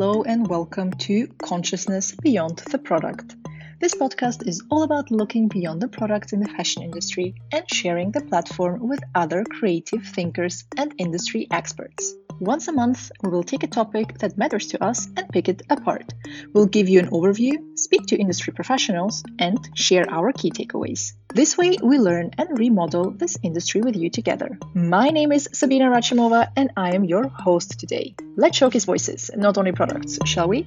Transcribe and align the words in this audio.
Hello 0.00 0.22
and 0.22 0.46
welcome 0.46 0.92
to 0.92 1.26
Consciousness 1.42 2.14
Beyond 2.22 2.58
the 2.70 2.78
Product. 2.78 3.34
This 3.80 3.96
podcast 3.96 4.46
is 4.46 4.62
all 4.70 4.84
about 4.84 5.10
looking 5.10 5.48
beyond 5.48 5.82
the 5.82 5.88
products 5.88 6.32
in 6.32 6.38
the 6.38 6.48
fashion 6.50 6.84
industry 6.84 7.34
and 7.50 7.64
sharing 7.68 8.12
the 8.12 8.20
platform 8.20 8.88
with 8.88 9.00
other 9.16 9.42
creative 9.42 10.06
thinkers 10.06 10.62
and 10.76 10.94
industry 10.98 11.48
experts. 11.50 12.14
Once 12.40 12.68
a 12.68 12.72
month, 12.72 13.10
we 13.22 13.30
will 13.30 13.42
take 13.42 13.64
a 13.64 13.66
topic 13.66 14.16
that 14.18 14.38
matters 14.38 14.68
to 14.68 14.82
us 14.84 15.08
and 15.16 15.28
pick 15.30 15.48
it 15.48 15.62
apart. 15.70 16.14
We'll 16.52 16.66
give 16.66 16.88
you 16.88 17.00
an 17.00 17.10
overview, 17.10 17.76
speak 17.76 18.06
to 18.06 18.16
industry 18.16 18.52
professionals, 18.52 19.24
and 19.40 19.58
share 19.74 20.08
our 20.08 20.32
key 20.32 20.50
takeaways. 20.50 21.14
This 21.34 21.58
way, 21.58 21.78
we 21.82 21.98
learn 21.98 22.30
and 22.38 22.56
remodel 22.56 23.10
this 23.10 23.36
industry 23.42 23.80
with 23.80 23.96
you 23.96 24.08
together. 24.08 24.56
My 24.74 25.08
name 25.08 25.32
is 25.32 25.48
Sabina 25.52 25.86
Rachimova, 25.86 26.48
and 26.56 26.70
I 26.76 26.94
am 26.94 27.04
your 27.04 27.28
host 27.28 27.80
today. 27.80 28.14
Let's 28.36 28.56
showcase 28.56 28.84
voices, 28.84 29.30
not 29.36 29.58
only 29.58 29.72
products, 29.72 30.18
shall 30.24 30.48
we? 30.48 30.64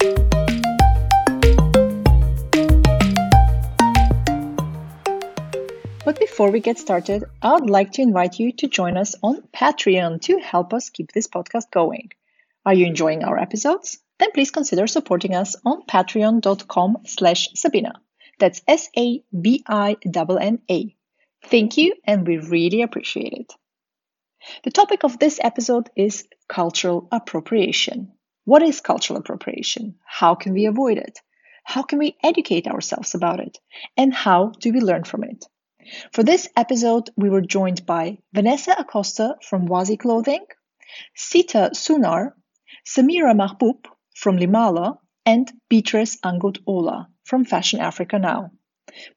But 6.11 6.19
before 6.19 6.51
we 6.51 6.59
get 6.59 6.77
started, 6.77 7.23
I 7.41 7.53
would 7.53 7.69
like 7.69 7.93
to 7.93 8.01
invite 8.01 8.37
you 8.37 8.51
to 8.51 8.67
join 8.67 8.97
us 8.97 9.15
on 9.23 9.43
Patreon 9.55 10.19
to 10.23 10.39
help 10.39 10.73
us 10.73 10.89
keep 10.89 11.13
this 11.13 11.29
podcast 11.29 11.71
going. 11.71 12.09
Are 12.65 12.73
you 12.73 12.85
enjoying 12.85 13.23
our 13.23 13.39
episodes? 13.39 13.97
Then 14.19 14.31
please 14.33 14.51
consider 14.51 14.87
supporting 14.87 15.35
us 15.35 15.55
on 15.63 15.83
patreon.com 15.83 16.97
slash 17.05 17.47
Sabina. 17.55 17.93
That's 18.39 18.61
S-A-B-I-N-N-A. 18.67 19.25
Thank 21.45 21.77
you, 21.77 21.95
and 22.03 22.27
we 22.27 22.39
really 22.39 22.81
appreciate 22.81 23.31
it. 23.31 23.53
The 24.65 24.71
topic 24.71 25.05
of 25.05 25.17
this 25.17 25.39
episode 25.41 25.89
is 25.95 26.27
cultural 26.49 27.07
appropriation. 27.09 28.11
What 28.43 28.63
is 28.63 28.81
cultural 28.81 29.17
appropriation? 29.17 29.95
How 30.03 30.35
can 30.35 30.51
we 30.51 30.65
avoid 30.65 30.97
it? 30.97 31.19
How 31.63 31.83
can 31.83 31.99
we 31.99 32.17
educate 32.21 32.67
ourselves 32.67 33.15
about 33.15 33.39
it? 33.39 33.59
And 33.95 34.13
how 34.13 34.51
do 34.59 34.73
we 34.73 34.81
learn 34.81 35.05
from 35.05 35.23
it? 35.23 35.45
For 36.11 36.23
this 36.23 36.47
episode, 36.55 37.09
we 37.15 37.29
were 37.29 37.41
joined 37.41 37.85
by 37.85 38.19
Vanessa 38.33 38.75
Acosta 38.77 39.37
from 39.41 39.67
Wasi 39.67 39.97
Clothing, 39.97 40.45
Sita 41.15 41.71
Sunar, 41.73 42.33
Samira 42.85 43.35
Mahboub 43.35 43.85
from 44.15 44.37
Limala, 44.37 44.97
and 45.25 45.51
Beatrice 45.69 46.17
Angut 46.21 46.59
Ola 46.65 47.07
from 47.23 47.45
Fashion 47.45 47.79
Africa 47.79 48.19
Now. 48.19 48.51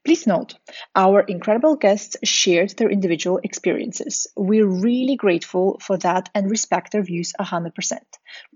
Please 0.03 0.27
note, 0.27 0.55
our 0.95 1.21
incredible 1.21 1.75
guests 1.75 2.15
shared 2.23 2.71
their 2.71 2.89
individual 2.89 3.39
experiences. 3.43 4.27
We're 4.35 4.67
really 4.67 5.15
grateful 5.15 5.79
for 5.81 5.97
that 5.97 6.29
and 6.33 6.49
respect 6.49 6.91
their 6.91 7.03
views 7.03 7.33
100%. 7.39 7.71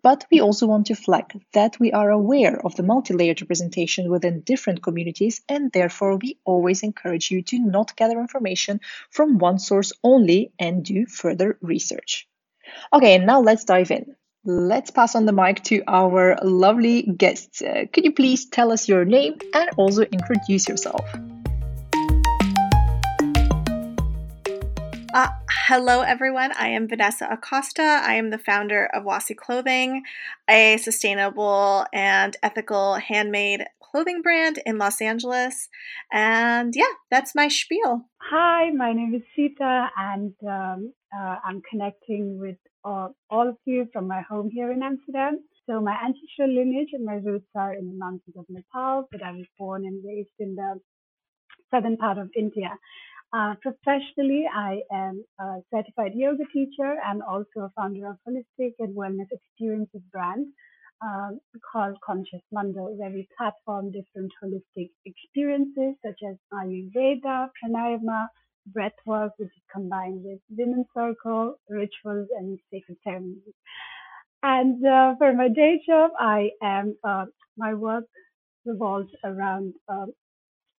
But 0.02 0.26
we 0.32 0.42
also 0.42 0.68
want 0.68 0.88
to 0.88 0.96
flag 0.96 1.26
that 1.54 1.80
we 1.80 1.92
are 1.92 2.10
aware 2.10 2.66
of 2.66 2.76
the 2.76 2.84
multi 2.84 3.14
layered 3.14 3.42
representation 3.42 4.10
within 4.10 4.42
different 4.42 4.82
communities, 4.82 5.42
and 5.50 5.72
therefore 5.72 6.18
we 6.18 6.38
always 6.46 6.84
encourage 6.84 7.32
you 7.32 7.42
to 7.44 7.60
not 7.60 7.96
gather 7.96 8.20
information 8.20 8.80
from 9.10 9.38
one 9.38 9.60
source 9.60 9.92
only 10.04 10.52
and 10.60 10.84
do 10.86 11.06
further 11.06 11.58
research. 11.62 12.28
Okay, 12.94 13.18
now 13.18 13.42
let's 13.42 13.64
dive 13.64 13.92
in. 13.92 14.16
Let's 14.52 14.90
pass 14.90 15.14
on 15.14 15.28
the 15.28 15.32
mic 15.32 15.64
to 15.66 15.84
our 15.88 16.36
lovely 16.42 17.04
guests. 17.04 17.62
Uh, 17.62 17.86
could 17.94 18.04
you 18.04 18.12
please 18.12 18.48
tell 18.48 18.72
us 18.72 18.90
your 18.90 19.06
name 19.06 19.38
and 19.54 19.70
also 19.78 20.02
introduce 20.02 20.68
yourself? 20.68 21.06
Uh, 25.14 25.28
hello, 25.52 26.02
everyone. 26.02 26.52
I 26.58 26.70
am 26.70 26.88
Vanessa 26.88 27.28
Acosta. 27.30 27.84
I 27.84 28.16
am 28.16 28.32
the 28.32 28.40
founder 28.40 28.88
of 28.88 29.04
Wasi 29.04 29.38
Clothing, 29.38 30.02
a 30.50 30.78
sustainable 30.78 31.86
and 31.94 32.36
ethical 32.42 32.96
handmade 32.96 33.66
clothing 33.80 34.24
brand 34.24 34.60
in 34.66 34.80
Los 34.80 35.00
Angeles. 35.00 35.70
And 36.12 36.76
yeah, 36.76 36.94
that's 37.12 37.36
my 37.36 37.50
spiel. 37.50 38.04
Hi, 38.18 38.72
my 38.72 38.94
name 38.94 39.14
is 39.14 39.22
Sita, 39.36 39.90
and 39.96 40.34
um, 40.42 40.94
uh, 41.16 41.36
I'm 41.46 41.62
connecting 41.70 42.40
with 42.40 42.58
all, 42.84 43.16
all 43.30 43.50
of 43.50 43.58
you 43.66 43.88
from 43.94 44.08
my 44.08 44.22
home 44.22 44.50
here 44.52 44.72
in 44.72 44.84
Amsterdam. 44.84 45.40
So 45.70 45.80
my 45.82 45.96
ancestral 46.04 46.50
lineage 46.54 46.90
and 46.94 47.06
my 47.06 47.16
roots 47.16 47.48
are 47.56 47.74
in 47.74 47.88
the 47.88 47.98
mountains 47.98 48.36
of 48.38 48.46
Nepal, 48.50 49.08
but 49.12 49.22
I 49.22 49.32
was 49.32 49.46
born 49.58 49.86
and 49.86 50.04
raised 50.06 50.30
in 50.40 50.56
the 50.56 50.80
southern 51.72 51.98
part 51.98 52.18
of 52.18 52.30
India. 52.36 52.72
Uh, 53.32 53.54
professionally, 53.62 54.46
I 54.52 54.82
am 54.92 55.24
a 55.40 55.58
certified 55.72 56.14
yoga 56.16 56.46
teacher 56.52 56.96
and 57.06 57.22
also 57.22 57.62
a 57.62 57.72
founder 57.76 58.08
of 58.08 58.18
Holistic 58.28 58.74
and 58.80 58.96
Wellness 58.96 59.28
Experiences 59.32 60.02
brand 60.12 60.48
um, 61.02 61.40
called 61.72 61.96
Conscious 62.04 62.42
Mundo, 62.52 62.90
where 62.98 63.12
we 63.12 63.28
platform 63.38 63.92
different 63.92 64.32
holistic 64.44 64.90
experiences 65.06 65.96
such 66.04 66.20
as 66.28 66.38
Ayurveda, 66.52 67.50
pranayama, 67.64 68.28
breath 68.74 69.00
work, 69.06 69.34
which 69.38 69.48
is 69.48 69.64
combined 69.72 70.24
with 70.24 70.40
women's 70.50 70.88
circle, 70.96 71.56
rituals, 71.70 72.28
and 72.38 72.60
sacred 72.72 72.98
ceremonies. 73.04 73.54
And 74.44 74.86
uh, 74.86 75.16
for 75.18 75.34
my 75.34 75.50
day 75.50 75.82
job, 75.86 76.12
I 76.20 76.52
am 76.62 76.96
uh, 77.04 77.26
my 77.58 77.74
work 77.74 78.06
revolves 78.66 79.10
around 79.24 79.74
uh, 79.90 80.06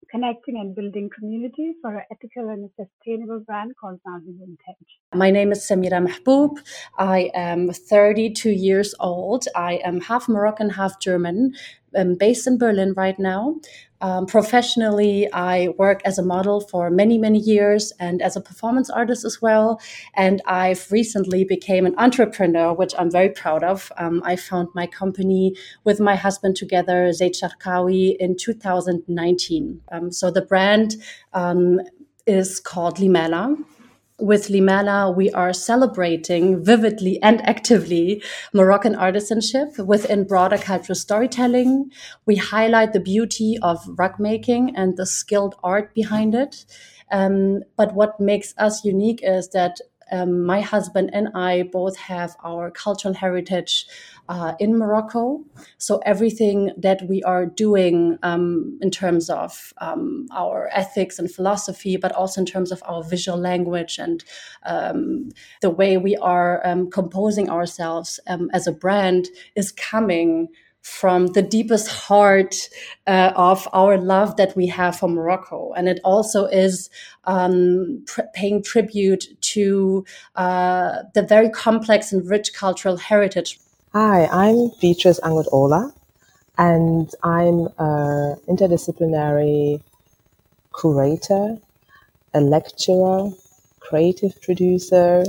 connecting 0.10 0.58
and 0.58 0.76
building 0.76 1.10
community 1.18 1.74
for 1.82 1.96
an 1.96 2.04
ethical 2.12 2.50
and 2.50 2.70
sustainable 2.80 3.40
brand 3.42 3.74
called 3.80 4.00
Nazi 4.06 4.34
Vintage. 4.40 4.90
My 5.14 5.30
name 5.30 5.52
is 5.52 5.60
Samira 5.60 6.02
Mahboub. 6.06 6.60
I 6.98 7.30
am 7.34 7.72
32 7.72 8.50
years 8.50 8.96
old. 9.00 9.46
I 9.56 9.74
am 9.84 10.02
half 10.02 10.28
Moroccan, 10.28 10.70
half 10.72 11.00
German. 11.00 11.54
I'm 11.96 12.16
based 12.16 12.48
in 12.48 12.58
Berlin 12.58 12.94
right 12.96 13.18
now. 13.20 13.56
Um, 14.02 14.26
professionally, 14.26 15.28
I 15.34 15.70
work 15.78 16.02
as 16.06 16.18
a 16.18 16.24
model 16.24 16.62
for 16.62 16.90
many, 16.90 17.18
many 17.18 17.40
years 17.40 17.92
and 18.00 18.22
as 18.22 18.36
a 18.36 18.42
performance 18.42 18.90
artist 18.90 19.26
as 19.26 19.42
well. 19.42 19.82
And 20.14 20.42
I've 20.46 20.90
recently 20.92 21.44
became 21.44 21.86
an 21.86 21.96
entrepreneur, 21.98 22.74
which 22.74 22.94
I'm 22.98 23.12
very 23.12 23.30
proud 23.30 23.64
of. 23.64 23.92
Um, 23.98 24.22
I 24.24 24.38
found 24.38 24.70
my 24.74 24.88
company 24.88 25.56
with 25.84 26.00
my 26.00 26.16
husband 26.16 26.56
together, 26.56 27.12
Zaid 27.12 27.34
Sharkawi, 27.34 28.16
in 28.18 28.38
2019. 28.38 29.82
Um, 29.92 30.12
so 30.12 30.32
the 30.32 30.42
brand 30.42 30.96
um, 31.34 31.82
is 32.26 32.60
called 32.60 33.00
Limela 33.00 33.58
with 34.20 34.50
Limela, 34.50 35.16
we 35.16 35.32
are 35.32 35.54
celebrating 35.54 36.64
vividly 36.64 37.22
and 37.22 37.42
actively 37.48 38.22
Moroccan 38.54 38.96
artisanship 38.96 39.84
within 39.86 40.26
broader 40.26 40.58
cultural 40.58 40.96
storytelling. 40.96 41.92
We 42.26 42.36
highlight 42.36 42.94
the 42.94 43.00
beauty 43.00 43.58
of 43.62 43.80
rug 43.98 44.20
making 44.20 44.76
and 44.76 44.98
the 44.98 45.06
skilled 45.06 45.56
art 45.64 45.94
behind 45.94 46.36
it. 46.36 46.66
Um, 47.12 47.64
but 47.76 47.94
what 47.94 48.20
makes 48.20 48.54
us 48.58 48.86
unique 48.86 49.22
is 49.24 49.50
that 49.50 49.80
um, 50.12 50.44
my 50.44 50.62
husband 50.62 51.12
and 51.14 51.30
I 51.36 51.64
both 51.64 51.98
have 51.98 52.36
our 52.44 52.72
cultural 52.72 53.14
heritage 53.14 53.86
uh, 54.30 54.54
in 54.60 54.78
Morocco. 54.78 55.44
So 55.80 55.98
everything 56.06 56.72
that 56.78 57.02
we 57.10 57.22
are 57.24 57.48
doing 57.48 58.18
um, 58.24 58.78
in 58.82 58.92
terms 58.92 59.30
of 59.30 59.74
um, 59.80 60.28
our 60.32 60.70
ethics 60.72 61.18
and 61.20 61.30
philosophy, 61.30 61.98
but 61.98 62.12
also 62.14 62.42
in 62.42 62.46
terms 62.46 62.72
of 62.72 62.82
our 62.86 63.04
visual 63.04 63.38
language 63.38 63.98
and 63.98 64.24
um, 64.64 65.32
the 65.62 65.72
way 65.72 65.98
we 65.98 66.16
are 66.18 66.66
um, 66.66 66.90
composing 66.92 67.50
ourselves 67.50 68.20
um, 68.28 68.50
as 68.54 68.68
a 68.68 68.72
brand, 68.72 69.28
is 69.56 69.72
coming 69.72 70.48
from 70.82 71.28
the 71.28 71.42
deepest 71.42 71.88
heart 71.90 72.56
uh, 73.06 73.32
of 73.36 73.68
our 73.74 73.98
love 73.98 74.38
that 74.38 74.56
we 74.56 74.68
have 74.68 74.98
for 74.98 75.10
Morocco. 75.10 75.74
And 75.74 75.90
it 75.90 76.00
also 76.04 76.46
is 76.46 76.90
um, 77.26 78.04
pr- 78.08 78.22
paying 78.34 78.64
tribute 78.64 79.26
to 79.42 80.06
uh, 80.36 81.04
the 81.14 81.24
very 81.24 81.50
complex 81.50 82.14
and 82.14 82.28
rich 82.30 82.54
cultural 82.54 82.98
heritage. 82.98 83.60
Hi, 83.94 84.28
I'm 84.28 84.70
Beatrice 84.80 85.20
Angut 85.22 85.48
Ola, 85.52 85.92
and 86.60 87.10
I'm 87.24 87.70
an 87.80 88.38
interdisciplinary 88.48 89.82
curator, 90.80 91.58
a 92.34 92.42
lecturer, 92.42 93.32
creative 93.80 94.40
producer, 94.42 95.26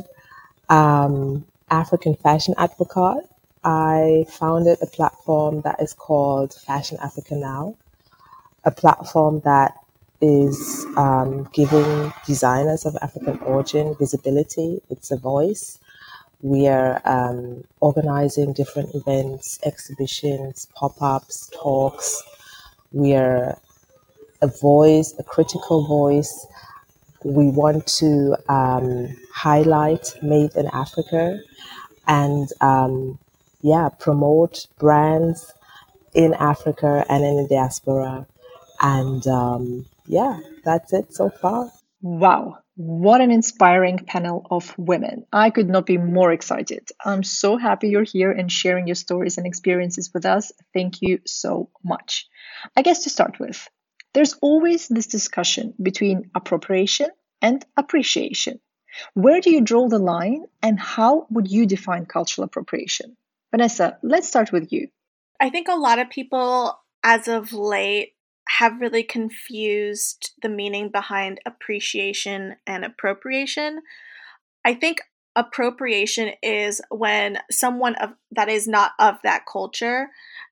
um, 0.68 1.46
African 1.70 2.14
fashion 2.16 2.54
advocate, 2.58 3.24
I 3.64 4.26
founded 4.28 4.78
a 4.82 4.86
platform 4.86 5.62
that 5.62 5.80
is 5.80 5.94
called 5.94 6.54
Fashion 6.54 6.98
Africa 7.02 7.36
Now, 7.36 7.76
a 8.64 8.70
platform 8.70 9.40
that 9.40 9.74
is 10.20 10.86
um, 10.96 11.48
giving 11.52 12.12
designers 12.26 12.86
of 12.86 12.96
African 13.02 13.38
origin 13.40 13.94
visibility. 13.98 14.82
It's 14.90 15.10
a 15.10 15.16
voice. 15.16 15.78
We 16.42 16.68
are 16.68 17.02
um, 17.04 17.64
organizing 17.80 18.52
different 18.54 18.94
events, 18.94 19.58
exhibitions, 19.64 20.68
pop 20.74 21.00
ups, 21.02 21.50
talks. 21.54 22.22
We 22.92 23.14
are 23.14 23.58
a 24.42 24.46
voice, 24.48 25.14
a 25.18 25.24
critical 25.24 25.86
voice. 25.86 26.46
We 27.24 27.48
want 27.48 27.86
to 27.98 28.36
um, 28.48 29.16
highlight 29.34 30.14
Made 30.22 30.54
in 30.56 30.68
Africa 30.68 31.40
and 32.06 32.48
um, 32.60 33.18
yeah, 33.62 33.90
promote 33.98 34.66
brands 34.78 35.52
in 36.14 36.34
Africa 36.34 37.04
and 37.08 37.24
in 37.24 37.36
the 37.36 37.48
diaspora. 37.48 38.26
And 38.80 39.26
um, 39.26 39.86
yeah, 40.06 40.40
that's 40.64 40.92
it 40.92 41.14
so 41.14 41.30
far. 41.30 41.70
Wow, 42.02 42.58
what 42.82 43.20
an 43.20 43.30
inspiring 43.30 43.98
panel 43.98 44.46
of 44.50 44.74
women. 44.78 45.26
I 45.30 45.50
could 45.50 45.68
not 45.68 45.84
be 45.84 45.98
more 45.98 46.32
excited. 46.32 46.88
I'm 47.04 47.22
so 47.22 47.58
happy 47.58 47.90
you're 47.90 48.04
here 48.04 48.32
and 48.32 48.50
sharing 48.50 48.86
your 48.86 48.94
stories 48.94 49.36
and 49.36 49.46
experiences 49.46 50.10
with 50.14 50.24
us. 50.24 50.50
Thank 50.72 51.02
you 51.02 51.18
so 51.26 51.68
much. 51.84 52.26
I 52.74 52.80
guess 52.80 53.04
to 53.04 53.10
start 53.10 53.38
with, 53.38 53.68
there's 54.14 54.32
always 54.40 54.88
this 54.88 55.08
discussion 55.08 55.74
between 55.82 56.30
appropriation 56.34 57.10
and 57.42 57.62
appreciation. 57.76 58.60
Where 59.12 59.42
do 59.42 59.50
you 59.50 59.60
draw 59.60 59.86
the 59.88 59.98
line 59.98 60.46
and 60.62 60.80
how 60.80 61.26
would 61.28 61.50
you 61.50 61.66
define 61.66 62.06
cultural 62.06 62.46
appropriation? 62.46 63.14
Vanessa, 63.50 63.98
let's 64.02 64.26
start 64.26 64.52
with 64.52 64.72
you. 64.72 64.88
I 65.38 65.50
think 65.50 65.68
a 65.68 65.74
lot 65.74 65.98
of 65.98 66.08
people 66.08 66.80
as 67.04 67.28
of 67.28 67.52
late 67.52 68.14
have 68.58 68.80
really 68.80 69.04
confused 69.04 70.32
the 70.42 70.48
meaning 70.48 70.88
behind 70.88 71.40
appreciation 71.46 72.56
and 72.66 72.84
appropriation. 72.84 73.80
I 74.64 74.74
think 74.74 75.00
appropriation 75.36 76.32
is 76.42 76.82
when 76.90 77.38
someone 77.50 77.94
of 77.96 78.10
that 78.32 78.48
is 78.48 78.66
not 78.66 78.92
of 78.98 79.16
that 79.22 79.44
culture 79.50 80.08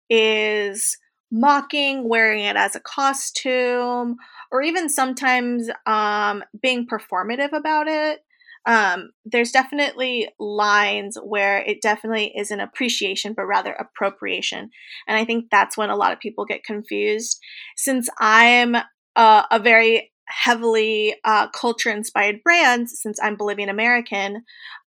is 0.09 0.97
mocking 1.31 2.09
wearing 2.09 2.45
it 2.45 2.56
as 2.56 2.77
a 2.77 2.81
costume 2.81 4.17
or 4.50 4.62
even 4.62 4.89
sometimes 4.89 5.69
um, 5.85 6.43
being 6.62 6.87
performative 6.87 7.53
about 7.53 7.89
it 7.89 8.21
um, 8.66 9.10
there's 9.25 9.50
definitely 9.50 10.28
lines 10.38 11.16
where 11.22 11.58
it 11.58 11.81
definitely 11.82 12.32
isn't 12.37 12.60
appreciation, 12.60 13.32
but 13.34 13.46
rather 13.46 13.72
appropriation. 13.72 14.70
And 15.06 15.16
I 15.16 15.25
think 15.25 15.46
that's 15.50 15.76
when 15.76 15.90
a 15.90 15.96
lot 15.96 16.12
of 16.12 16.20
people 16.20 16.44
get 16.44 16.64
confused. 16.64 17.38
Since 17.76 18.08
I'm 18.19 18.76
uh, 19.16 19.43
a 19.50 19.58
very 19.58 20.12
heavily 20.26 21.14
uh, 21.25 21.49
culture 21.49 21.90
inspired 21.90 22.43
brand, 22.43 22.90
since 22.90 23.19
I'm 23.22 23.37
Bolivian 23.37 23.70
American, 23.70 24.44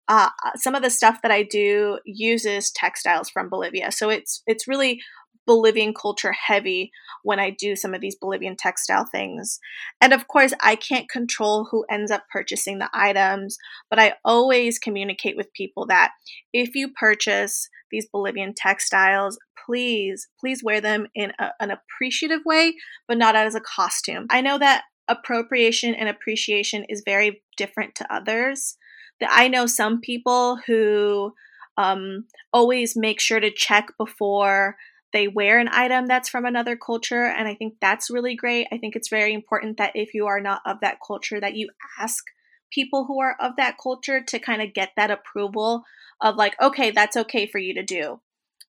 uh, 0.08 0.28
some 0.56 0.74
of 0.74 0.82
the 0.82 0.90
stuff 0.90 1.20
that 1.22 1.32
I 1.32 1.42
do 1.42 1.98
uses 2.04 2.70
textiles 2.70 3.30
from 3.30 3.48
Bolivia. 3.48 3.92
So 3.92 4.10
it's 4.10 4.42
it's 4.46 4.68
really 4.68 5.00
Bolivian 5.46 5.92
culture 5.94 6.32
heavy 6.32 6.90
when 7.22 7.38
I 7.38 7.50
do 7.50 7.76
some 7.76 7.94
of 7.94 8.00
these 8.00 8.16
Bolivian 8.16 8.56
textile 8.56 9.06
things. 9.10 9.58
And 10.00 10.12
of 10.12 10.28
course, 10.28 10.52
I 10.60 10.76
can't 10.76 11.08
control 11.08 11.68
who 11.70 11.84
ends 11.90 12.10
up 12.10 12.24
purchasing 12.32 12.78
the 12.78 12.90
items, 12.92 13.58
but 13.90 13.98
I 13.98 14.14
always 14.24 14.78
communicate 14.78 15.36
with 15.36 15.52
people 15.52 15.86
that 15.86 16.12
if 16.52 16.74
you 16.74 16.92
purchase 16.92 17.68
these 17.90 18.08
Bolivian 18.10 18.54
textiles, 18.54 19.38
please, 19.66 20.28
please 20.40 20.62
wear 20.64 20.80
them 20.80 21.06
in 21.14 21.32
a, 21.38 21.50
an 21.60 21.70
appreciative 21.70 22.40
way, 22.44 22.74
but 23.08 23.18
not 23.18 23.36
as 23.36 23.54
a 23.54 23.60
costume. 23.60 24.26
I 24.30 24.40
know 24.40 24.58
that 24.58 24.84
appropriation 25.08 25.94
and 25.94 26.08
appreciation 26.08 26.84
is 26.88 27.02
very 27.04 27.42
different 27.56 27.94
to 27.96 28.14
others. 28.14 28.76
That 29.20 29.30
I 29.32 29.48
know 29.48 29.66
some 29.66 30.00
people 30.00 30.58
who 30.66 31.34
um, 31.76 32.24
always 32.52 32.96
make 32.96 33.20
sure 33.20 33.40
to 33.40 33.50
check 33.50 33.88
before 33.98 34.76
they 35.12 35.28
wear 35.28 35.58
an 35.58 35.68
item 35.70 36.06
that's 36.06 36.28
from 36.28 36.44
another 36.44 36.76
culture 36.76 37.24
and 37.24 37.46
i 37.48 37.54
think 37.54 37.74
that's 37.80 38.10
really 38.10 38.34
great. 38.34 38.66
I 38.72 38.78
think 38.78 38.96
it's 38.96 39.08
very 39.08 39.32
important 39.32 39.76
that 39.78 39.92
if 39.94 40.14
you 40.14 40.26
are 40.26 40.40
not 40.40 40.62
of 40.66 40.78
that 40.80 40.98
culture 41.06 41.40
that 41.40 41.54
you 41.54 41.70
ask 42.00 42.24
people 42.72 43.04
who 43.04 43.20
are 43.20 43.36
of 43.40 43.56
that 43.56 43.76
culture 43.82 44.22
to 44.28 44.38
kind 44.38 44.62
of 44.62 44.74
get 44.74 44.90
that 44.96 45.10
approval 45.10 45.84
of 46.20 46.36
like 46.36 46.54
okay 46.60 46.90
that's 46.90 47.16
okay 47.16 47.46
for 47.46 47.58
you 47.58 47.74
to 47.74 47.82
do. 47.82 48.20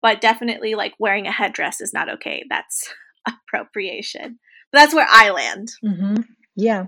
But 0.02 0.22
definitely 0.22 0.76
like 0.76 0.94
wearing 1.00 1.28
a 1.28 1.32
headdress 1.32 1.82
is 1.82 1.94
not 1.94 2.10
okay. 2.16 2.44
That's 2.50 2.94
appropriation. 3.28 4.40
But 4.72 4.80
that's 4.80 4.94
where 4.94 5.08
i 5.10 5.32
land. 5.32 5.70
Mm-hmm. 5.84 6.22
yeah. 6.56 6.86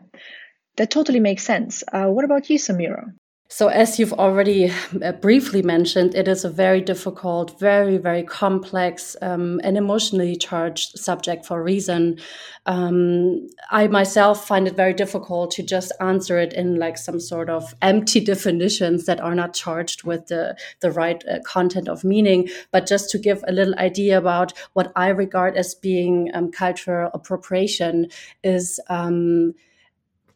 That 0.78 0.92
totally 0.92 1.20
makes 1.20 1.44
sense. 1.44 1.84
Uh, 1.92 2.08
what 2.08 2.24
about 2.24 2.50
you 2.50 2.58
samira 2.58 3.12
so, 3.52 3.68
as 3.68 3.98
you've 3.98 4.14
already 4.14 4.72
uh, 5.04 5.12
briefly 5.14 5.64
mentioned, 5.64 6.14
it 6.14 6.28
is 6.28 6.46
a 6.46 6.52
very 6.52 6.82
difficult, 6.82 7.60
very, 7.60 7.98
very 7.98 8.22
complex, 8.22 9.16
um, 9.24 9.60
and 9.64 9.76
emotionally 9.76 10.36
charged 10.36 11.00
subject 11.00 11.48
for 11.48 11.60
a 11.60 11.64
reason. 11.64 12.20
Um, 12.68 13.48
I 13.72 13.88
myself 13.88 14.48
find 14.48 14.68
it 14.68 14.76
very 14.76 14.94
difficult 14.94 15.50
to 15.52 15.64
just 15.64 15.92
answer 16.00 16.38
it 16.38 16.54
in 16.54 16.76
like 16.76 16.96
some 17.00 17.20
sort 17.20 17.50
of 17.50 17.74
empty 17.82 18.20
definitions 18.34 19.08
that 19.08 19.20
are 19.20 19.34
not 19.34 19.56
charged 19.56 20.04
with 20.04 20.28
the, 20.28 20.56
the 20.82 20.92
right 20.92 21.24
uh, 21.28 21.40
content 21.44 21.88
of 21.88 22.04
meaning, 22.04 22.50
but 22.72 22.86
just 22.86 23.10
to 23.10 23.18
give 23.18 23.44
a 23.48 23.52
little 23.52 23.74
idea 23.80 24.20
about 24.20 24.54
what 24.74 24.92
I 24.96 25.08
regard 25.08 25.58
as 25.58 25.74
being 25.74 26.30
um, 26.36 26.52
cultural 26.52 27.10
appropriation 27.16 28.10
is 28.44 28.80
um, 28.90 29.56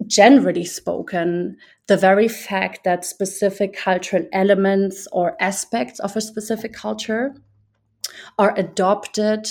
generally 0.07 0.65
spoken, 0.65 1.57
the 1.87 1.97
very 1.97 2.27
fact 2.27 2.83
that 2.83 3.05
specific 3.05 3.75
cultural 3.75 4.25
elements 4.31 5.07
or 5.11 5.35
aspects 5.39 5.99
of 5.99 6.15
a 6.15 6.21
specific 6.21 6.73
culture 6.73 7.35
are 8.37 8.57
adopted 8.57 9.49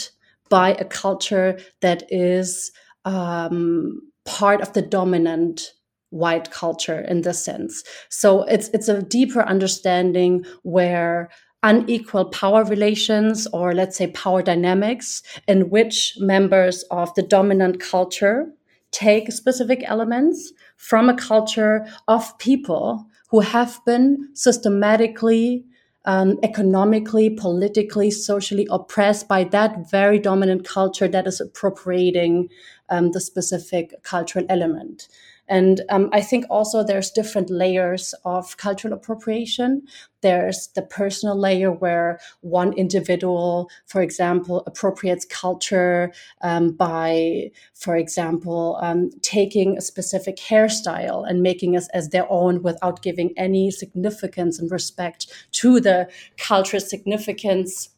by 0.49 0.70
a 0.75 0.84
culture 0.84 1.58
that 1.81 2.05
is 2.11 2.73
um, 3.05 4.00
part 4.25 4.61
of 4.61 4.73
the 4.73 4.82
dominant 4.82 5.73
white 6.11 6.50
culture 6.50 7.00
in 7.00 7.23
this 7.23 7.43
sense. 7.44 7.82
So 8.11 8.43
it's 8.43 8.69
it's 8.69 8.88
a 8.88 9.02
deeper 9.02 9.43
understanding 9.43 10.44
where 10.62 11.31
unequal 11.62 12.26
power 12.26 12.64
relations 12.64 13.46
or 13.52 13.73
let's 13.73 13.96
say 13.96 14.08
power 14.08 14.43
dynamics 14.43 15.23
in 15.46 15.70
which 15.70 16.14
members 16.19 16.82
of 16.90 17.14
the 17.14 17.23
dominant 17.23 17.81
culture 17.81 18.52
take 18.90 19.32
specific 19.32 19.82
elements 19.87 20.52
from 20.76 21.08
a 21.08 21.16
culture 21.16 21.86
of 22.08 22.36
people 22.38 23.06
who 23.30 23.40
have 23.40 23.80
been 23.86 24.28
systematically 24.34 25.64
um, 26.04 26.38
economically, 26.42 27.30
politically, 27.30 28.10
socially 28.10 28.66
oppressed 28.70 29.28
by 29.28 29.44
that 29.44 29.88
very 29.90 30.19
dominant 30.19 30.66
culture 30.66 31.08
that 31.08 31.26
is 31.26 31.40
appropriating 31.40 32.48
um, 32.88 33.12
the 33.12 33.20
specific 33.20 34.02
cultural 34.02 34.44
element. 34.48 35.08
And 35.48 35.82
um, 35.90 36.08
I 36.12 36.20
think 36.20 36.44
also 36.48 36.82
there's 36.82 37.10
different 37.10 37.50
layers 37.50 38.14
of 38.24 38.56
cultural 38.56 38.94
appropriation. 38.94 39.82
There's 40.20 40.68
the 40.75 40.82
personal 40.82 41.37
layer 41.37 41.72
where 41.72 42.20
one 42.40 42.72
individual, 42.75 43.68
for 43.87 44.02
example, 44.02 44.62
appropriates 44.66 45.25
culture 45.25 46.12
um, 46.42 46.72
by, 46.72 47.50
for 47.75 47.96
example, 47.96 48.78
um, 48.80 49.11
taking 49.20 49.76
a 49.76 49.80
specific 49.80 50.37
hairstyle 50.37 51.28
and 51.28 51.42
making 51.42 51.75
it 51.75 51.84
as 51.92 52.11
their 52.11 52.30
own 52.30 52.62
without 52.62 53.02
giving 53.02 53.34
any 53.37 53.70
significance 53.70 54.58
and 54.58 54.70
respect 54.70 55.26
to 55.52 55.80
the 55.80 56.08
cultural 56.38 56.80
significance 56.80 57.88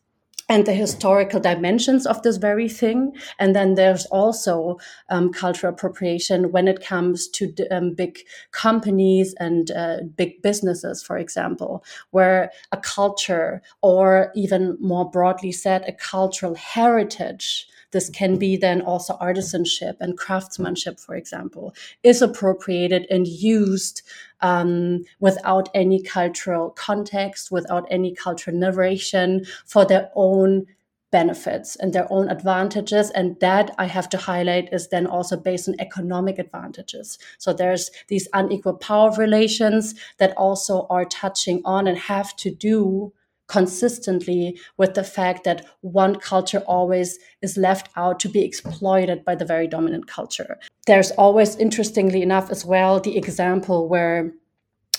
and 0.49 0.67
the 0.67 0.73
historical 0.73 1.41
dimensions 1.41 2.07
of 2.07 2.23
this 2.23 2.37
very 2.37 2.69
thing. 2.69 3.13
And 3.39 3.57
then 3.57 3.75
there's 3.75 4.07
also 4.07 4.79
um, 5.09 5.33
cultural 5.33 5.73
appropriation 5.73 6.53
when 6.53 6.69
it 6.69 6.85
comes 6.85 7.29
to 7.29 7.55
um, 7.71 7.95
big 7.95 8.19
companies 8.51 9.35
and 9.41 9.71
uh, 9.71 9.99
big 10.17 10.43
businesses, 10.43 11.03
for 11.03 11.17
example, 11.17 11.85
where 12.11 12.51
a 12.73 12.77
culture, 12.77 13.63
or 13.83 14.31
even 14.35 14.77
more 14.81 15.09
broadly 15.11 15.53
said, 15.53 15.85
a 15.89 15.93
cultural 15.93 16.55
heritage 16.55 17.67
this 17.95 18.11
can 18.11 18.37
be 18.37 18.57
then 18.57 18.83
also 18.83 19.17
artisanship 19.19 19.97
and 20.01 20.19
craftsmanship, 20.19 20.99
for 21.01 21.15
example, 21.15 21.75
is 22.03 22.21
appropriated 22.21 23.07
and 23.09 23.27
used 23.27 24.03
um, 24.41 25.05
without 25.21 25.69
any 25.75 26.03
cultural 26.03 26.71
context, 26.71 27.53
without 27.53 27.87
any 27.91 28.13
cultural 28.13 28.57
narration 28.57 29.47
for 29.65 29.87
their 29.87 30.11
own 30.17 30.67
benefits 31.13 31.77
and 31.77 31.93
their 31.93 32.13
own 32.13 32.29
advantages. 32.29 33.11
And 33.11 33.39
that 33.39 33.71
I 33.79 33.87
have 33.87 34.09
to 34.09 34.19
highlight 34.19 34.73
is 34.73 34.89
then 34.89 35.07
also 35.07 35.37
based 35.37 35.69
on 35.69 35.77
economic 35.79 36.41
advantages. 36.41 37.19
So 37.39 37.53
there's 37.53 37.93
these 38.09 38.27
unequal 38.33 38.75
power 38.75 39.13
relations 39.17 39.95
that 40.19 40.37
also 40.37 40.89
are 40.91 41.05
touching 41.05 41.63
on 41.65 41.87
and 41.87 41.97
have 41.97 42.35
to 42.39 42.51
do 42.51 43.13
consistently 43.55 44.59
with 44.79 44.95
the 44.95 45.05
fact 45.05 45.45
that 45.45 45.65
one 45.83 46.17
culture 46.17 46.63
always 46.67 47.19
is 47.41 47.57
left 47.57 47.89
out 47.95 48.19
to 48.19 48.29
be 48.29 48.43
exploited 48.45 49.25
by 49.25 49.37
the 49.37 49.45
very 49.45 49.69
dominant 49.69 50.09
culture. 50.09 50.59
There's 50.89 51.13
always, 51.13 51.55
interestingly 51.57 52.21
enough, 52.21 52.51
as 52.51 52.65
well, 52.65 52.99
the 52.99 53.17
example 53.17 53.89
where 53.89 54.33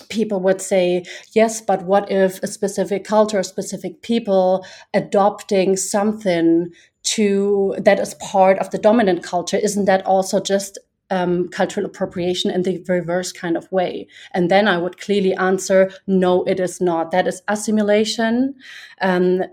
people 0.08 0.40
would 0.40 0.62
say, 0.62 1.04
yes, 1.34 1.60
but 1.60 1.84
what 1.84 2.10
if 2.10 2.42
a 2.44 2.48
specific 2.48 3.04
culture, 3.04 3.44
specific 3.44 4.02
people 4.02 4.66
adopting 4.94 5.76
something 5.76 6.72
to 7.16 7.76
that 7.78 8.00
is 8.00 8.14
part 8.16 8.58
of 8.60 8.70
the 8.70 8.78
dominant 8.78 9.22
culture, 9.22 9.58
isn't 9.58 9.86
that 9.86 10.06
also 10.06 10.40
just 10.40 10.78
um, 11.10 11.48
cultural 11.50 11.86
appropriation 11.86 12.52
in 12.52 12.64
the 12.64 12.84
reverse 12.88 13.32
kind 13.32 13.58
of 13.58 13.72
way? 13.72 14.08
And 14.34 14.50
then 14.50 14.68
I 14.68 14.78
would 14.78 15.00
clearly 15.00 15.34
answer, 15.36 15.92
no, 16.08 16.44
it 16.44 16.60
is 16.60 16.82
not. 16.82 17.12
That 17.12 17.28
is 17.28 17.42
assimilation. 17.48 18.56
Um, 19.02 19.44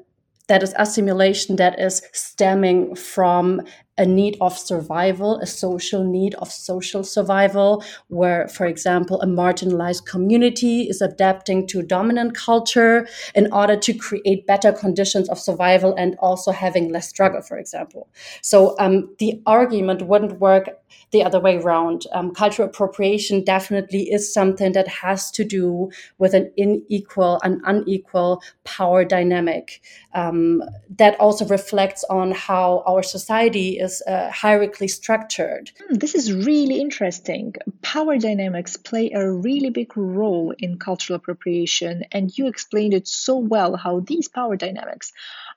that 0.48 0.62
is 0.62 0.74
assimilation 0.76 1.56
that 1.56 1.78
is 1.78 2.02
stemming 2.12 2.94
from 2.96 3.62
a 3.98 4.06
need 4.06 4.38
of 4.40 4.56
survival, 4.56 5.38
a 5.40 5.46
social 5.46 6.02
need 6.02 6.34
of 6.36 6.50
social 6.50 7.04
survival, 7.04 7.84
where, 8.08 8.48
for 8.48 8.66
example, 8.66 9.20
a 9.20 9.26
marginalized 9.26 10.06
community 10.06 10.88
is 10.88 11.02
adapting 11.02 11.66
to 11.66 11.82
dominant 11.82 12.34
culture 12.34 13.06
in 13.34 13.52
order 13.52 13.76
to 13.76 13.92
create 13.92 14.46
better 14.46 14.72
conditions 14.72 15.28
of 15.28 15.38
survival 15.38 15.94
and 15.96 16.16
also 16.20 16.52
having 16.52 16.90
less 16.90 17.08
struggle, 17.08 17.42
for 17.42 17.58
example. 17.58 18.08
So 18.40 18.74
um, 18.78 19.14
the 19.18 19.42
argument 19.46 20.02
wouldn't 20.02 20.40
work 20.40 20.70
the 21.10 21.22
other 21.22 21.40
way 21.40 21.58
around. 21.58 22.06
Um, 22.12 22.32
cultural 22.32 22.68
appropriation 22.68 23.44
definitely 23.44 24.10
is 24.10 24.32
something 24.32 24.72
that 24.72 24.88
has 24.88 25.30
to 25.32 25.44
do 25.44 25.90
with 26.18 26.34
an 26.34 26.50
unequal 26.56 27.40
an 27.42 27.60
unequal 27.64 28.42
power 28.64 29.04
dynamic 29.04 29.82
um, 30.14 30.62
that 30.96 31.18
also 31.20 31.46
reflects 31.46 32.04
on 32.04 32.32
how 32.32 32.82
our 32.86 33.02
society 33.02 33.78
is 33.82 34.02
uh, 34.06 34.30
hierarchically 34.30 34.88
structured. 34.88 35.70
Hmm, 35.78 35.94
this 35.94 36.14
is 36.14 36.32
really 36.32 36.80
interesting. 36.80 37.54
Power 37.82 38.16
dynamics 38.18 38.76
play 38.76 39.10
a 39.12 39.30
really 39.30 39.70
big 39.70 39.96
role 39.96 40.54
in 40.58 40.78
cultural 40.78 41.16
appropriation, 41.16 42.04
and 42.12 42.36
you 42.36 42.46
explained 42.46 42.94
it 42.94 43.06
so 43.08 43.36
well 43.36 43.76
how 43.76 44.00
these 44.00 44.28
power 44.28 44.56
dynamics 44.56 45.12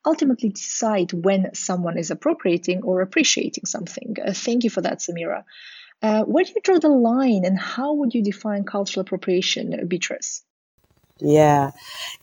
ultimately 0.06 0.50
decide 0.50 1.12
when 1.14 1.54
someone 1.54 1.98
is 1.98 2.12
appropriating 2.12 2.84
or 2.84 3.02
appreciating 3.02 3.66
something. 3.66 4.16
Uh, 4.24 4.34
thank 4.34 4.64
you 4.64 4.70
for 4.70 4.82
that, 4.82 5.00
Samira. 5.00 5.44
Uh, 6.02 6.24
where 6.24 6.44
do 6.44 6.52
you 6.56 6.62
draw 6.62 6.78
the 6.78 6.90
line 6.90 7.46
and 7.46 7.58
how 7.58 7.94
would 7.94 8.14
you 8.14 8.22
define 8.22 8.64
cultural 8.64 9.02
appropriation, 9.02 9.88
Beatrice? 9.88 10.44
Yeah, 11.20 11.72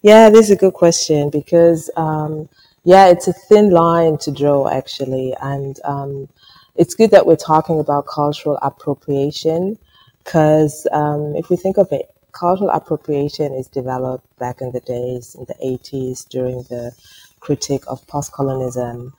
yeah, 0.02 0.28
this 0.28 0.46
is 0.46 0.50
a 0.50 0.56
good 0.56 0.74
question 0.74 1.30
because, 1.30 1.90
um, 1.96 2.48
yeah, 2.84 3.06
it's 3.08 3.28
a 3.28 3.32
thin 3.32 3.70
line 3.70 4.18
to 4.18 4.32
draw 4.32 4.68
actually. 4.68 5.34
And 5.40 5.78
um, 5.84 6.28
it's 6.74 6.94
good 6.94 7.10
that 7.12 7.26
we're 7.26 7.36
talking 7.36 7.78
about 7.78 8.06
cultural 8.06 8.58
appropriation 8.62 9.78
because 10.24 10.86
um, 10.92 11.34
if 11.36 11.50
we 11.50 11.56
think 11.56 11.78
of 11.78 11.88
it, 11.92 12.14
cultural 12.32 12.70
appropriation 12.70 13.52
is 13.52 13.68
developed 13.68 14.26
back 14.38 14.60
in 14.60 14.72
the 14.72 14.80
days 14.80 15.34
in 15.34 15.44
the 15.44 15.54
80s 15.62 16.28
during 16.28 16.62
the 16.64 16.92
critique 17.40 17.84
of 17.88 18.06
post-colonialism 18.06 19.12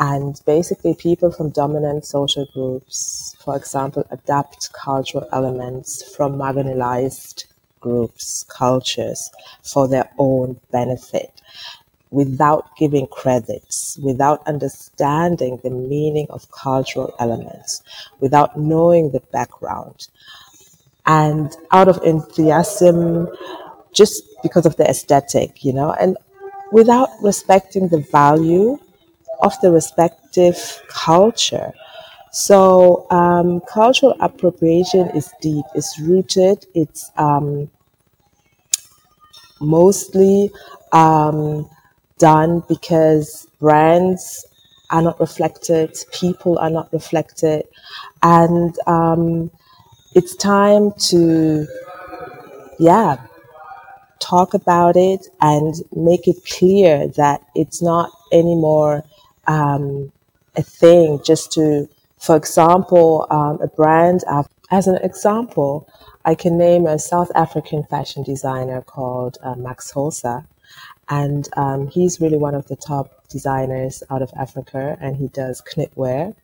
and 0.00 0.40
basically 0.46 0.94
people 0.94 1.30
from 1.30 1.50
dominant 1.50 2.04
social 2.04 2.46
groups 2.52 3.36
for 3.38 3.56
example 3.56 4.04
adapt 4.10 4.72
cultural 4.72 5.28
elements 5.32 6.14
from 6.14 6.34
marginalized 6.34 7.44
groups 7.80 8.44
cultures 8.48 9.30
for 9.62 9.86
their 9.86 10.10
own 10.18 10.58
benefit 10.72 11.40
without 12.10 12.76
giving 12.76 13.06
credits 13.08 13.98
without 14.02 14.46
understanding 14.46 15.58
the 15.62 15.70
meaning 15.70 16.26
of 16.30 16.50
cultural 16.50 17.14
elements 17.18 17.82
without 18.20 18.58
knowing 18.58 19.10
the 19.12 19.20
background 19.32 20.08
and 21.06 21.56
out 21.72 21.88
of 21.88 22.00
enthusiasm 22.04 23.28
just 23.92 24.22
because 24.42 24.66
of 24.66 24.76
the 24.76 24.88
aesthetic 24.88 25.64
you 25.64 25.72
know 25.72 25.92
and 26.00 26.16
without 26.72 27.08
respecting 27.22 27.88
the 27.88 28.00
value 28.12 28.78
of 29.42 29.60
the 29.62 29.70
respective 29.70 30.82
culture. 30.88 31.72
So 32.32 33.06
um, 33.10 33.60
cultural 33.62 34.16
appropriation 34.20 35.08
is 35.10 35.32
deep, 35.40 35.64
it's 35.74 35.98
rooted, 36.00 36.66
it's 36.74 37.10
um, 37.16 37.70
mostly 39.60 40.50
um, 40.92 41.68
done 42.18 42.62
because 42.68 43.46
brands 43.60 44.46
are 44.90 45.02
not 45.02 45.20
reflected, 45.20 45.96
people 46.12 46.58
are 46.58 46.70
not 46.70 46.92
reflected, 46.92 47.64
and 48.22 48.74
um, 48.86 49.50
it's 50.14 50.34
time 50.36 50.92
to, 50.98 51.66
yeah, 52.78 53.16
talk 54.20 54.54
about 54.54 54.96
it 54.96 55.26
and 55.40 55.76
make 55.94 56.26
it 56.26 56.36
clear 56.58 57.08
that 57.08 57.42
it's 57.54 57.80
not 57.82 58.10
anymore 58.32 59.04
um, 59.46 60.12
a 60.56 60.62
thing 60.62 61.20
just 61.24 61.52
to, 61.52 61.88
for 62.18 62.36
example, 62.36 63.26
um, 63.30 63.60
a 63.62 63.68
brand. 63.68 64.24
As 64.70 64.86
an 64.86 64.96
example, 64.96 65.88
I 66.24 66.34
can 66.34 66.58
name 66.58 66.86
a 66.86 66.98
South 66.98 67.30
African 67.34 67.84
fashion 67.84 68.22
designer 68.22 68.82
called 68.82 69.38
uh, 69.42 69.54
MaXhosa, 69.54 70.46
and 71.08 71.48
um, 71.56 71.88
he's 71.88 72.20
really 72.20 72.36
one 72.38 72.54
of 72.54 72.66
the 72.68 72.76
top 72.76 73.26
designers 73.28 74.02
out 74.10 74.22
of 74.22 74.30
Africa, 74.38 74.96
and 75.00 75.16
he 75.16 75.28
does 75.28 75.62
knitwear, 75.62 76.34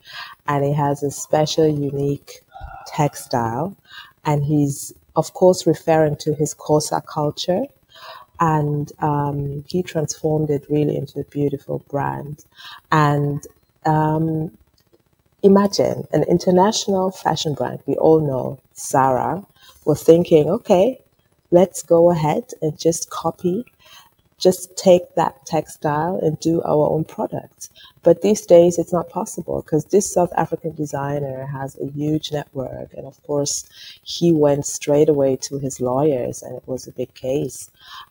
and 0.47 0.65
he 0.65 0.73
has 0.73 1.03
a 1.03 1.11
special, 1.11 1.67
unique 1.67 2.41
textile, 2.87 3.77
and 4.25 4.45
he's 4.45 4.93
of 5.17 5.33
course, 5.35 5.67
referring 5.67 6.17
to 6.17 6.35
his 6.35 6.55
Xhosa 6.55 7.05
culture. 7.07 7.65
And 8.41 8.91
um, 8.99 9.65
he 9.69 9.83
transformed 9.83 10.51
it 10.51 10.67
really 10.69 10.97
into 10.97 11.21
a 11.21 11.25
beautiful 11.25 11.85
brand. 11.89 12.45
And 12.91 13.47
um, 13.87 14.57
imagine 15.43 16.05
an 16.13 16.25
international 16.25 17.13
fashion 17.13 17.55
brand, 17.55 17.81
we 17.87 17.95
all 17.95 18.21
know 18.21 18.59
Zara, 18.77 19.45
was 19.85 20.03
thinking, 20.03 20.51
okay, 20.51 21.01
let's 21.53 21.83
go 21.83 22.11
ahead 22.11 22.45
and 22.61 22.79
just 22.79 23.11
copy 23.11 23.65
just 24.39 24.77
take 24.77 25.15
that 25.15 25.47
textile 25.47 26.19
and 26.23 26.39
do 26.41 26.61
our 26.63 26.91
own 26.91 27.05
product. 27.05 27.69
But 28.03 28.23
these 28.23 28.45
days, 28.45 28.79
it's 28.79 28.93
not 28.93 29.09
possible 29.09 29.63
because 29.63 29.87
this 29.87 30.13
South 30.13 30.33
African 30.37 30.75
designer 30.75 31.47
has 31.47 31.79
a 31.81 31.87
huge 31.87 32.33
network. 32.33 32.93
And 32.95 33.07
of 33.07 33.23
course, 33.23 33.65
he 34.03 34.33
went 34.33 34.67
straight 34.67 35.09
away 35.09 35.37
to 35.37 35.59
his 35.59 35.81
lawyers, 35.81 36.43
and 36.43 36.57
it 36.57 36.65
was 36.67 36.87
a 36.87 36.93
big 36.93 37.15
case. 37.15 37.71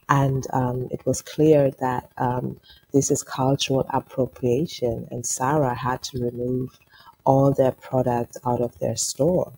And 0.10 0.48
um, 0.53 0.88
it 0.92 1.06
was 1.06 1.22
clear 1.22 1.72
that 1.80 2.10
um, 2.18 2.60
this 2.92 3.12
is 3.12 3.22
cultural 3.22 3.86
appropriation, 3.89 5.08
and 5.12 5.25
Zara 5.25 5.75
had 5.75 6.01
to 6.03 6.24
remove 6.24 6.80
all 7.25 7.53
their 7.53 7.72
products 7.72 8.38
out 8.46 8.62
of 8.62 8.77
their 8.80 8.96
store. 8.96 9.53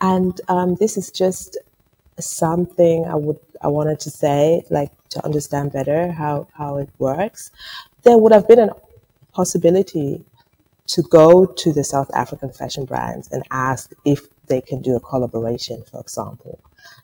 And 0.00 0.40
um, 0.48 0.76
this 0.76 0.96
is 0.96 1.10
just 1.10 1.56
something 2.18 3.04
I 3.06 3.14
would 3.14 3.38
I 3.64 3.68
wanted 3.68 3.98
to 4.00 4.10
say, 4.10 4.62
like 4.68 4.92
to 5.10 5.24
understand 5.24 5.72
better 5.72 6.12
how, 6.12 6.48
how 6.52 6.76
it 6.76 6.90
works, 6.98 7.50
there 8.02 8.18
would 8.18 8.32
have 8.32 8.46
been 8.46 8.58
a 8.58 8.76
possibility 9.32 10.22
to 10.88 11.02
go 11.02 11.46
to 11.46 11.72
the 11.72 11.82
South 11.82 12.10
African 12.14 12.50
fashion 12.50 12.84
brands 12.84 13.30
and 13.32 13.42
ask 13.50 13.92
if 14.04 14.20
they 14.48 14.60
can 14.60 14.82
do 14.82 14.96
a 14.96 15.00
collaboration, 15.00 15.82
for 15.90 15.98
example. 15.98 16.58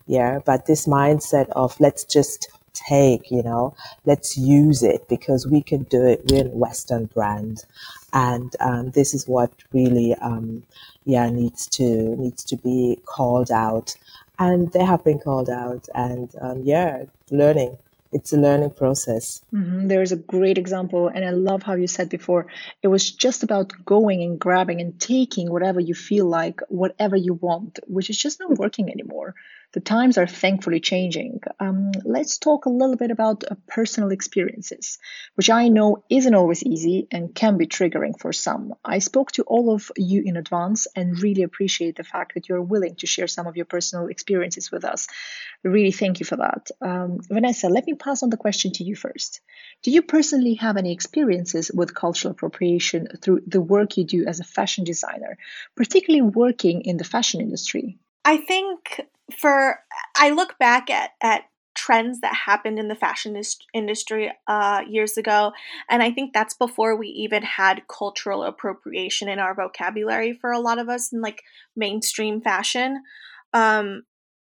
Yeah, 0.07 0.41
but 0.45 0.67
this 0.67 0.87
mindset 0.87 1.49
of 1.51 1.81
let's 1.81 2.05
just 2.05 2.51
take, 2.75 3.31
you 3.31 3.43
know, 3.43 3.75
let's 4.05 4.37
use 4.37 4.83
it 4.83 5.09
because 5.09 5.47
we 5.47 5.63
can 5.63 5.85
do 5.85 6.05
it. 6.05 6.23
We're 6.31 6.45
a 6.47 6.49
Western 6.49 7.07
brand, 7.07 7.65
and 8.13 8.55
um, 8.61 8.91
this 8.91 9.15
is 9.15 9.27
what 9.27 9.51
really, 9.73 10.15
um, 10.17 10.65
yeah, 11.05 11.31
needs 11.31 11.67
to 11.69 11.85
needs 12.17 12.45
to 12.45 12.57
be 12.57 12.99
called 13.07 13.51
out, 13.51 13.97
and 14.41 14.73
they 14.73 14.85
have 14.85 15.05
been 15.05 15.21
called 15.21 15.49
out, 15.49 15.89
and 15.95 16.35
um, 16.41 16.63
yeah, 16.65 17.05
learning 17.31 17.77
it's 18.13 18.33
a 18.33 18.37
learning 18.37 18.71
process. 18.71 19.43
Mm-hmm. 19.55 19.87
There's 19.87 20.13
a 20.13 20.17
great 20.17 20.59
example, 20.59 21.09
and 21.09 21.25
I 21.25 21.31
love 21.31 21.63
how 21.63 21.75
you 21.75 21.87
said 21.87 22.09
before 22.09 22.47
it 22.83 22.89
was 22.89 23.11
just 23.11 23.43
about 23.43 23.73
going 23.85 24.23
and 24.23 24.39
grabbing 24.39 24.81
and 24.81 24.99
taking 25.01 25.51
whatever 25.51 25.79
you 25.79 25.95
feel 25.95 26.27
like, 26.27 26.61
whatever 26.69 27.17
you 27.17 27.35
want, 27.35 27.79
which 27.87 28.11
is 28.11 28.19
just 28.19 28.41
not 28.41 28.59
working 28.59 28.91
anymore 28.91 29.35
the 29.73 29.81
times 29.81 30.19
are 30.19 30.27
thankfully 30.27 30.81
changing. 30.81 31.41
Um, 31.61 31.93
let's 32.05 32.39
talk 32.39 32.67
a 32.67 32.71
little 32.71 32.97
bit 32.97 33.11
about 33.11 33.45
uh, 33.49 33.55
personal 33.69 34.11
experiences, 34.11 34.99
which 35.37 35.49
I 35.49 35.69
know 35.69 36.05
isn't 36.11 36.35
always 36.35 36.63
easy 36.65 37.07
and 37.13 37.35
can 37.35 37.57
be 37.57 37.67
triggering 37.67 38.19
for 38.19 38.33
some. 38.33 38.75
I 38.85 38.99
spoke 38.99 39.31
to 39.33 39.43
all 39.45 39.73
of 39.73 39.93
you 39.97 40.23
in 40.25 40.37
advance 40.37 40.89
and 40.97 41.21
really 41.23 41.43
appreciate 41.43 41.97
the 41.97 42.05
fact 42.05 42.35
that 42.35 42.49
you're 42.49 42.63
willing 42.63 42.97
to 42.97 43.07
share 43.07 43.29
some 43.29 43.47
of 43.47 43.57
your 43.57 43.67
personal 43.67 44.09
experiences 44.09 44.73
with 44.73 44.85
us. 44.85 45.07
Really, 45.63 45.93
thank 45.93 46.19
you 46.19 46.27
for 46.27 46.37
that. 46.37 46.71
Um, 46.81 47.19
Vanessa, 47.29 47.69
let 47.69 47.87
me 47.87 47.95
pass 47.95 48.23
on 48.23 48.31
the 48.31 48.37
question 48.37 48.73
to 48.73 48.85
you 48.85 48.97
first. 48.97 49.41
Do 49.83 49.91
you 49.91 50.03
personally 50.03 50.55
have 50.55 50.77
any 50.77 50.93
experiences 50.93 51.71
with 51.73 51.95
cultural 51.95 52.33
appropriation 52.33 53.09
through 53.23 53.43
the 53.47 53.61
work 53.61 53.97
you 53.97 54.05
do 54.05 54.25
as 54.27 54.41
a 54.41 54.45
fashion 54.45 54.85
designer, 54.85 55.39
particularly 55.77 56.23
working 56.23 56.83
in 56.83 56.97
the 56.97 57.05
fashion 57.05 57.41
industry? 57.41 57.99
I 58.25 58.37
think 58.39 59.01
for 59.39 59.81
I 60.17 60.31
look 60.31 60.59
back 60.59 60.91
at 60.91 61.11
at 61.23 61.45
trends 61.75 62.21
that 62.21 62.35
happened 62.35 62.79
in 62.79 62.89
the 62.89 62.95
fashion 62.95 63.41
industry 63.73 64.31
uh, 64.47 64.83
years 64.89 65.17
ago, 65.17 65.53
and 65.89 66.03
I 66.03 66.11
think 66.11 66.33
that's 66.33 66.55
before 66.55 66.97
we 66.97 67.09
even 67.09 67.43
had 67.43 67.89
cultural 67.89 68.43
appropriation 68.43 69.29
in 69.29 69.39
our 69.39 69.55
vocabulary 69.55 70.33
for 70.33 70.53
a 70.53 70.61
lot 70.61 70.79
of 70.79 70.89
us 70.89 71.13
in 71.13 71.21
like 71.21 71.43
mainstream 71.77 72.41
fashion. 72.41 73.03
Um, 73.53 74.03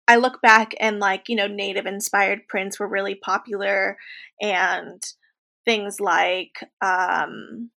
I 0.07 0.15
look 0.15 0.41
back 0.41 0.73
and 0.79 0.99
like 0.99 1.29
you 1.29 1.35
know 1.35 1.47
native 1.47 1.85
inspired 1.85 2.47
prints 2.47 2.79
were 2.79 2.87
really 2.87 3.15
popular, 3.15 3.97
and 4.41 5.01
things 5.65 5.99
like 5.99 6.59
um, 6.81 7.69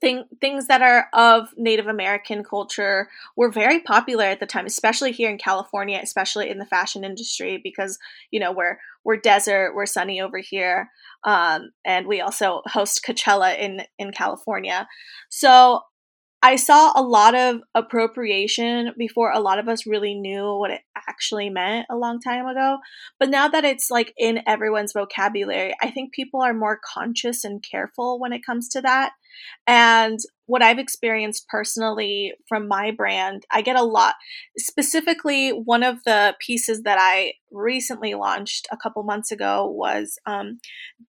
thing, 0.00 0.24
things 0.40 0.66
that 0.66 0.82
are 0.82 1.08
of 1.12 1.48
Native 1.56 1.86
American 1.86 2.42
culture 2.44 3.08
were 3.36 3.50
very 3.50 3.80
popular 3.80 4.24
at 4.24 4.40
the 4.40 4.46
time, 4.46 4.66
especially 4.66 5.12
here 5.12 5.30
in 5.30 5.38
California, 5.38 6.00
especially 6.02 6.50
in 6.50 6.58
the 6.58 6.66
fashion 6.66 7.04
industry, 7.04 7.60
because 7.62 7.98
you 8.30 8.40
know 8.40 8.52
we're 8.52 8.78
we're 9.04 9.16
desert, 9.16 9.74
we're 9.74 9.86
sunny 9.86 10.20
over 10.20 10.38
here, 10.38 10.90
um, 11.24 11.72
and 11.84 12.06
we 12.06 12.20
also 12.20 12.62
host 12.66 13.04
Coachella 13.06 13.58
in 13.58 13.82
in 13.98 14.12
California. 14.12 14.88
So 15.28 15.82
I 16.44 16.56
saw 16.56 16.92
a 16.96 17.02
lot 17.02 17.36
of 17.36 17.60
appropriation 17.72 18.92
before 18.98 19.30
a 19.30 19.38
lot 19.38 19.60
of 19.60 19.68
us 19.68 19.86
really 19.86 20.14
knew 20.14 20.56
what 20.56 20.72
it 20.72 20.80
actually 21.08 21.50
meant 21.50 21.86
a 21.88 21.96
long 21.96 22.20
time 22.20 22.46
ago. 22.46 22.78
But 23.20 23.28
now 23.30 23.46
that 23.46 23.64
it's 23.64 23.90
like 23.92 24.12
in 24.18 24.42
everyone's 24.44 24.92
vocabulary, 24.92 25.72
I 25.80 25.90
think 25.90 26.12
people 26.12 26.42
are 26.42 26.52
more 26.52 26.80
conscious 26.84 27.44
and 27.44 27.62
careful 27.62 28.18
when 28.18 28.32
it 28.32 28.44
comes 28.44 28.68
to 28.70 28.80
that. 28.80 29.12
And 29.68 30.18
what 30.46 30.62
I've 30.62 30.80
experienced 30.80 31.46
personally 31.48 32.32
from 32.48 32.66
my 32.66 32.90
brand, 32.90 33.44
I 33.52 33.62
get 33.62 33.76
a 33.76 33.84
lot. 33.84 34.16
Specifically, 34.58 35.50
one 35.50 35.84
of 35.84 35.98
the 36.04 36.34
pieces 36.44 36.82
that 36.82 36.98
I 37.00 37.34
recently 37.52 38.14
launched 38.14 38.66
a 38.72 38.76
couple 38.76 39.04
months 39.04 39.30
ago 39.30 39.70
was 39.70 40.18
um, 40.26 40.58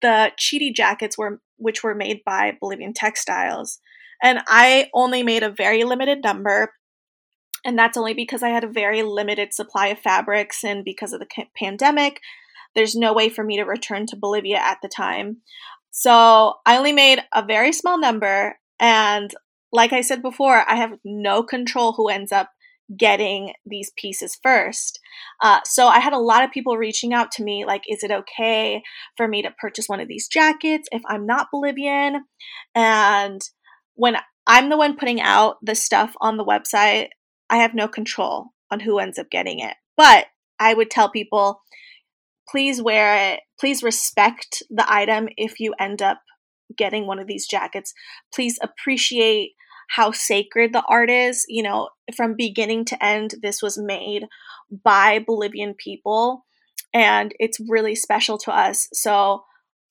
the 0.02 0.30
Chidi 0.38 0.74
jackets, 0.74 1.16
were 1.16 1.40
which 1.56 1.82
were 1.82 1.94
made 1.94 2.20
by 2.24 2.56
Bolivian 2.60 2.92
Textiles. 2.92 3.78
And 4.22 4.40
I 4.46 4.88
only 4.94 5.22
made 5.22 5.42
a 5.42 5.50
very 5.50 5.84
limited 5.84 6.22
number. 6.22 6.72
And 7.64 7.78
that's 7.78 7.96
only 7.96 8.14
because 8.14 8.42
I 8.42 8.48
had 8.48 8.64
a 8.64 8.68
very 8.68 9.02
limited 9.02 9.52
supply 9.52 9.88
of 9.88 9.98
fabrics. 9.98 10.64
And 10.64 10.84
because 10.84 11.12
of 11.12 11.20
the 11.20 11.46
pandemic, 11.56 12.20
there's 12.74 12.94
no 12.94 13.12
way 13.12 13.28
for 13.28 13.44
me 13.44 13.56
to 13.56 13.64
return 13.64 14.06
to 14.06 14.16
Bolivia 14.16 14.58
at 14.58 14.78
the 14.82 14.88
time. 14.88 15.38
So 15.90 16.54
I 16.64 16.76
only 16.76 16.92
made 16.92 17.20
a 17.34 17.44
very 17.44 17.72
small 17.72 17.98
number. 17.98 18.56
And 18.80 19.32
like 19.72 19.92
I 19.92 20.00
said 20.00 20.22
before, 20.22 20.64
I 20.68 20.76
have 20.76 20.98
no 21.04 21.42
control 21.42 21.92
who 21.92 22.08
ends 22.08 22.32
up 22.32 22.50
getting 22.96 23.52
these 23.64 23.92
pieces 23.96 24.38
first. 24.42 24.98
Uh, 25.42 25.60
so 25.64 25.86
I 25.86 25.98
had 25.98 26.12
a 26.12 26.18
lot 26.18 26.44
of 26.44 26.50
people 26.50 26.76
reaching 26.76 27.14
out 27.14 27.30
to 27.32 27.42
me 27.42 27.64
like, 27.64 27.82
is 27.88 28.02
it 28.02 28.10
okay 28.10 28.82
for 29.16 29.28
me 29.28 29.42
to 29.42 29.54
purchase 29.58 29.86
one 29.86 30.00
of 30.00 30.08
these 30.08 30.28
jackets 30.28 30.88
if 30.92 31.02
I'm 31.06 31.26
not 31.26 31.48
Bolivian? 31.50 32.24
And 32.74 33.40
when 33.94 34.16
I'm 34.46 34.68
the 34.68 34.76
one 34.76 34.96
putting 34.96 35.20
out 35.20 35.56
the 35.62 35.74
stuff 35.74 36.14
on 36.20 36.36
the 36.36 36.44
website, 36.44 37.08
I 37.48 37.56
have 37.58 37.74
no 37.74 37.88
control 37.88 38.46
on 38.70 38.80
who 38.80 38.98
ends 38.98 39.18
up 39.18 39.30
getting 39.30 39.60
it. 39.60 39.74
But 39.96 40.26
I 40.58 40.74
would 40.74 40.90
tell 40.90 41.10
people 41.10 41.60
please 42.48 42.82
wear 42.82 43.32
it. 43.32 43.40
Please 43.58 43.82
respect 43.82 44.62
the 44.68 44.84
item 44.92 45.28
if 45.36 45.60
you 45.60 45.74
end 45.80 46.02
up 46.02 46.20
getting 46.76 47.06
one 47.06 47.18
of 47.18 47.26
these 47.26 47.46
jackets. 47.46 47.94
Please 48.34 48.58
appreciate 48.62 49.52
how 49.90 50.10
sacred 50.10 50.72
the 50.72 50.82
art 50.88 51.10
is. 51.10 51.44
You 51.48 51.62
know, 51.62 51.88
from 52.16 52.34
beginning 52.36 52.84
to 52.86 53.04
end, 53.04 53.34
this 53.42 53.62
was 53.62 53.78
made 53.78 54.24
by 54.84 55.18
Bolivian 55.18 55.74
people 55.74 56.44
and 56.94 57.34
it's 57.38 57.58
really 57.68 57.94
special 57.94 58.38
to 58.38 58.52
us. 58.52 58.88
So 58.92 59.44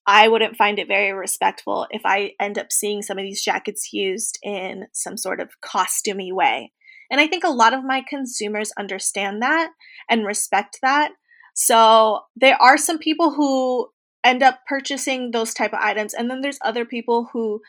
I 0.08 0.28
wouldn't 0.28 0.58
find 0.58 0.80
it 0.80 0.88
very 0.88 1.12
respectful 1.12 1.88
if 1.92 2.02
I 2.06 2.32
end 2.40 2.58
up 2.58 2.72
seeing 2.72 3.02
some 3.02 3.18
of 3.18 3.24
these 3.24 3.44
jackets 3.44 3.94
used 3.94 4.40
in 4.44 4.88
some 4.94 5.18
sort 5.18 5.40
of 5.40 5.50
costumey 5.64 6.34
way. 6.34 6.72
And 7.12 7.20
I 7.20 7.28
think 7.28 7.44
a 7.44 7.50
lot 7.50 7.74
of 7.74 7.84
my 7.84 8.04
consumers 8.08 8.72
understand 8.78 9.42
that 9.42 9.72
and 10.10 10.26
respect 10.26 10.80
that. 10.82 11.12
So 11.54 12.22
there 12.36 12.60
are 12.62 12.78
some 12.78 12.98
people 12.98 13.32
who 13.32 13.90
end 14.24 14.42
up 14.42 14.62
purchasing 14.68 15.32
those 15.32 15.54
type 15.54 15.74
of 15.74 15.80
items 15.82 16.14
and 16.14 16.30
then 16.30 16.42
there's 16.42 16.60
other 16.64 16.86
people 16.86 17.30
who 17.34 17.60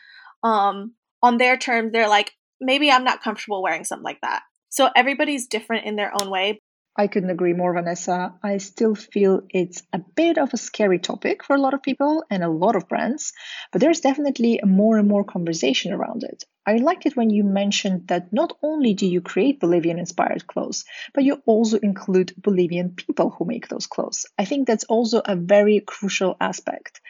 um 0.43 0.93
on 1.23 1.37
their 1.37 1.57
terms 1.57 1.91
they're 1.91 2.07
like 2.07 2.31
maybe 2.61 2.91
I'm 2.91 3.03
not 3.03 3.23
comfortable 3.23 3.61
wearing 3.61 3.83
something 3.83 4.03
like 4.03 4.21
that. 4.21 4.43
So 4.69 4.89
everybody's 4.95 5.47
different 5.47 5.85
in 5.85 5.95
their 5.95 6.11
own 6.19 6.31
way, 6.31 6.61
I 6.95 7.05
couldn't 7.05 7.29
agree 7.29 7.53
more, 7.53 7.71
Vanessa. 7.73 8.33
I 8.41 8.57
still 8.57 8.95
feel 8.95 9.41
it's 9.51 9.83
a 9.93 9.99
bit 9.99 10.39
of 10.39 10.53
a 10.53 10.57
scary 10.57 10.97
topic 10.97 11.43
for 11.43 11.55
a 11.55 11.59
lot 11.61 11.75
of 11.75 11.83
people 11.83 12.23
and 12.31 12.43
a 12.43 12.49
lot 12.49 12.75
of 12.75 12.87
brands, 12.87 13.31
but 13.71 13.79
there's 13.79 14.01
definitely 14.01 14.59
more 14.65 14.97
and 14.97 15.07
more 15.07 15.23
conversation 15.23 15.93
around 15.93 16.23
it. 16.23 16.45
I 16.65 16.77
liked 16.77 17.05
it 17.05 17.15
when 17.15 17.29
you 17.29 17.43
mentioned 17.43 18.07
that 18.07 18.33
not 18.33 18.57
only 18.63 18.95
do 18.95 19.05
you 19.07 19.21
create 19.21 19.59
Bolivian 19.59 19.99
inspired 19.99 20.47
clothes, 20.47 20.85
but 21.13 21.23
you 21.23 21.43
also 21.45 21.77
include 21.77 22.33
Bolivian 22.37 22.95
people 22.95 23.29
who 23.29 23.45
make 23.45 23.67
those 23.67 23.85
clothes. 23.85 24.25
I 24.37 24.45
think 24.45 24.65
that's 24.67 24.85
also 24.85 25.21
a 25.23 25.35
very 25.35 25.79
crucial 25.79 26.37
aspect. 26.41 27.01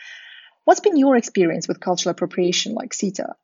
What's 0.65 0.81
been 0.81 0.97
your 0.97 1.15
experience 1.17 1.67
with 1.67 1.79
cultural 1.79 2.11
appropriation 2.11 2.73
like 2.73 2.93
Sita? 2.93 3.35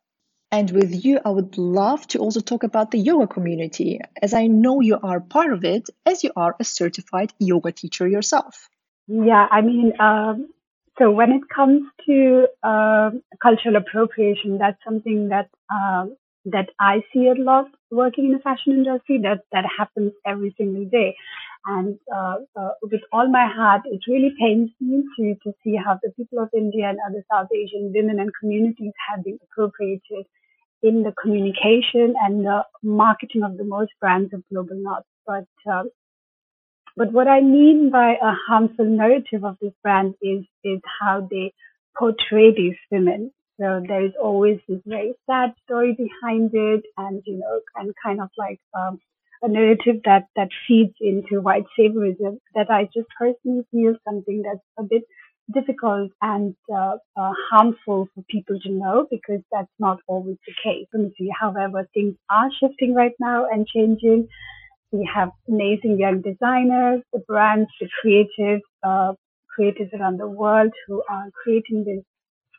And 0.51 0.71
with 0.71 1.05
you, 1.05 1.19
I 1.23 1.29
would 1.29 1.57
love 1.57 2.07
to 2.07 2.19
also 2.19 2.39
talk 2.39 2.63
about 2.63 2.89
the 2.89 2.97
yoga 2.97 3.27
community, 3.27 3.99
as 4.19 4.33
I 4.33 4.47
know 4.47 4.81
you 4.81 4.97
are 5.01 5.19
part 5.19 5.53
of 5.53 5.63
it, 5.63 5.89
as 6.07 6.23
you 6.23 6.31
are 6.35 6.55
a 6.59 6.63
certified 6.63 7.31
yoga 7.37 7.71
teacher 7.71 8.07
yourself. 8.07 8.67
Yeah, 9.07 9.47
I 9.51 9.61
mean, 9.61 9.93
um, 9.99 10.49
so 10.97 11.11
when 11.11 11.31
it 11.31 11.43
comes 11.55 11.83
to 12.07 12.47
uh, 12.63 13.11
cultural 13.41 13.75
appropriation, 13.75 14.57
that's 14.57 14.83
something 14.83 15.29
that 15.29 15.49
uh, 15.73 16.07
that 16.45 16.69
I 16.79 17.03
see 17.13 17.27
a 17.27 17.39
lot 17.39 17.65
working 17.91 18.25
in 18.25 18.31
the 18.33 18.39
fashion 18.39 18.73
industry. 18.73 19.19
That 19.21 19.41
that 19.51 19.65
happens 19.77 20.13
every 20.25 20.53
single 20.57 20.85
day, 20.85 21.15
and 21.65 21.97
uh, 22.13 22.37
uh, 22.55 22.71
with 22.81 23.01
all 23.11 23.29
my 23.29 23.47
heart, 23.47 23.81
it 23.85 24.01
really 24.07 24.33
pains 24.39 24.71
me 24.81 25.03
to 25.17 25.35
to 25.43 25.53
see 25.63 25.75
how 25.75 25.99
the 26.03 26.11
people 26.11 26.39
of 26.39 26.49
India 26.53 26.89
and 26.89 26.97
other 27.07 27.23
South 27.31 27.49
Asian 27.53 27.93
women 27.93 28.19
and 28.19 28.31
communities 28.39 28.93
have 29.09 29.23
been 29.23 29.39
appropriated 29.43 30.25
in 30.81 31.03
the 31.03 31.13
communication 31.21 32.15
and 32.21 32.45
the 32.45 32.63
marketing 32.83 33.43
of 33.43 33.57
the 33.57 33.63
most 33.63 33.91
brands 33.99 34.33
of 34.33 34.43
global 34.51 34.75
north. 34.75 35.05
But 35.25 35.47
um, 35.71 35.89
but 36.95 37.11
what 37.13 37.27
I 37.27 37.41
mean 37.41 37.89
by 37.91 38.15
a 38.21 38.33
harmful 38.47 38.85
narrative 38.85 39.43
of 39.43 39.57
this 39.61 39.73
brand 39.83 40.15
is 40.21 40.43
is 40.63 40.79
how 40.99 41.27
they 41.29 41.53
portray 41.97 42.53
these 42.55 42.77
women. 42.91 43.31
So 43.59 43.81
there 43.87 44.05
is 44.05 44.13
always 44.21 44.59
this 44.67 44.81
very 44.85 45.13
sad 45.29 45.53
story 45.63 45.93
behind 45.97 46.51
it, 46.53 46.83
and 46.97 47.21
you 47.25 47.37
know, 47.37 47.61
and 47.75 47.93
kind 48.03 48.21
of 48.21 48.29
like 48.37 48.59
um, 48.73 48.99
a 49.41 49.47
narrative 49.47 50.01
that 50.05 50.27
that 50.35 50.49
feeds 50.67 50.95
into 51.01 51.41
white 51.41 51.65
saviorism. 51.77 52.39
That 52.55 52.69
I 52.69 52.85
just 52.93 53.07
personally 53.17 53.65
feel 53.71 53.95
something 54.07 54.43
that's 54.43 54.65
a 54.77 54.83
bit 54.83 55.03
difficult 55.53 56.11
and 56.21 56.55
uh, 56.73 56.95
uh, 57.17 57.31
harmful 57.51 58.07
for 58.13 58.23
people 58.29 58.59
to 58.61 58.69
know 58.69 59.07
because 59.09 59.41
that's 59.51 59.71
not 59.79 59.99
always 60.07 60.37
the 60.47 60.53
case. 60.63 60.87
Let 60.93 61.03
me 61.03 61.13
see 61.17 61.29
however, 61.39 61.87
things 61.93 62.15
are 62.29 62.49
shifting 62.59 62.93
right 62.95 63.15
now 63.19 63.45
and 63.51 63.67
changing. 63.67 64.27
We 64.91 65.09
have 65.13 65.31
amazing 65.47 65.99
young 65.99 66.21
designers, 66.21 67.01
the 67.13 67.19
brands, 67.27 67.69
the 67.79 67.89
creatives, 68.03 68.61
uh, 68.83 69.13
creators 69.55 69.89
around 69.99 70.19
the 70.19 70.27
world 70.27 70.73
who 70.87 71.03
are 71.09 71.29
creating 71.43 71.85
this 71.85 72.03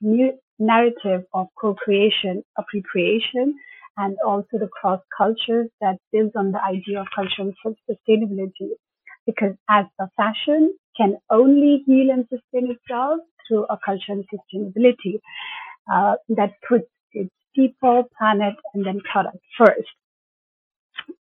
new 0.02 0.32
narrative 0.58 1.24
of 1.34 1.46
co-creation, 1.60 2.42
appropriation, 2.58 3.54
and 3.96 4.16
also 4.26 4.58
the 4.58 4.68
cross 4.68 5.00
cultures 5.16 5.68
that 5.80 5.96
builds 6.12 6.32
on 6.36 6.52
the 6.52 6.62
idea 6.62 7.00
of 7.00 7.06
cultural 7.14 7.52
sustainability. 7.88 8.70
Because 9.26 9.54
as 9.68 9.86
a 10.00 10.08
fashion, 10.16 10.74
can 11.00 11.16
only 11.30 11.82
heal 11.86 12.10
and 12.10 12.26
sustain 12.28 12.70
itself 12.70 13.20
through 13.46 13.64
a 13.70 13.78
culture 13.84 14.12
and 14.12 14.24
sustainability 14.32 15.20
uh, 15.92 16.14
that 16.28 16.52
puts 16.68 16.88
its 17.12 17.30
people, 17.54 18.04
planet, 18.18 18.54
and 18.74 18.84
then 18.84 19.00
product 19.10 19.38
first. 19.58 19.88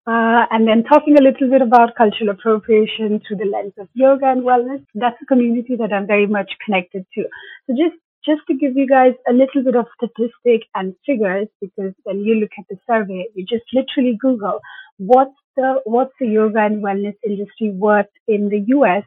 Uh, 0.05 0.43
and 0.51 0.67
then 0.67 0.83
talking 0.83 1.17
a 1.17 1.21
little 1.21 1.49
bit 1.49 1.62
about 1.62 1.95
cultural 1.97 2.29
appropriation 2.29 3.21
through 3.25 3.38
the 3.38 3.45
lens 3.45 3.73
of 3.77 3.88
yoga 3.93 4.25
and 4.25 4.43
wellness, 4.43 4.83
that's 4.95 5.15
a 5.21 5.25
community 5.25 5.77
that 5.77 5.93
I'm 5.93 6.05
very 6.05 6.27
much 6.27 6.51
connected 6.65 7.05
to. 7.15 7.23
So 7.67 7.73
just 7.73 7.95
just 8.25 8.41
to 8.47 8.53
give 8.53 8.77
you 8.77 8.88
guys 8.88 9.13
a 9.27 9.33
little 9.33 9.63
bit 9.63 9.75
of 9.75 9.86
statistic 9.97 10.67
and 10.75 10.95
figures, 11.05 11.47
because 11.59 11.93
when 12.03 12.19
you 12.19 12.36
look 12.36 12.51
at 12.57 12.65
the 12.69 12.77
survey, 12.89 13.27
you 13.36 13.45
just 13.45 13.65
literally 13.73 14.17
Google 14.19 14.59
what's 14.97 15.39
the 15.55 15.81
what's 15.86 16.13
the 16.19 16.27
yoga 16.27 16.59
and 16.59 16.83
wellness 16.83 17.15
industry 17.25 17.71
worth 17.71 18.07
in 18.27 18.49
the 18.49 18.63
US 18.75 19.03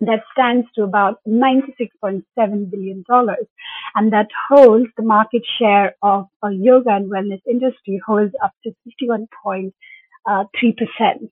that 0.00 0.20
stands 0.32 0.66
to 0.74 0.82
about 0.82 1.20
$96.7 1.26 2.22
billion. 2.70 3.04
And 3.94 4.12
that 4.12 4.28
holds 4.48 4.86
the 4.96 5.02
market 5.04 5.42
share 5.58 5.94
of 6.02 6.26
a 6.44 6.52
yoga 6.52 6.90
and 6.90 7.10
wellness 7.10 7.40
industry 7.48 8.00
holds 8.06 8.34
up 8.44 8.52
to 8.64 8.72
51.3%. 9.02 9.72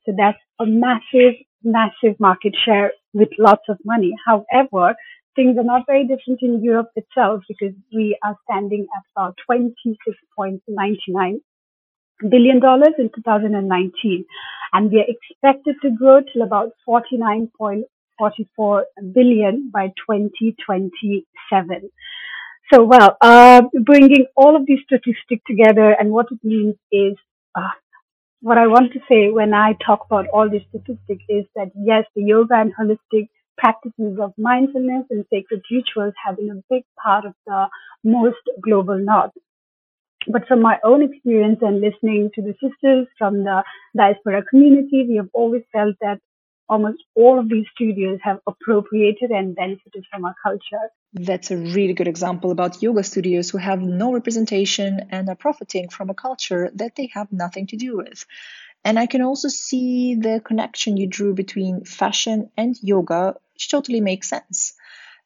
So 0.06 0.12
that's 0.16 0.38
a 0.60 0.66
massive, 0.66 1.34
massive 1.62 2.18
market 2.18 2.54
share 2.64 2.92
with 3.12 3.28
lots 3.38 3.64
of 3.68 3.78
money. 3.84 4.14
However, 4.26 4.94
things 5.36 5.58
are 5.58 5.64
not 5.64 5.82
very 5.86 6.06
different 6.06 6.40
in 6.42 6.62
Europe 6.64 6.90
itself 6.96 7.42
because 7.48 7.74
we 7.92 8.16
are 8.24 8.36
standing 8.50 8.86
at 8.96 9.02
about 9.16 9.36
26.99 9.50 11.40
billion 12.30 12.60
dollars 12.60 12.94
in 12.98 13.10
2019 13.14 14.24
and 14.72 14.90
we 14.90 14.98
are 15.00 15.06
expected 15.08 15.76
to 15.82 15.90
grow 15.90 16.20
till 16.32 16.42
about 16.42 16.70
49. 16.86 17.50
44 18.18 18.86
billion 19.12 19.70
by 19.72 19.88
2027. 20.08 21.90
So, 22.72 22.82
well, 22.84 23.16
uh, 23.20 23.62
bringing 23.84 24.26
all 24.36 24.56
of 24.56 24.66
these 24.66 24.80
statistics 24.86 25.42
together 25.46 25.92
and 25.98 26.10
what 26.10 26.26
it 26.30 26.38
means 26.42 26.76
is 26.92 27.14
uh, 27.54 27.68
what 28.40 28.58
I 28.58 28.66
want 28.66 28.92
to 28.92 29.00
say 29.08 29.30
when 29.30 29.54
I 29.54 29.74
talk 29.84 30.06
about 30.06 30.28
all 30.28 30.48
these 30.50 30.66
statistics 30.68 31.24
is 31.28 31.44
that 31.56 31.70
yes, 31.76 32.04
the 32.14 32.22
yoga 32.22 32.54
and 32.54 32.72
holistic 32.76 33.28
practices 33.58 34.18
of 34.20 34.32
mindfulness 34.38 35.06
and 35.10 35.24
sacred 35.32 35.62
rituals 35.70 36.14
have 36.24 36.36
been 36.36 36.50
a 36.50 36.62
big 36.74 36.84
part 37.02 37.24
of 37.24 37.34
the 37.46 37.68
most 38.04 38.42
global 38.62 38.98
north. 38.98 39.32
But 40.28 40.46
from 40.48 40.62
my 40.62 40.78
own 40.84 41.02
experience 41.02 41.60
and 41.62 41.80
listening 41.80 42.30
to 42.34 42.42
the 42.42 42.54
sisters 42.62 43.06
from 43.18 43.44
the 43.44 43.62
diaspora 43.96 44.42
community, 44.44 45.06
we 45.08 45.16
have 45.16 45.28
always 45.34 45.62
felt 45.72 45.96
that 46.00 46.20
almost 46.68 47.02
all 47.14 47.38
of 47.38 47.48
these 47.48 47.66
studios 47.74 48.18
have 48.22 48.40
appropriated 48.46 49.30
and 49.30 49.54
benefited 49.54 50.04
from 50.10 50.24
our 50.24 50.34
culture. 50.42 50.90
That's 51.12 51.50
a 51.50 51.56
really 51.56 51.92
good 51.92 52.08
example 52.08 52.50
about 52.50 52.82
yoga 52.82 53.04
studios 53.04 53.50
who 53.50 53.58
have 53.58 53.80
no 53.80 54.12
representation 54.12 55.08
and 55.10 55.28
are 55.28 55.36
profiting 55.36 55.88
from 55.88 56.10
a 56.10 56.14
culture 56.14 56.70
that 56.74 56.96
they 56.96 57.10
have 57.14 57.32
nothing 57.32 57.66
to 57.68 57.76
do 57.76 57.96
with. 57.96 58.24
And 58.84 58.98
I 58.98 59.06
can 59.06 59.22
also 59.22 59.48
see 59.48 60.14
the 60.16 60.40
connection 60.44 60.96
you 60.96 61.06
drew 61.06 61.34
between 61.34 61.84
fashion 61.84 62.50
and 62.56 62.76
yoga, 62.82 63.36
which 63.54 63.70
totally 63.70 64.00
makes 64.00 64.28
sense. 64.28 64.74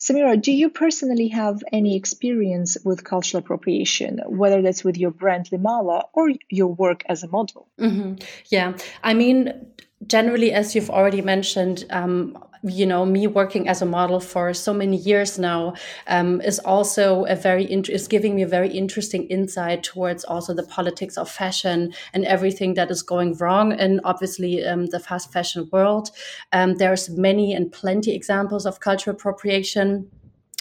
Samira, 0.00 0.40
do 0.40 0.52
you 0.52 0.70
personally 0.70 1.28
have 1.28 1.60
any 1.72 1.96
experience 1.96 2.78
with 2.84 3.02
cultural 3.02 3.42
appropriation, 3.42 4.20
whether 4.26 4.62
that's 4.62 4.84
with 4.84 4.96
your 4.96 5.10
brand 5.10 5.46
Limala 5.50 6.04
or 6.12 6.30
your 6.48 6.68
work 6.68 7.02
as 7.08 7.24
a 7.24 7.28
model? 7.28 7.68
Mm-hmm. 7.80 8.14
Yeah, 8.48 8.76
I 9.02 9.14
mean, 9.14 9.72
generally, 10.06 10.52
as 10.52 10.74
you've 10.74 10.90
already 10.90 11.22
mentioned, 11.22 11.84
um, 11.90 12.36
you 12.62 12.86
know 12.86 13.04
me 13.06 13.26
working 13.26 13.68
as 13.68 13.82
a 13.82 13.86
model 13.86 14.20
for 14.20 14.52
so 14.52 14.74
many 14.74 14.96
years 14.96 15.38
now 15.38 15.74
um, 16.08 16.40
is 16.40 16.58
also 16.60 17.24
a 17.26 17.36
very 17.36 17.64
is 17.64 18.08
giving 18.08 18.34
me 18.34 18.42
a 18.42 18.48
very 18.48 18.68
interesting 18.68 19.26
insight 19.28 19.82
towards 19.82 20.24
also 20.24 20.52
the 20.54 20.64
politics 20.64 21.16
of 21.16 21.30
fashion 21.30 21.92
and 22.12 22.24
everything 22.24 22.74
that 22.74 22.90
is 22.90 23.02
going 23.02 23.34
wrong 23.34 23.72
and 23.72 24.00
obviously 24.04 24.64
um, 24.64 24.86
the 24.86 24.98
fast 24.98 25.32
fashion 25.32 25.68
world. 25.72 26.10
Um, 26.52 26.74
there's 26.74 27.08
many 27.10 27.54
and 27.54 27.70
plenty 27.70 28.14
examples 28.14 28.66
of 28.66 28.80
cultural 28.80 29.14
appropriation 29.14 30.10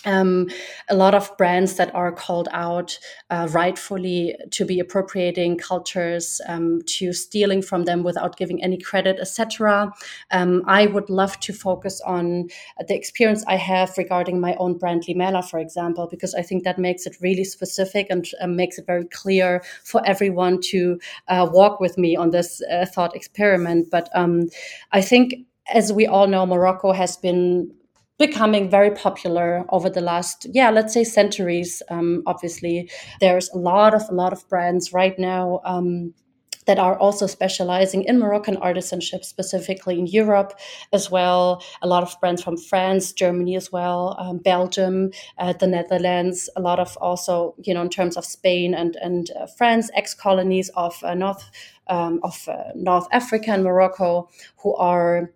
um, 0.08 0.50
a 0.89 0.96
lot 0.96 1.13
of 1.13 1.36
brands 1.38 1.76
that 1.76 1.93
are 1.93 2.12
called 2.12 2.48
out 2.52 2.98
uh, 3.30 3.48
rightfully 3.52 4.36
to 4.52 4.65
be 4.65 4.80
appropriating 4.80 5.58
cultures, 5.58 6.41
um, 6.48 6.82
to 6.86 7.13
stealing 7.13 7.62
from 7.62 7.84
them 7.84 8.04
without 8.04 8.38
giving 8.38 8.63
any 8.63 8.78
credit, 8.78 9.20
etc. 9.20 9.93
Um, 10.32 10.63
I 10.65 10.88
would 10.88 11.10
love 11.10 11.39
to 11.41 11.54
focus 11.54 12.02
on 12.02 12.48
the 12.88 12.96
experience 12.96 13.43
I 13.48 13.58
have 13.58 13.98
regarding 13.98 14.39
my 14.39 14.56
own 14.56 14.78
brand 14.78 15.04
Limela, 15.08 15.48
for 15.48 15.60
example, 15.60 16.08
because 16.10 16.34
I 16.34 16.41
think 16.41 16.63
that 16.63 16.80
makes 16.80 17.06
it 17.06 17.17
really 17.22 17.43
specific 17.43 18.08
and 18.10 18.26
uh, 18.41 18.48
makes 18.48 18.78
it 18.78 18.86
very 18.86 19.06
clear 19.06 19.62
for 19.84 20.02
everyone 20.06 20.62
to 20.72 21.00
uh, 21.28 21.48
walk 21.52 21.80
with 21.82 21.98
me 21.98 22.15
on 22.15 22.32
this 22.32 22.62
uh, 22.72 22.86
thought 22.86 23.15
experiment. 23.15 23.91
But 23.91 24.10
um, 24.15 24.48
I 24.93 25.02
think 25.02 25.34
as 25.74 25.91
we 25.91 26.08
all 26.08 26.28
know, 26.28 26.46
Morocco 26.46 26.93
has 26.93 27.17
been 27.17 27.74
becoming 28.18 28.70
very 28.70 28.92
popular 28.92 29.66
over 29.70 29.90
the 29.90 30.02
last 30.02 30.46
yeah 30.52 30.70
let's 30.70 30.94
say 30.94 31.04
centuries 31.04 31.82
um, 31.90 32.24
obviously 32.26 32.90
there's 33.20 33.50
a 33.50 33.58
lot 33.58 33.94
of 33.94 34.02
a 34.10 34.14
lot 34.14 34.34
of 34.34 34.48
brands 34.50 34.94
right 34.94 35.18
now 35.20 35.62
um, 35.66 36.14
that 36.68 36.78
are 36.78 37.00
also 37.00 37.26
specializing 37.26 38.04
in 38.04 38.20
Moroccan 38.20 38.58
artisanship, 38.58 39.24
specifically 39.24 39.98
in 39.98 40.06
Europe 40.06 40.54
as 40.94 41.10
well. 41.10 41.64
A 41.82 41.88
lot 41.88 42.04
of 42.04 42.20
brands 42.20 42.44
from 42.44 42.58
France, 42.58 43.14
Germany 43.14 43.56
as 43.56 43.72
well, 43.72 44.16
um, 44.20 44.38
Belgium, 44.38 45.12
uh, 45.40 45.54
the 45.54 45.66
Netherlands. 45.66 46.50
A 46.56 46.62
lot 46.62 46.80
of 46.80 46.96
also, 46.98 47.56
you 47.64 47.74
know, 47.74 47.82
in 47.82 47.90
terms 47.90 48.16
of 48.18 48.26
Spain 48.26 48.74
and 48.74 48.96
and 48.98 49.32
uh, 49.32 49.48
France, 49.58 49.90
ex 49.96 50.14
colonies 50.14 50.70
of 50.76 51.02
uh, 51.04 51.16
North 51.16 51.50
um, 51.88 52.20
of 52.22 52.48
uh, 52.48 52.72
North 52.76 53.08
Africa 53.12 53.52
and 53.52 53.64
Morocco, 53.64 54.30
who 54.58 54.76
are 54.76 55.32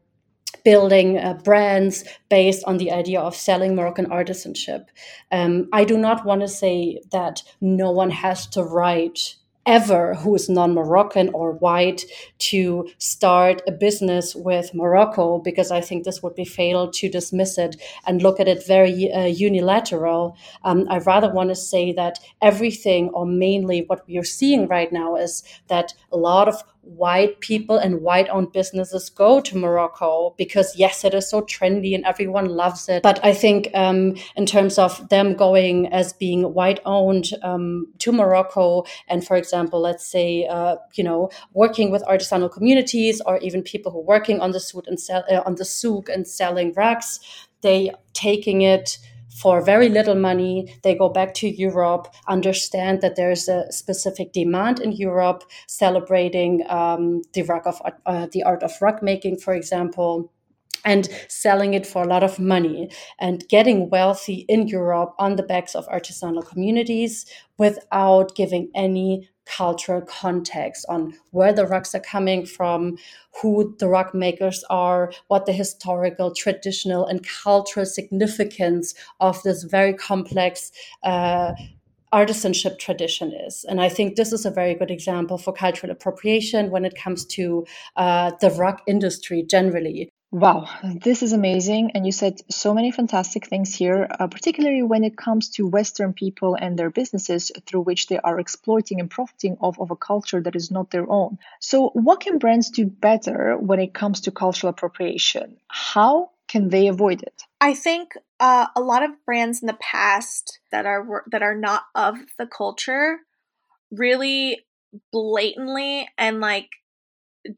building 0.63 1.17
uh, 1.17 1.33
brands 1.43 2.03
based 2.29 2.63
on 2.65 2.77
the 2.77 2.91
idea 2.91 3.19
of 3.19 3.35
selling 3.35 3.75
Moroccan 3.75 4.07
artisanship. 4.07 4.85
Um, 5.31 5.67
I 5.73 5.83
do 5.83 5.97
not 5.97 6.25
want 6.25 6.41
to 6.41 6.47
say 6.47 7.01
that 7.11 7.43
no 7.59 7.91
one 7.91 8.11
has 8.11 8.47
to 8.47 8.63
write 8.63 9.35
ever 9.65 10.15
who 10.15 10.33
is 10.35 10.49
non-Moroccan 10.49 11.29
or 11.33 11.53
white 11.53 12.03
to 12.39 12.89
start 12.97 13.61
a 13.67 13.71
business 13.71 14.33
with 14.35 14.73
Morocco 14.73 15.37
because 15.37 15.71
I 15.71 15.81
think 15.81 16.03
this 16.03 16.23
would 16.23 16.35
be 16.35 16.45
fatal 16.45 16.91
to 16.91 17.09
dismiss 17.09 17.57
it 17.57 17.75
and 18.07 18.21
look 18.23 18.39
at 18.39 18.47
it 18.47 18.65
very 18.65 19.11
uh, 19.11 19.25
unilateral. 19.25 20.35
Um, 20.63 20.87
I 20.89 20.97
rather 20.97 21.31
want 21.31 21.49
to 21.49 21.55
say 21.55 21.93
that 21.93 22.19
everything 22.41 23.09
or 23.09 23.25
mainly 23.25 23.83
what 23.85 24.05
we 24.07 24.17
are 24.17 24.23
seeing 24.23 24.67
right 24.67 24.91
now 24.91 25.15
is 25.15 25.43
that 25.67 25.93
a 26.11 26.17
lot 26.17 26.47
of 26.47 26.63
white 26.81 27.39
people 27.39 27.77
and 27.77 28.01
white 28.01 28.27
owned 28.29 28.51
businesses 28.51 29.09
go 29.09 29.39
to 29.39 29.57
Morocco 29.57 30.33
because, 30.37 30.75
yes, 30.75 31.03
it 31.03 31.13
is 31.13 31.29
so 31.29 31.41
trendy 31.41 31.93
and 31.93 32.03
everyone 32.05 32.45
loves 32.45 32.89
it. 32.89 33.03
But 33.03 33.23
I 33.23 33.33
think, 33.33 33.69
um, 33.73 34.15
in 34.35 34.45
terms 34.45 34.77
of 34.77 35.07
them 35.09 35.35
going 35.35 35.87
as 35.87 36.13
being 36.13 36.53
white 36.53 36.79
owned 36.85 37.29
um, 37.43 37.87
to 37.99 38.11
Morocco, 38.11 38.83
and 39.07 39.25
for 39.25 39.37
example, 39.37 39.79
let's 39.79 40.07
say, 40.07 40.47
uh, 40.47 40.77
you 40.95 41.03
know, 41.03 41.29
working 41.53 41.91
with 41.91 42.03
artisanal 42.03 42.51
communities 42.51 43.21
or 43.25 43.37
even 43.39 43.61
people 43.61 43.91
who 43.91 43.99
are 43.99 44.05
working 44.05 44.39
on 44.39 44.51
the 44.51 44.59
souk 44.59 44.87
and, 44.87 44.99
sell, 44.99 45.23
uh, 45.31 45.41
on 45.45 45.55
the 45.55 45.65
souk 45.65 46.09
and 46.09 46.27
selling 46.27 46.73
rugs, 46.73 47.19
they 47.61 47.91
taking 48.13 48.61
it 48.61 48.97
for 49.41 49.61
very 49.61 49.89
little 49.89 50.15
money. 50.15 50.73
They 50.83 50.95
go 50.95 51.09
back 51.09 51.33
to 51.35 51.47
Europe, 51.47 52.13
understand 52.27 53.01
that 53.01 53.15
there's 53.15 53.47
a 53.47 53.71
specific 53.71 54.33
demand 54.33 54.79
in 54.79 54.91
Europe, 54.91 55.43
celebrating 55.67 56.63
um, 56.69 57.23
the, 57.33 57.41
of, 57.65 57.81
uh, 58.05 58.27
the 58.31 58.43
art 58.43 58.61
of 58.61 58.71
rug 58.81 59.01
making, 59.01 59.37
for 59.37 59.53
example 59.53 60.31
and 60.83 61.09
selling 61.27 61.75
it 61.75 61.85
for 61.85 62.01
a 62.01 62.07
lot 62.07 62.23
of 62.23 62.39
money 62.39 62.89
and 63.19 63.47
getting 63.49 63.87
wealthy 63.91 64.45
in 64.49 64.67
Europe 64.67 65.13
on 65.19 65.35
the 65.35 65.43
backs 65.43 65.75
of 65.75 65.87
artisanal 65.87 66.43
communities 66.43 67.25
without 67.59 68.33
giving 68.35 68.67
any 68.73 69.29
cultural 69.55 70.01
context 70.01 70.85
on 70.89 71.13
where 71.31 71.53
the 71.53 71.67
rugs 71.67 71.93
are 71.95 71.99
coming 71.99 72.45
from, 72.45 72.97
who 73.41 73.75
the 73.79 73.87
rug 73.87 74.13
makers 74.13 74.63
are, 74.69 75.11
what 75.27 75.45
the 75.45 75.53
historical, 75.53 76.33
traditional, 76.33 77.05
and 77.05 77.27
cultural 77.27 77.85
significance 77.85 78.93
of 79.19 79.41
this 79.43 79.63
very 79.63 79.93
complex. 79.93 80.71
Uh, 81.03 81.53
artisanship 82.13 82.77
tradition 82.77 83.31
is. 83.31 83.63
And 83.69 83.79
I 83.79 83.87
think 83.87 84.17
this 84.17 84.33
is 84.33 84.45
a 84.45 84.51
very 84.51 84.75
good 84.75 84.91
example 84.91 85.37
for 85.37 85.53
cultural 85.53 85.93
appropriation 85.93 86.69
when 86.69 86.83
it 86.83 86.93
comes 86.93 87.25
to 87.27 87.65
uh, 87.95 88.31
the 88.41 88.49
rug 88.49 88.81
industry 88.85 89.43
generally. 89.43 90.11
Wow, 90.31 90.69
this 90.81 91.23
is 91.23 91.33
amazing. 91.33 91.91
And 91.93 92.05
you 92.05 92.13
said 92.13 92.39
so 92.49 92.73
many 92.73 92.91
fantastic 92.91 93.47
things 93.47 93.75
here, 93.75 94.07
uh, 94.09 94.27
particularly 94.27 94.81
when 94.81 95.03
it 95.03 95.17
comes 95.17 95.49
to 95.51 95.67
Western 95.67 96.13
people 96.13 96.55
and 96.55 96.79
their 96.79 96.89
businesses 96.89 97.51
through 97.65 97.81
which 97.81 98.07
they 98.07 98.17
are 98.17 98.39
exploiting 98.39 99.01
and 99.01 99.09
profiting 99.09 99.57
off 99.59 99.77
of 99.77 99.91
a 99.91 99.97
culture 99.97 100.39
that 100.41 100.55
is 100.55 100.71
not 100.71 100.89
their 100.89 101.09
own. 101.09 101.37
So, 101.59 101.89
what 101.89 102.21
can 102.21 102.37
brands 102.37 102.69
do 102.69 102.85
better 102.85 103.57
when 103.57 103.81
it 103.81 103.93
comes 103.93 104.21
to 104.21 104.31
cultural 104.31 104.69
appropriation? 104.69 105.57
How 105.67 106.29
can 106.47 106.69
they 106.69 106.87
avoid 106.87 107.23
it? 107.23 107.43
I 107.59 107.73
think 107.73 108.13
uh, 108.39 108.67
a 108.73 108.81
lot 108.81 109.03
of 109.03 109.11
brands 109.25 109.61
in 109.61 109.67
the 109.67 109.77
past 109.81 110.59
that 110.71 110.85
are 110.85 111.25
that 111.31 111.43
are 111.43 111.55
not 111.55 111.83
of 111.93 112.15
the 112.37 112.47
culture 112.47 113.17
really 113.91 114.61
blatantly 115.11 116.07
and 116.17 116.39
like 116.39 116.69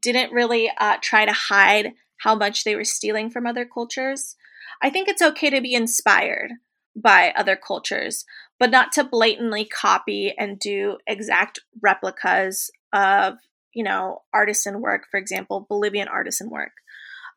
didn't 0.01 0.31
really 0.31 0.71
uh, 0.75 0.97
try 1.01 1.25
to 1.25 1.31
hide 1.31 1.93
how 2.23 2.35
much 2.35 2.63
they 2.63 2.75
were 2.75 2.83
stealing 2.83 3.29
from 3.29 3.45
other 3.45 3.65
cultures. 3.65 4.35
I 4.81 4.89
think 4.89 5.07
it's 5.07 5.21
okay 5.21 5.49
to 5.49 5.61
be 5.61 5.73
inspired 5.73 6.51
by 6.95 7.33
other 7.35 7.55
cultures, 7.55 8.25
but 8.59 8.71
not 8.71 8.91
to 8.93 9.03
blatantly 9.03 9.65
copy 9.65 10.33
and 10.37 10.59
do 10.59 10.97
exact 11.07 11.59
replicas 11.81 12.71
of, 12.93 13.35
you 13.73 13.83
know, 13.83 14.19
artisan 14.33 14.79
work, 14.79 15.03
for 15.11 15.19
example, 15.19 15.65
Bolivian 15.67 16.07
artisan 16.07 16.49
work. 16.49 16.71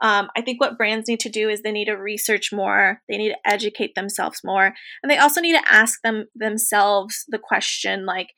Um, 0.03 0.29
I 0.37 0.43
think 0.43 0.61
what 0.61 0.77
brands 0.77 1.09
need 1.09 1.21
to 1.21 1.31
do 1.31 1.49
is 1.49 1.63
they 1.63 1.73
need 1.73 1.87
to 1.87 1.95
research 1.95 2.53
more, 2.53 3.01
they 3.09 3.17
need 3.17 3.31
to 3.31 3.51
educate 3.51 3.95
themselves 3.95 4.43
more, 4.45 4.75
and 5.03 5.11
they 5.11 5.17
also 5.17 5.41
need 5.41 5.55
to 5.55 5.73
ask 5.73 6.01
them 6.03 6.27
themselves 6.35 7.25
the 7.29 7.39
question 7.39 8.05
like, 8.05 8.29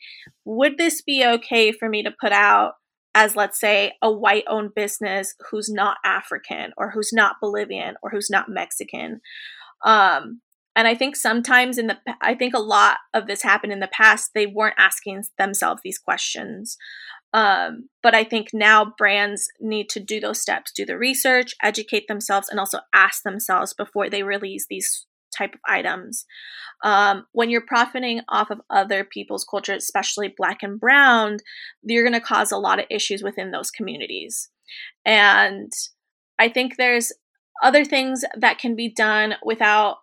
would 0.45 0.79
this 0.79 1.03
be 1.03 1.27
okay 1.27 1.73
for 1.73 1.89
me 1.89 2.05
to 2.05 2.15
put 2.21 2.31
out 2.31 2.75
as 3.19 3.35
let's 3.35 3.59
say 3.59 3.95
a 4.01 4.13
white 4.13 4.45
owned 4.47 4.77
business 4.77 5.35
who's 5.51 5.69
not 5.69 5.97
African 6.05 6.73
or 6.77 6.93
who's 6.93 7.13
not 7.13 7.41
Bolivian 7.41 7.97
or 8.01 8.11
who's 8.11 8.31
not 8.31 8.49
Mexican. 8.49 9.21
Um, 9.85 10.41
and 10.77 10.87
I 10.87 10.95
think 10.95 11.17
sometimes 11.17 11.79
in 11.79 11.89
the, 11.89 11.99
I 12.23 12.37
think 12.37 12.55
a 12.55 12.61
lot 12.61 12.99
of 13.13 13.27
this 13.27 13.43
happened 13.43 13.73
in 13.73 13.81
the 13.81 13.89
past. 13.89 14.31
They 14.35 14.47
weren't 14.47 14.77
asking 14.79 15.25
themselves 15.37 15.81
these 15.83 15.99
questions. 15.99 16.77
Um, 17.35 17.89
but 18.05 18.15
I 18.15 18.23
think 18.23 18.51
now 18.55 18.95
brands 18.97 19.49
need 19.59 19.89
to 19.91 20.01
do 20.01 20.21
those 20.21 20.41
steps, 20.41 20.71
do 20.71 20.87
the 20.87 20.97
research, 20.97 21.57
educate 21.61 22.07
themselves, 22.07 22.49
and 22.49 22.61
also 22.61 22.79
ask 22.95 23.25
themselves 23.25 23.75
before 23.75 24.09
they 24.09 24.23
release 24.23 24.67
these 24.71 25.08
type 25.37 25.55
of 25.55 25.61
items. 25.67 26.27
Um, 26.85 27.27
when 27.33 27.51
you're 27.51 27.67
profiting 27.67 28.21
off 28.29 28.51
of 28.51 28.61
other 28.71 29.05
people's 29.05 29.45
culture, 29.45 29.75
especially 29.75 30.35
black 30.37 30.63
and 30.63 30.79
brown, 30.79 31.39
you're 31.83 32.05
going 32.05 32.13
to 32.19 32.21
cause 32.21 32.53
a 32.53 32.59
lot 32.59 32.79
of 32.79 32.87
issues 32.91 33.23
within 33.23 33.51
those 33.51 33.71
communities. 33.71 34.51
And 35.05 35.73
I 36.39 36.49
think 36.49 36.77
there's 36.77 37.13
other 37.63 37.85
things 37.85 38.25
that 38.37 38.59
can 38.59 38.77
be 38.77 38.89
done 38.89 39.35
without, 39.43 39.99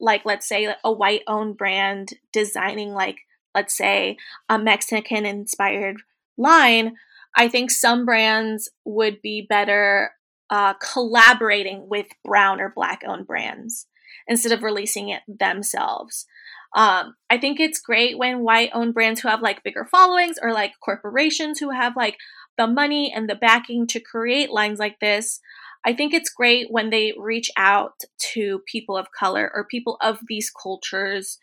like, 0.00 0.22
let's 0.24 0.48
say, 0.48 0.74
a 0.84 0.92
white 0.92 1.22
owned 1.26 1.56
brand 1.56 2.10
designing, 2.32 2.92
like, 2.92 3.18
let's 3.54 3.76
say, 3.76 4.18
a 4.48 4.58
Mexican 4.58 5.24
inspired 5.24 5.96
line. 6.36 6.96
I 7.34 7.48
think 7.48 7.70
some 7.70 8.04
brands 8.04 8.70
would 8.84 9.22
be 9.22 9.46
better 9.48 10.12
uh, 10.50 10.74
collaborating 10.74 11.88
with 11.88 12.06
brown 12.22 12.60
or 12.60 12.72
black 12.74 13.00
owned 13.06 13.26
brands 13.26 13.86
instead 14.26 14.52
of 14.52 14.62
releasing 14.62 15.08
it 15.08 15.22
themselves. 15.26 16.26
Um, 16.74 17.16
I 17.28 17.38
think 17.38 17.60
it's 17.60 17.80
great 17.80 18.18
when 18.18 18.44
white 18.44 18.70
owned 18.72 18.94
brands 18.94 19.20
who 19.20 19.28
have 19.28 19.42
like 19.42 19.62
bigger 19.62 19.84
followings 19.84 20.38
or 20.42 20.52
like 20.52 20.72
corporations 20.82 21.58
who 21.58 21.70
have 21.70 21.96
like 21.96 22.16
the 22.56 22.66
money 22.66 23.12
and 23.14 23.28
the 23.28 23.34
backing 23.34 23.86
to 23.88 24.00
create 24.00 24.50
lines 24.50 24.78
like 24.78 24.98
this. 25.00 25.40
I 25.84 25.92
think 25.92 26.14
it's 26.14 26.30
great 26.30 26.68
when 26.70 26.90
they 26.90 27.12
reach 27.18 27.50
out 27.56 28.00
to 28.34 28.60
people 28.70 28.96
of 28.96 29.08
color 29.18 29.50
or 29.54 29.66
people 29.66 29.98
of 30.00 30.20
these 30.28 30.50
cultures 30.50 31.38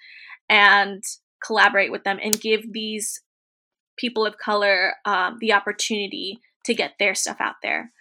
and 0.49 1.03
collaborate 1.45 1.91
with 1.91 2.03
them 2.03 2.19
and 2.23 2.39
give 2.39 2.73
these 2.73 3.21
people 3.97 4.25
of 4.25 4.38
color 4.38 4.93
um, 5.05 5.38
the 5.39 5.53
opportunity 5.53 6.39
to 6.65 6.73
get 6.73 6.93
their 6.99 7.13
stuff 7.13 7.38
out 7.39 7.55
there. 7.62 7.91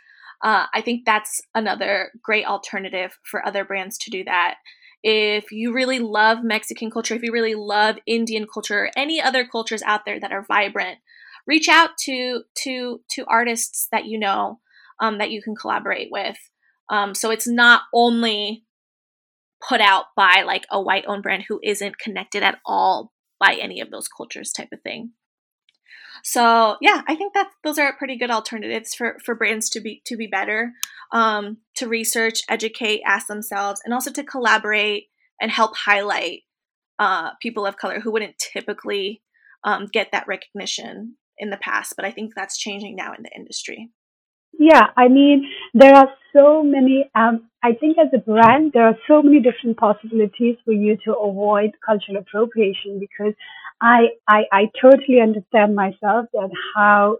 Uh, 0.42 0.66
I 0.72 0.80
think 0.80 1.04
that's 1.04 1.40
another 1.54 2.10
great 2.22 2.46
alternative 2.46 3.18
for 3.24 3.44
other 3.44 3.64
brands 3.64 3.98
to 3.98 4.10
do 4.10 4.24
that. 4.24 4.56
If 5.02 5.52
you 5.52 5.72
really 5.72 5.98
love 5.98 6.38
Mexican 6.42 6.90
culture, 6.90 7.14
if 7.14 7.22
you 7.22 7.32
really 7.32 7.54
love 7.54 7.96
Indian 8.06 8.46
culture, 8.52 8.90
any 8.96 9.20
other 9.20 9.46
cultures 9.46 9.82
out 9.82 10.04
there 10.04 10.18
that 10.20 10.32
are 10.32 10.44
vibrant, 10.46 10.98
reach 11.46 11.68
out 11.68 11.90
to 12.04 12.42
to 12.64 13.00
to 13.10 13.24
artists 13.28 13.88
that 13.92 14.06
you 14.06 14.18
know 14.18 14.60
um, 15.00 15.18
that 15.18 15.30
you 15.30 15.42
can 15.42 15.54
collaborate 15.54 16.08
with. 16.10 16.36
Um, 16.90 17.14
so 17.14 17.30
it's 17.30 17.46
not 17.46 17.82
only 17.94 18.64
put 19.66 19.80
out 19.80 20.06
by 20.16 20.42
like 20.46 20.66
a 20.70 20.80
white 20.80 21.04
owned 21.06 21.22
brand 21.22 21.44
who 21.48 21.60
isn't 21.62 21.98
connected 21.98 22.42
at 22.42 22.58
all 22.64 23.12
by 23.40 23.54
any 23.54 23.80
of 23.80 23.90
those 23.90 24.08
cultures 24.08 24.52
type 24.52 24.68
of 24.72 24.80
thing. 24.82 25.12
So 26.30 26.76
yeah, 26.82 27.00
I 27.08 27.14
think 27.14 27.32
that 27.32 27.48
those 27.64 27.78
are 27.78 27.96
pretty 27.96 28.18
good 28.18 28.30
alternatives 28.30 28.94
for 28.94 29.16
for 29.24 29.34
brands 29.34 29.70
to 29.70 29.80
be 29.80 30.02
to 30.04 30.14
be 30.14 30.26
better, 30.26 30.72
um, 31.10 31.56
to 31.76 31.88
research, 31.88 32.42
educate, 32.50 33.00
ask 33.06 33.28
themselves, 33.28 33.80
and 33.82 33.94
also 33.94 34.12
to 34.12 34.22
collaborate 34.22 35.04
and 35.40 35.50
help 35.50 35.74
highlight 35.74 36.40
uh, 36.98 37.30
people 37.40 37.64
of 37.64 37.78
color 37.78 38.00
who 38.00 38.12
wouldn't 38.12 38.36
typically 38.38 39.22
um, 39.64 39.86
get 39.90 40.08
that 40.12 40.28
recognition 40.28 41.16
in 41.38 41.48
the 41.48 41.56
past. 41.56 41.94
But 41.96 42.04
I 42.04 42.10
think 42.10 42.34
that's 42.34 42.58
changing 42.58 42.94
now 42.94 43.14
in 43.14 43.22
the 43.22 43.34
industry. 43.34 43.88
Yeah, 44.58 44.88
I 44.98 45.08
mean, 45.08 45.48
there 45.72 45.94
are 45.94 46.08
so 46.36 46.62
many. 46.62 47.10
Um, 47.14 47.48
I 47.64 47.72
think 47.72 47.96
as 47.96 48.08
a 48.12 48.18
brand, 48.18 48.72
there 48.74 48.86
are 48.86 48.98
so 49.08 49.22
many 49.22 49.40
different 49.40 49.78
possibilities 49.78 50.56
for 50.66 50.72
you 50.72 50.98
to 51.06 51.14
avoid 51.14 51.70
cultural 51.86 52.18
appropriation 52.18 53.00
because 53.00 53.32
I, 53.80 54.08
I, 54.28 54.42
I 54.52 54.70
totally 54.80 55.20
understand 55.20 55.74
myself 55.74 56.26
that 56.32 56.50
how, 56.74 57.18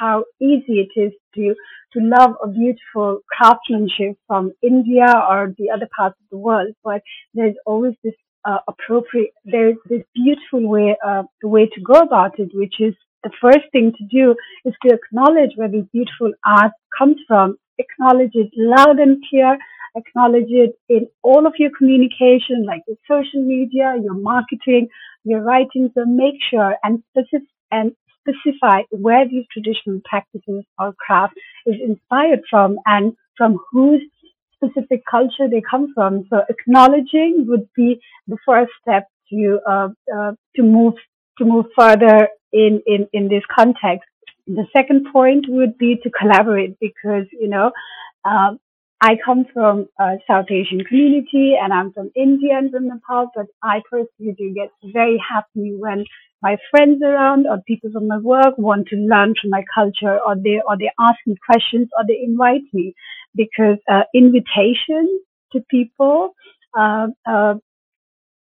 how 0.00 0.24
easy 0.40 0.88
it 0.88 1.00
is 1.00 1.12
to, 1.34 1.54
to 1.92 2.00
love 2.00 2.34
a 2.42 2.48
beautiful 2.48 3.20
craftsmanship 3.30 4.16
from 4.26 4.52
India 4.62 5.06
or 5.28 5.54
the 5.58 5.70
other 5.70 5.88
parts 5.96 6.16
of 6.20 6.26
the 6.30 6.38
world. 6.38 6.74
But 6.82 7.02
there's 7.34 7.54
always 7.66 7.94
this 8.02 8.14
uh, 8.44 8.58
appropriate, 8.68 9.30
there's 9.44 9.76
this 9.88 10.02
beautiful 10.14 10.68
way, 10.68 10.96
uh, 11.06 11.22
the 11.42 11.48
way 11.48 11.66
to 11.66 11.80
go 11.80 12.00
about 12.00 12.38
it, 12.38 12.50
which 12.54 12.74
is 12.80 12.94
the 13.22 13.30
first 13.40 13.70
thing 13.72 13.92
to 13.98 14.04
do 14.10 14.34
is 14.64 14.74
to 14.82 14.94
acknowledge 14.94 15.50
where 15.56 15.68
this 15.68 15.84
beautiful 15.92 16.32
art 16.46 16.72
comes 16.96 17.16
from, 17.28 17.56
acknowledge 17.78 18.32
it 18.34 18.50
loud 18.56 18.98
and 18.98 19.22
clear, 19.28 19.58
acknowledge 19.96 20.48
it 20.48 20.72
in 20.88 21.06
all 21.22 21.46
of 21.46 21.54
your 21.58 21.70
communication, 21.76 22.64
like 22.66 22.82
your 22.86 22.96
social 23.08 23.42
media, 23.42 23.94
your 24.02 24.14
marketing, 24.14 24.88
your 25.24 25.42
writing. 25.42 25.90
So 25.94 26.04
make 26.04 26.34
sure 26.50 26.76
and 26.82 27.02
specific 27.10 27.48
and 27.70 27.92
specify 28.20 28.82
where 28.90 29.26
these 29.28 29.44
traditional 29.52 30.00
practices 30.04 30.64
or 30.78 30.92
craft 30.94 31.34
is 31.66 31.76
inspired 31.82 32.40
from 32.50 32.78
and 32.86 33.14
from 33.36 33.58
whose 33.70 34.02
specific 34.54 35.02
culture 35.10 35.48
they 35.50 35.62
come 35.68 35.92
from. 35.94 36.26
So 36.30 36.42
acknowledging 36.48 37.46
would 37.48 37.68
be 37.74 38.00
the 38.26 38.36
first 38.46 38.72
step 38.82 39.06
to 39.30 39.58
uh, 39.68 39.88
uh, 40.14 40.32
to 40.56 40.62
move 40.62 40.94
to 41.38 41.44
move 41.44 41.66
further 41.76 42.28
in, 42.52 42.82
in, 42.86 43.08
in 43.12 43.28
this 43.28 43.42
context. 43.54 44.08
The 44.46 44.66
second 44.76 45.06
point 45.12 45.46
would 45.48 45.78
be 45.78 45.96
to 46.02 46.10
collaborate 46.10 46.78
because, 46.80 47.26
you 47.32 47.48
know, 47.48 47.72
um, 48.24 48.58
I 49.02 49.16
come 49.24 49.46
from 49.52 49.88
a 49.98 50.16
South 50.28 50.46
Asian 50.50 50.84
community 50.84 51.54
and 51.60 51.72
I'm 51.72 51.92
from 51.92 52.10
India 52.14 52.58
and 52.58 52.70
from 52.70 52.88
Nepal, 52.88 53.30
but 53.34 53.46
I 53.62 53.80
personally 53.90 54.34
do 54.36 54.52
get 54.54 54.70
very 54.92 55.18
happy 55.18 55.74
when 55.78 56.04
my 56.42 56.56
friends 56.70 57.02
around 57.02 57.46
or 57.46 57.58
people 57.66 57.90
from 57.92 58.08
my 58.08 58.18
work 58.18 58.58
want 58.58 58.88
to 58.88 58.96
learn 58.96 59.34
from 59.40 59.50
my 59.50 59.64
culture 59.74 60.18
or 60.26 60.36
they, 60.36 60.60
or 60.66 60.76
they 60.78 60.90
ask 61.00 61.16
me 61.26 61.36
questions 61.48 61.88
or 61.96 62.04
they 62.06 62.20
invite 62.22 62.62
me 62.72 62.94
because, 63.34 63.78
uh, 63.90 64.02
invitation 64.14 65.20
to 65.52 65.60
people, 65.70 66.34
uh, 66.78 67.08
uh, 67.26 67.54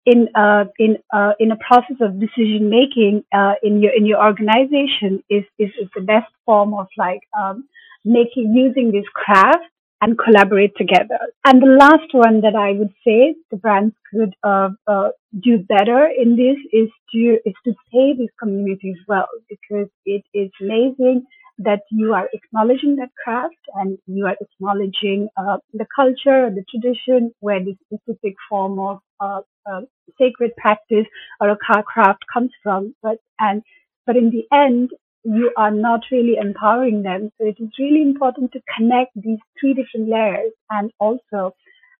in 0.07 0.29
uh, 0.35 0.65
in 0.79 0.99
uh, 1.15 1.33
in 1.41 1.51
a 1.51 1.57
process 1.57 1.97
of 2.01 2.21
decision 2.21 2.69
making 2.69 3.25
uh, 3.33 3.55
in 3.63 3.81
your 3.81 3.93
in 3.93 4.05
your 4.05 4.23
organization 4.23 5.23
is, 5.31 5.45
is 5.59 5.71
is 5.81 5.89
the 5.97 6.03
best 6.03 6.31
form 6.45 6.75
of 6.75 6.87
like 6.99 7.21
um, 7.39 7.67
making 8.05 8.53
using 8.55 8.93
this 8.93 9.07
craft 9.15 9.65
and 10.05 10.19
collaborate 10.19 10.77
together. 10.77 11.19
And 11.45 11.63
the 11.63 11.77
last 11.81 12.13
one 12.13 12.43
that 12.43 12.55
I 12.55 12.73
would 12.73 12.93
say 13.07 13.35
the 13.51 13.57
brands 13.57 13.95
could 14.13 14.35
uh, 14.43 14.69
uh, 14.87 15.09
do 15.43 15.59
better 15.59 16.07
in 16.07 16.37
this 16.37 16.59
is 16.73 16.91
to 17.13 17.39
is 17.47 17.55
to 17.65 17.73
pay 17.91 18.15
these 18.19 18.35
communities 18.39 18.99
well 19.09 19.29
because 19.49 19.89
it 20.05 20.25
is 20.35 20.51
amazing 20.61 21.25
that 21.59 21.83
you 21.91 22.13
are 22.13 22.29
acknowledging 22.35 22.97
that 22.97 23.11
craft 23.23 23.63
and 23.77 23.97
you 24.07 24.27
are 24.27 24.37
acknowledging 24.41 25.29
uh, 25.37 25.57
the 25.73 25.87
culture, 25.95 26.51
the 26.51 26.65
tradition, 26.69 27.33
where 27.41 27.65
this 27.65 27.77
specific 27.87 28.35
form 28.49 28.79
of 28.79 28.99
uh, 29.21 29.41
uh, 29.71 29.83
sacred 30.19 30.51
practice 30.57 31.07
or 31.41 31.49
a 31.51 31.57
car 31.67 31.83
craft 31.83 32.25
comes 32.33 32.51
from. 32.63 32.95
But 33.03 33.19
and 33.39 33.63
but 34.07 34.17
in 34.17 34.31
the 34.31 34.45
end, 34.53 34.91
you 35.25 35.53
are 35.57 35.71
not 35.71 36.01
really 36.13 36.37
empowering 36.37 37.03
them. 37.03 37.31
So 37.39 37.47
it 37.47 37.57
is 37.59 37.71
really 37.79 38.03
important 38.03 38.53
to 38.53 38.61
connect 38.77 39.13
these 39.17 39.39
three 39.59 39.75
different 39.75 40.09
layers 40.09 40.53
and 40.71 40.91
also 41.01 41.55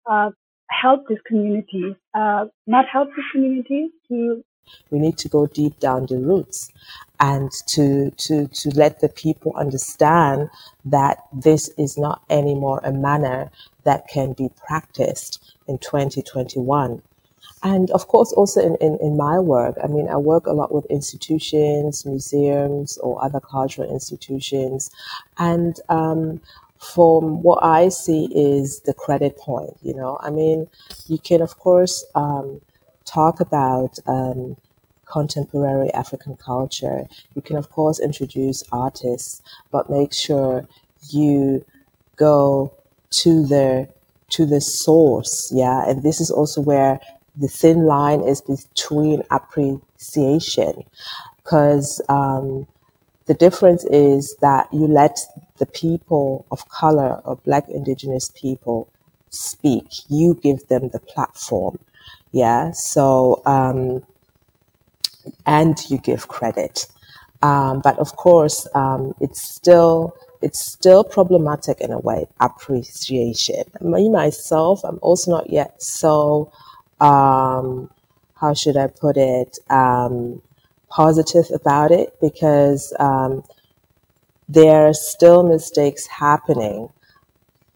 uh, 0.09 0.29
help 0.69 1.07
these 1.07 1.19
communities, 1.27 1.95
uh, 2.13 2.45
not 2.67 2.85
help 2.87 3.09
these 3.09 3.25
communities 3.31 3.91
to 4.09 4.43
we 4.89 4.99
need 4.99 5.17
to 5.19 5.29
go 5.29 5.45
deep 5.45 5.79
down 5.79 6.07
the 6.07 6.17
roots 6.17 6.71
and 7.19 7.51
to, 7.67 8.11
to, 8.11 8.47
to 8.47 8.69
let 8.71 8.99
the 8.99 9.09
people 9.09 9.53
understand 9.55 10.49
that 10.83 11.19
this 11.31 11.69
is 11.77 11.97
not 11.97 12.23
anymore 12.29 12.81
a 12.83 12.91
manner 12.91 13.51
that 13.83 14.07
can 14.07 14.33
be 14.33 14.49
practiced 14.67 15.55
in 15.67 15.77
2021. 15.77 17.01
And 17.65 17.89
of 17.91 18.07
course, 18.07 18.31
also 18.31 18.61
in, 18.61 18.75
in, 18.75 18.99
in 19.01 19.17
my 19.17 19.39
work, 19.39 19.75
I 19.83 19.87
mean, 19.87 20.07
I 20.07 20.17
work 20.17 20.45
a 20.45 20.53
lot 20.53 20.71
with 20.71 20.85
institutions, 20.85 22.05
museums, 22.05 22.99
or 22.99 23.23
other 23.25 23.39
cultural 23.39 23.91
institutions. 23.91 24.91
And 25.39 25.75
um, 25.89 26.41
from 26.77 27.41
what 27.41 27.63
I 27.63 27.89
see 27.89 28.29
is 28.35 28.81
the 28.81 28.93
credit 28.93 29.35
point, 29.39 29.75
you 29.81 29.95
know, 29.95 30.19
I 30.21 30.29
mean, 30.29 30.67
you 31.07 31.17
can, 31.17 31.41
of 31.41 31.57
course, 31.57 32.05
um, 32.13 32.61
talk 33.03 33.39
about 33.39 33.97
um, 34.05 34.57
contemporary 35.05 35.91
African 35.95 36.35
culture, 36.37 37.07
you 37.33 37.41
can, 37.41 37.55
of 37.55 37.71
course, 37.71 37.99
introduce 37.99 38.63
artists, 38.71 39.41
but 39.71 39.89
make 39.89 40.13
sure 40.13 40.67
you 41.09 41.65
go 42.15 42.71
to 43.09 43.43
the 43.47 43.89
to 44.27 44.45
the 44.45 44.59
source 44.59 45.51
yeah? 45.53 45.87
And 45.87 46.01
this 46.03 46.19
is 46.19 46.31
also 46.31 46.59
where 46.59 46.99
the 47.37 47.47
thin 47.47 47.85
line 47.85 48.21
is 48.21 48.41
between 48.41 49.23
appreciation 49.31 50.83
because 51.37 52.01
um, 52.09 52.67
the 53.27 53.33
difference 53.35 53.85
is 53.85 54.35
that 54.41 54.67
you 54.73 54.87
let 54.87 55.19
the 55.57 55.65
people 55.67 56.45
of 56.51 56.67
color 56.69 57.21
or 57.25 57.37
black 57.37 57.69
indigenous 57.69 58.31
people 58.35 58.89
speak 59.29 59.85
you 60.09 60.35
give 60.43 60.67
them 60.67 60.89
the 60.89 60.99
platform 60.99 61.77
yeah. 62.31 62.71
So, 62.71 63.41
um, 63.45 64.05
and 65.45 65.77
you 65.89 65.97
give 65.99 66.27
credit. 66.27 66.87
Um, 67.41 67.81
but 67.81 67.97
of 67.99 68.15
course, 68.15 68.67
um, 68.75 69.15
it's 69.21 69.41
still 69.41 70.15
it's 70.41 70.59
still 70.61 71.03
problematic 71.03 71.81
in 71.81 71.91
a 71.91 71.99
way. 71.99 72.27
Appreciation. 72.39 73.63
Me 73.81 74.09
myself, 74.09 74.83
I'm 74.83 74.99
also 75.01 75.31
not 75.31 75.49
yet 75.49 75.81
so 75.81 76.51
um, 76.99 77.89
how 78.35 78.53
should 78.53 78.77
I 78.77 78.87
put 78.87 79.17
it, 79.17 79.57
um, 79.69 80.41
positive 80.89 81.45
about 81.53 81.91
it 81.91 82.15
because 82.21 82.93
um, 82.99 83.43
there 84.47 84.87
are 84.87 84.93
still 84.93 85.43
mistakes 85.43 86.07
happening 86.07 86.89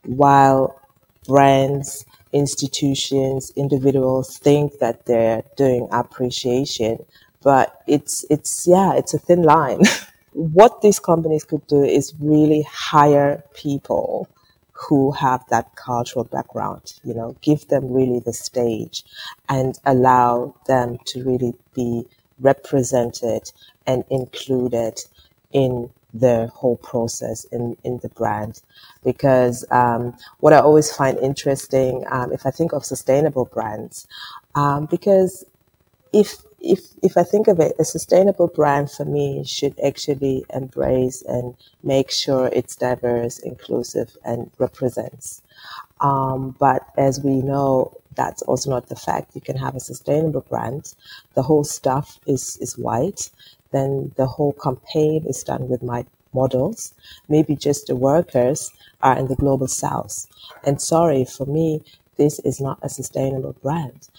while 0.05 0.79
brands, 1.27 2.05
institutions, 2.31 3.51
individuals 3.55 4.37
think 4.37 4.79
that 4.79 5.05
they're 5.05 5.43
doing 5.57 5.87
appreciation. 5.91 7.03
But 7.41 7.81
it's, 7.87 8.25
it's, 8.29 8.67
yeah, 8.67 8.93
it's 8.95 9.13
a 9.13 9.19
thin 9.19 9.43
line. 9.43 9.81
what 10.33 10.81
these 10.81 10.99
companies 10.99 11.43
could 11.43 11.65
do 11.67 11.83
is 11.83 12.13
really 12.19 12.61
hire 12.69 13.43
people 13.53 14.27
who 14.87 15.11
have 15.11 15.43
that 15.49 15.75
cultural 15.75 16.23
background, 16.23 16.93
you 17.03 17.13
know, 17.13 17.35
give 17.41 17.67
them 17.67 17.91
really 17.91 18.19
the 18.19 18.33
stage 18.33 19.03
and 19.49 19.77
allow 19.85 20.55
them 20.67 20.97
to 21.05 21.23
really 21.23 21.53
be 21.73 22.05
represented 22.39 23.51
and 23.85 24.05
included 24.09 24.99
in 25.51 25.89
the 26.13 26.47
whole 26.53 26.77
process 26.77 27.43
in, 27.45 27.75
in 27.83 27.99
the 28.01 28.09
brand. 28.09 28.61
Because 29.03 29.65
um, 29.69 30.15
what 30.39 30.53
I 30.53 30.59
always 30.59 30.91
find 30.91 31.17
interesting, 31.19 32.05
um, 32.09 32.31
if 32.31 32.45
I 32.45 32.51
think 32.51 32.71
of 32.71 32.85
sustainable 32.85 33.45
brands, 33.45 34.07
um, 34.55 34.85
because 34.85 35.43
if 36.13 36.37
if 36.61 36.81
if 37.01 37.17
I 37.17 37.23
think 37.23 37.47
of 37.47 37.59
it, 37.59 37.75
a 37.79 37.85
sustainable 37.85 38.47
brand 38.47 38.91
for 38.91 39.05
me 39.05 39.43
should 39.45 39.79
actually 39.79 40.45
embrace 40.53 41.21
and 41.23 41.55
make 41.83 42.11
sure 42.11 42.49
it's 42.53 42.75
diverse, 42.75 43.39
inclusive, 43.39 44.17
and 44.25 44.51
represents. 44.57 45.41
Um, 46.01 46.55
but 46.59 46.83
as 46.97 47.21
we 47.21 47.41
know, 47.41 47.93
that's 48.15 48.41
also 48.43 48.69
not 48.69 48.87
the 48.89 48.95
fact. 48.95 49.35
You 49.35 49.41
can 49.41 49.57
have 49.57 49.75
a 49.75 49.79
sustainable 49.79 50.41
brand. 50.41 50.93
The 51.35 51.43
whole 51.43 51.63
stuff 51.63 52.19
is 52.27 52.57
is 52.57 52.77
white. 52.77 53.29
Then 53.71 54.13
the 54.17 54.27
whole 54.27 54.53
campaign 54.53 55.25
is 55.27 55.43
done 55.43 55.69
with 55.69 55.83
my 55.83 56.05
models. 56.33 56.93
Maybe 57.27 57.55
just 57.55 57.87
the 57.87 57.95
workers 57.95 58.71
are 59.01 59.17
in 59.17 59.27
the 59.27 59.35
global 59.35 59.67
south. 59.67 60.27
And 60.65 60.81
sorry, 60.81 61.25
for 61.25 61.45
me, 61.45 61.81
this 62.17 62.39
is 62.39 62.59
not 62.61 62.79
a 62.81 62.89
sustainable 62.89 63.53
brand 63.61 64.09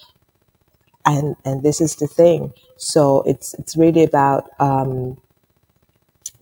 and 1.07 1.37
and 1.45 1.63
this 1.63 1.81
is 1.81 1.97
the 1.97 2.07
thing. 2.07 2.53
So 2.77 3.23
it's 3.23 3.55
it's 3.55 3.77
really 3.77 4.05
about 4.05 4.51
um, 4.61 5.19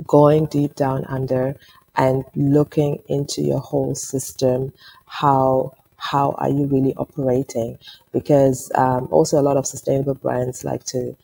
going 0.07 0.47
deep 0.47 0.75
down 0.75 1.05
under 1.07 1.57
and 1.97 2.25
looking 2.37 3.03
into 3.09 3.43
your 3.43 3.61
whole 3.61 3.95
system. 3.95 4.73
How 5.07 5.75
how 5.97 6.33
are 6.39 6.51
you 6.51 6.67
really 6.67 6.95
operating? 6.97 7.79
Because 8.13 8.71
um, 8.77 9.09
also 9.11 9.41
a 9.41 9.43
lot 9.43 9.57
of 9.57 9.67
sustainable 9.67 10.15
brands 10.15 10.65
like 10.65 10.85
to 10.87 11.17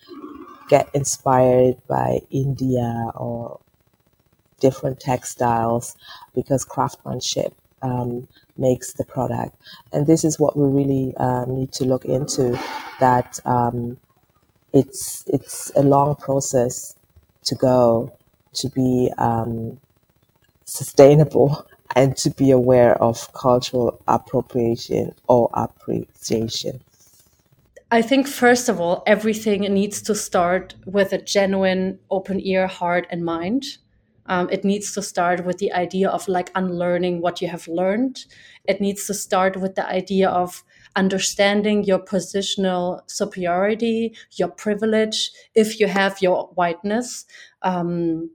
get 0.69 0.89
inspired 0.95 1.77
by 1.89 2.21
india 2.31 3.11
or 3.17 3.61
different 4.61 5.01
textiles 5.01 5.97
because 6.35 6.65
craftsmanship 6.65 7.55
um, 7.85 8.27
makes 8.57 8.95
the 8.95 9.05
product. 9.05 9.55
And 9.93 10.07
this 10.07 10.25
is 10.25 10.41
what 10.41 10.57
we 10.57 10.67
really 10.67 11.15
um, 11.19 11.55
need 11.55 11.73
to 11.73 11.85
look 11.85 12.05
into. 12.05 12.59
That 12.99 13.39
um, 13.45 13.99
it's 14.73 15.25
it's 15.29 15.71
a 15.77 15.83
long 15.83 16.17
process 16.17 16.97
to 17.45 17.55
go 17.55 18.13
to 18.55 18.69
be 18.71 19.13
um, 19.19 19.79
sustainable 20.65 21.67
and 21.97 22.17
to 22.17 22.31
be 22.31 22.51
aware 22.51 23.01
of 23.03 23.33
cultural 23.35 24.01
appropriation 24.09 25.15
or 25.29 25.51
appreciation. 25.55 26.81
I 27.91 28.03
think, 28.03 28.27
first 28.27 28.69
of 28.69 28.81
all, 28.81 29.05
everything 29.07 29.61
needs 29.73 30.03
to 30.03 30.15
start 30.17 30.75
with 30.85 31.13
a 31.13 31.19
genuine 31.19 32.01
open 32.11 32.41
ear, 32.41 32.67
heart, 32.67 33.07
and 33.11 33.25
mind. 33.25 33.79
Um, 34.27 34.49
it 34.51 34.65
needs 34.65 34.93
to 34.95 35.03
start 35.03 35.45
with 35.45 35.59
the 35.59 35.73
idea 35.73 36.09
of 36.09 36.27
like 36.29 36.51
unlearning 36.55 37.21
what 37.21 37.43
you 37.43 37.49
have 37.49 37.69
learned. 37.69 38.25
It 38.65 38.81
needs 38.81 39.07
to 39.07 39.15
start 39.15 39.57
with 39.57 39.75
the 39.75 39.87
idea 39.87 40.29
of 40.29 40.65
understanding 40.97 41.85
your 41.85 41.99
positional 41.99 43.01
superiority, 43.07 44.15
your 44.33 44.49
privilege, 44.49 45.31
if 45.55 45.81
you 45.81 45.87
have 45.89 46.23
your 46.23 46.47
whiteness. 46.55 47.27
Um, 47.63 48.31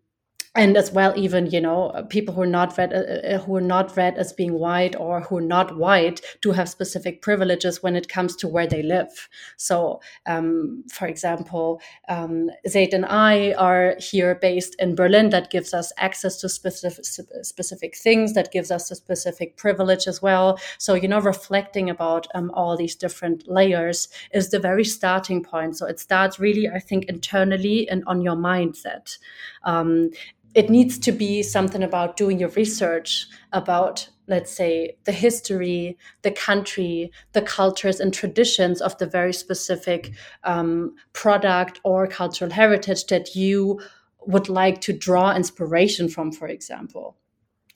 and 0.56 0.76
as 0.76 0.92
well 0.92 1.14
even 1.16 1.46
you 1.48 1.62
know 1.62 2.06
people 2.10 2.34
who 2.34 2.42
are 2.42 2.48
not 2.48 2.76
read 2.78 2.92
uh, 2.92 3.36
uh, 3.36 3.38
who 3.40 3.56
are 3.56 3.62
not 3.62 3.96
read 3.96 4.18
as 4.18 4.34
being 4.34 4.54
white 4.54 4.96
or 4.96 5.22
who 5.22 5.38
are 5.38 5.42
not 5.42 5.78
white 5.78 6.22
do 6.42 6.52
have 6.52 6.68
specific 6.68 7.22
privileges 7.22 7.84
when 7.84 7.96
it 7.96 8.10
comes 8.10 8.36
to 8.36 8.48
where 8.48 8.66
they 8.66 8.82
live. 8.82 9.30
So 9.58 10.02
um, 10.26 10.84
for 10.92 11.08
example 11.08 11.82
um, 12.08 12.50
zaid 12.68 12.94
and 12.94 13.06
i 13.06 13.54
are 13.54 13.96
here 14.00 14.36
based 14.36 14.76
in 14.80 14.96
berlin 14.96 15.30
that 15.30 15.52
gives 15.52 15.74
us 15.74 15.94
access 15.98 16.38
to 16.38 16.50
specific 16.50 17.06
specific 17.44 17.96
things 17.96 18.34
that 18.34 18.52
gives 18.52 18.72
us 18.72 18.90
a 18.92 18.96
specific 18.96 19.56
privilege 19.58 20.08
as 20.08 20.22
well. 20.22 20.60
So 20.78 20.94
you 20.96 21.08
know 21.08 21.20
reflecting 21.22 21.90
about 21.90 22.28
um, 22.34 22.52
all 22.56 22.76
these 22.76 22.96
different 22.96 23.48
layers 23.48 24.08
is 24.34 24.50
the 24.50 24.60
very 24.60 24.84
starting 24.84 25.44
point. 25.44 25.78
So 25.78 25.86
it 25.86 26.00
starts 26.00 26.40
really 26.40 26.68
i 26.68 26.80
think 26.80 27.06
internally 27.06 27.88
and 27.90 28.04
on 28.08 28.22
your 28.22 28.36
mindset. 28.36 29.18
Um, 29.64 30.10
it 30.56 30.70
needs 30.70 30.98
to 30.98 31.12
be 31.12 31.44
something 31.44 31.84
about 31.84 32.18
doing 32.18 32.40
your 32.40 32.50
research 32.50 33.28
about 33.54 34.10
let's 34.28 34.52
say 34.52 34.96
the 35.06 35.12
history 35.12 35.98
the 36.22 36.32
country 36.32 37.12
the 37.34 37.42
cultures 37.42 38.00
and 38.00 38.14
traditions 38.14 38.82
of 38.82 38.98
the 38.98 39.06
very 39.06 39.34
specific 39.34 40.12
um, 40.44 40.96
product 41.14 41.80
or 41.84 42.08
cultural 42.08 42.52
heritage 42.52 43.06
that 43.08 43.36
you 43.36 43.80
would 44.26 44.50
like 44.50 44.82
to 44.82 44.94
draw 44.94 45.36
inspiration 45.36 46.10
from 46.10 46.32
for 46.32 46.48
example. 46.48 47.16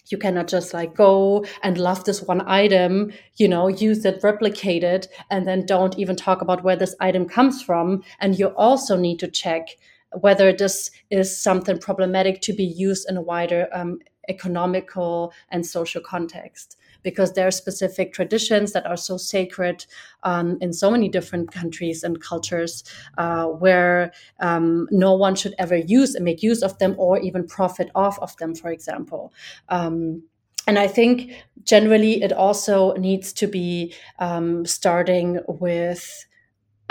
You 0.08 0.18
cannot 0.18 0.48
just 0.50 0.74
like 0.74 0.96
go 0.96 1.46
and 1.64 1.78
love 1.78 2.04
this 2.04 2.22
one 2.22 2.42
item 2.48 3.14
you 3.38 3.48
know 3.48 3.68
use 3.68 4.04
it 4.06 4.20
replicate 4.22 4.84
it 4.84 5.08
and 5.32 5.48
then 5.48 5.66
don't 5.66 5.98
even 5.98 6.16
talk 6.16 6.42
about 6.42 6.64
where 6.64 6.76
this 6.76 6.96
item 7.00 7.28
comes 7.28 7.62
from. 7.62 8.04
And 8.20 8.38
you 8.38 8.48
also 8.48 8.98
need 8.98 9.20
to 9.20 9.28
check 9.28 9.70
whether 10.19 10.54
this 10.54 10.91
is 11.10 11.38
something 11.38 11.78
problematic 11.78 12.41
to 12.41 12.54
be 12.54 12.63
used 12.63 13.10
in 13.10 13.17
a 13.17 13.21
wider 13.21 13.67
um, 13.73 13.99
economical 14.30 15.34
and 15.49 15.65
social 15.65 16.02
context 16.02 16.78
because 17.04 17.34
there 17.34 17.45
are 17.45 17.52
specific 17.52 18.13
traditions 18.13 18.71
that 18.71 18.86
are 18.86 18.97
so 18.97 19.17
sacred 19.17 19.86
um, 20.23 20.58
in 20.62 20.73
so 20.73 20.89
many 20.89 21.10
different 21.10 21.52
countries 21.52 22.04
and 22.04 22.21
cultures 22.21 22.84
uh, 23.17 23.45
where 23.45 24.12
um, 24.39 24.88
no 24.89 25.13
one 25.13 25.36
should 25.36 25.54
ever 25.60 25.76
use 25.76 26.15
and 26.15 26.26
make 26.26 26.41
use 26.41 26.63
of 26.63 26.78
them 26.80 26.95
or 26.97 27.19
even 27.19 27.45
profit 27.45 27.91
off 27.93 28.17
of 28.19 28.36
them, 28.38 28.56
for 28.56 28.71
example. 28.71 29.34
Um, 29.69 30.23
and 30.65 30.80
I 30.80 30.88
think 30.88 31.34
generally 31.63 32.23
it 32.23 32.32
also 32.32 32.93
needs 32.93 33.34
to 33.34 33.47
be 33.47 33.93
um, 34.19 34.65
starting 34.65 35.39
with 35.47 36.26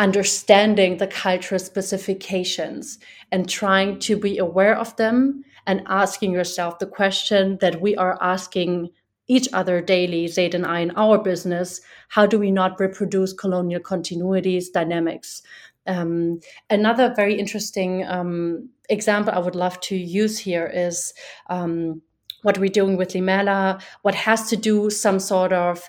understanding 0.03 0.97
the 0.97 1.07
cultural 1.07 1.61
specifications 1.61 2.99
and 3.31 3.49
trying 3.49 4.01
to 4.01 4.17
be 4.17 4.37
aware 4.37 4.77
of 4.77 4.97
them 4.97 5.45
and 5.69 5.81
asking 5.87 6.33
yourself 6.33 6.81
the 6.81 6.87
question 6.87 7.57
that 7.61 7.81
we 7.81 7.95
are 7.95 8.19
asking 8.21 8.91
each 9.29 9.49
other 9.53 9.81
daily, 9.81 10.27
Zaid 10.27 10.57
and 10.57 10.67
I, 10.67 10.81
in 10.81 10.91
our 10.97 11.23
business 11.23 11.81
how 12.09 12.27
do 12.27 12.37
we 12.37 12.51
not 12.51 12.81
reproduce 12.81 13.33
colonial 13.33 13.81
continuities, 13.81 14.73
dynamics? 14.75 15.41
Um, 15.87 16.41
another 16.69 17.15
very 17.15 17.38
interesting 17.38 18.05
um, 18.07 18.69
example 18.91 19.33
I 19.33 19.38
would 19.38 19.55
love 19.55 19.81
to 19.83 19.97
use 19.97 20.37
here 20.37 20.69
is 20.75 21.15
um, 21.48 22.03
what 22.42 22.59
we're 22.59 22.79
doing 22.81 22.96
with 22.96 23.11
Limela, 23.15 23.81
what 24.03 24.17
has 24.17 24.48
to 24.50 24.57
do 24.57 24.90
some 24.90 25.21
sort 25.21 25.53
of 25.53 25.88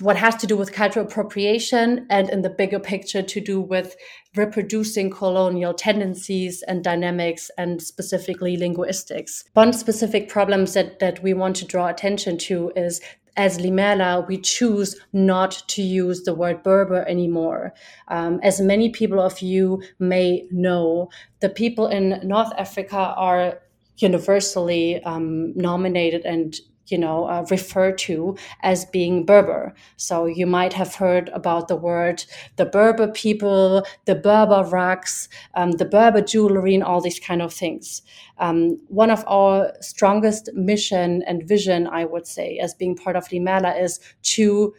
what 0.00 0.16
has 0.16 0.36
to 0.36 0.46
do 0.46 0.56
with 0.56 0.72
cultural 0.72 1.06
appropriation 1.06 2.06
and 2.10 2.28
in 2.30 2.42
the 2.42 2.50
bigger 2.50 2.78
picture 2.78 3.22
to 3.22 3.40
do 3.40 3.60
with 3.60 3.96
reproducing 4.36 5.10
colonial 5.10 5.74
tendencies 5.74 6.62
and 6.62 6.84
dynamics 6.84 7.50
and 7.58 7.82
specifically 7.82 8.56
linguistics. 8.56 9.44
One 9.54 9.72
specific 9.72 10.28
problem 10.28 10.66
that, 10.66 11.00
that 11.00 11.22
we 11.22 11.34
want 11.34 11.56
to 11.56 11.64
draw 11.64 11.88
attention 11.88 12.38
to 12.38 12.72
is 12.76 13.00
as 13.36 13.58
Limela, 13.58 14.26
we 14.28 14.38
choose 14.38 15.00
not 15.12 15.62
to 15.68 15.82
use 15.82 16.22
the 16.22 16.34
word 16.34 16.62
Berber 16.62 17.08
anymore. 17.08 17.72
Um, 18.08 18.40
as 18.42 18.60
many 18.60 18.90
people 18.90 19.20
of 19.20 19.40
you 19.40 19.82
may 19.98 20.46
know, 20.50 21.10
the 21.40 21.48
people 21.48 21.86
in 21.86 22.20
North 22.22 22.52
Africa 22.58 23.14
are 23.16 23.60
universally 23.98 25.02
um, 25.04 25.52
nominated 25.56 26.24
and 26.24 26.58
you 26.90 26.98
know, 26.98 27.24
uh, 27.24 27.44
refer 27.50 27.92
to 27.92 28.36
as 28.62 28.84
being 28.86 29.24
Berber. 29.24 29.74
So 29.96 30.26
you 30.26 30.46
might 30.46 30.72
have 30.72 30.94
heard 30.94 31.28
about 31.30 31.68
the 31.68 31.76
word 31.76 32.24
the 32.56 32.66
Berber 32.66 33.08
people, 33.08 33.84
the 34.04 34.14
Berber 34.14 34.64
rugs, 34.68 35.28
um, 35.54 35.72
the 35.72 35.84
Berber 35.84 36.20
jewelry, 36.20 36.74
and 36.74 36.84
all 36.84 37.00
these 37.00 37.20
kind 37.20 37.42
of 37.42 37.52
things. 37.52 38.02
Um, 38.38 38.78
one 38.88 39.10
of 39.10 39.24
our 39.26 39.72
strongest 39.80 40.50
mission 40.54 41.22
and 41.26 41.46
vision, 41.46 41.86
I 41.86 42.04
would 42.04 42.26
say, 42.26 42.58
as 42.58 42.74
being 42.74 42.96
part 42.96 43.16
of 43.16 43.28
Limela, 43.28 43.80
is 43.80 44.00
to 44.22 44.74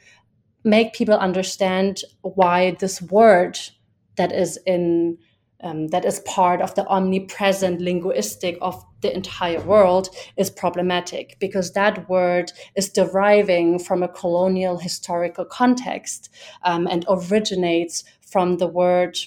make 0.64 0.94
people 0.94 1.16
understand 1.16 2.02
why 2.22 2.76
this 2.80 3.02
word 3.02 3.60
that 4.18 4.32
is 4.32 4.60
in 4.66 5.18
um, 5.64 5.88
that 5.88 6.06
is 6.06 6.20
part 6.22 6.62
of 6.62 6.76
the 6.76 6.86
omnipresent 6.88 7.82
linguistic 7.82 8.58
of 8.62 8.84
the 9.02 9.14
entire 9.16 9.62
world 9.62 10.10
is 10.38 10.50
problematic 10.50 11.38
because 11.40 11.74
that 11.74 12.10
word 12.10 12.52
is 12.76 12.90
deriving 12.90 13.80
from 13.80 14.04
a 14.04 14.08
colonial 14.08 14.78
historical 14.78 15.46
context 15.46 16.30
um, 16.64 16.88
and 16.88 17.06
originates 17.10 18.04
from 18.22 18.58
the 18.58 18.68
word 18.68 19.18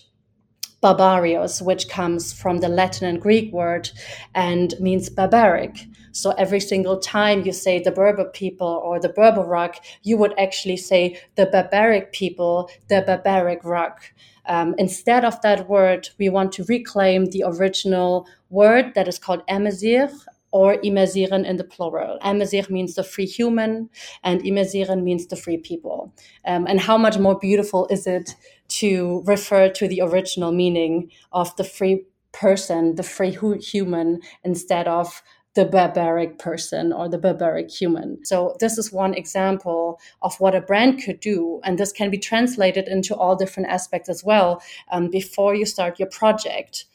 barbarios, 0.85 1.62
which 1.62 1.89
comes 1.89 2.32
from 2.32 2.59
the 2.59 2.68
Latin 2.68 3.09
and 3.09 3.20
Greek 3.20 3.51
word 3.55 3.91
and 4.35 4.74
means 4.80 5.09
barbaric. 5.09 5.87
So 6.12 6.32
every 6.32 6.61
single 6.61 6.99
time 6.99 7.45
you 7.47 7.53
say 7.53 7.82
the 7.82 7.91
Berber 7.91 8.26
people 8.26 8.82
or 8.85 9.01
the 9.01 9.09
Berber 9.09 9.43
rock, 9.43 9.82
you 10.03 10.18
would 10.18 10.35
actually 10.39 10.76
say 10.76 11.18
the 11.37 11.47
barbaric 11.47 12.12
people, 12.12 12.70
the 12.89 13.03
barbaric 13.03 13.64
rock. 13.64 14.12
Um, 14.47 14.74
instead 14.78 15.24
of 15.24 15.40
that 15.42 15.68
word, 15.68 16.09
we 16.18 16.28
want 16.28 16.53
to 16.53 16.64
reclaim 16.64 17.26
the 17.26 17.45
original 17.47 18.26
word 18.51 18.95
that 18.95 19.09
is 19.09 19.18
called 19.18 19.42
Amazigh 19.49 20.09
or 20.55 20.76
Imazighen 20.84 21.45
in 21.45 21.57
the 21.57 21.64
plural. 21.64 22.16
Amazigh 22.22 22.70
means 22.70 22.95
the 22.95 23.03
free 23.03 23.26
human, 23.26 23.90
and 24.22 24.40
Imazighen 24.42 25.03
means 25.03 25.26
the 25.26 25.36
free 25.36 25.59
people. 25.59 26.14
Um, 26.45 26.66
and 26.68 26.80
how 26.80 26.97
much 26.97 27.18
more 27.18 27.36
beautiful 27.36 27.88
is 27.90 28.07
it 28.07 28.36
to 28.68 29.22
refer 29.26 29.68
to 29.70 29.88
the 29.88 30.01
original 30.01 30.53
meaning 30.53 31.11
of 31.32 31.55
the 31.57 31.64
free 31.64 32.05
person, 32.30 32.95
the 32.95 33.03
free 33.03 33.32
hu- 33.32 33.59
human, 33.59 34.20
instead 34.45 34.86
of 34.86 35.22
the 35.55 35.65
barbaric 35.65 36.39
person 36.39 36.93
or 36.93 37.09
the 37.09 37.19
barbaric 37.19 37.71
human. 37.71 38.25
So, 38.25 38.57
this 38.61 38.77
is 38.77 38.93
one 38.93 39.15
example 39.15 40.01
of 40.23 40.39
what 40.41 40.55
a 40.55 40.61
brand 40.61 41.03
could 41.03 41.21
do. 41.21 41.61
And 41.65 41.79
this 41.79 41.93
can 41.93 42.11
be 42.11 42.19
translated 42.19 42.89
into 42.89 43.15
all 43.15 43.37
different 43.37 43.69
aspects 43.69 44.09
as 44.09 44.25
well 44.25 44.63
um, 44.91 45.11
before 45.11 45.55
you 45.55 45.65
start 45.65 45.99
your 45.99 46.09
project. 46.09 46.87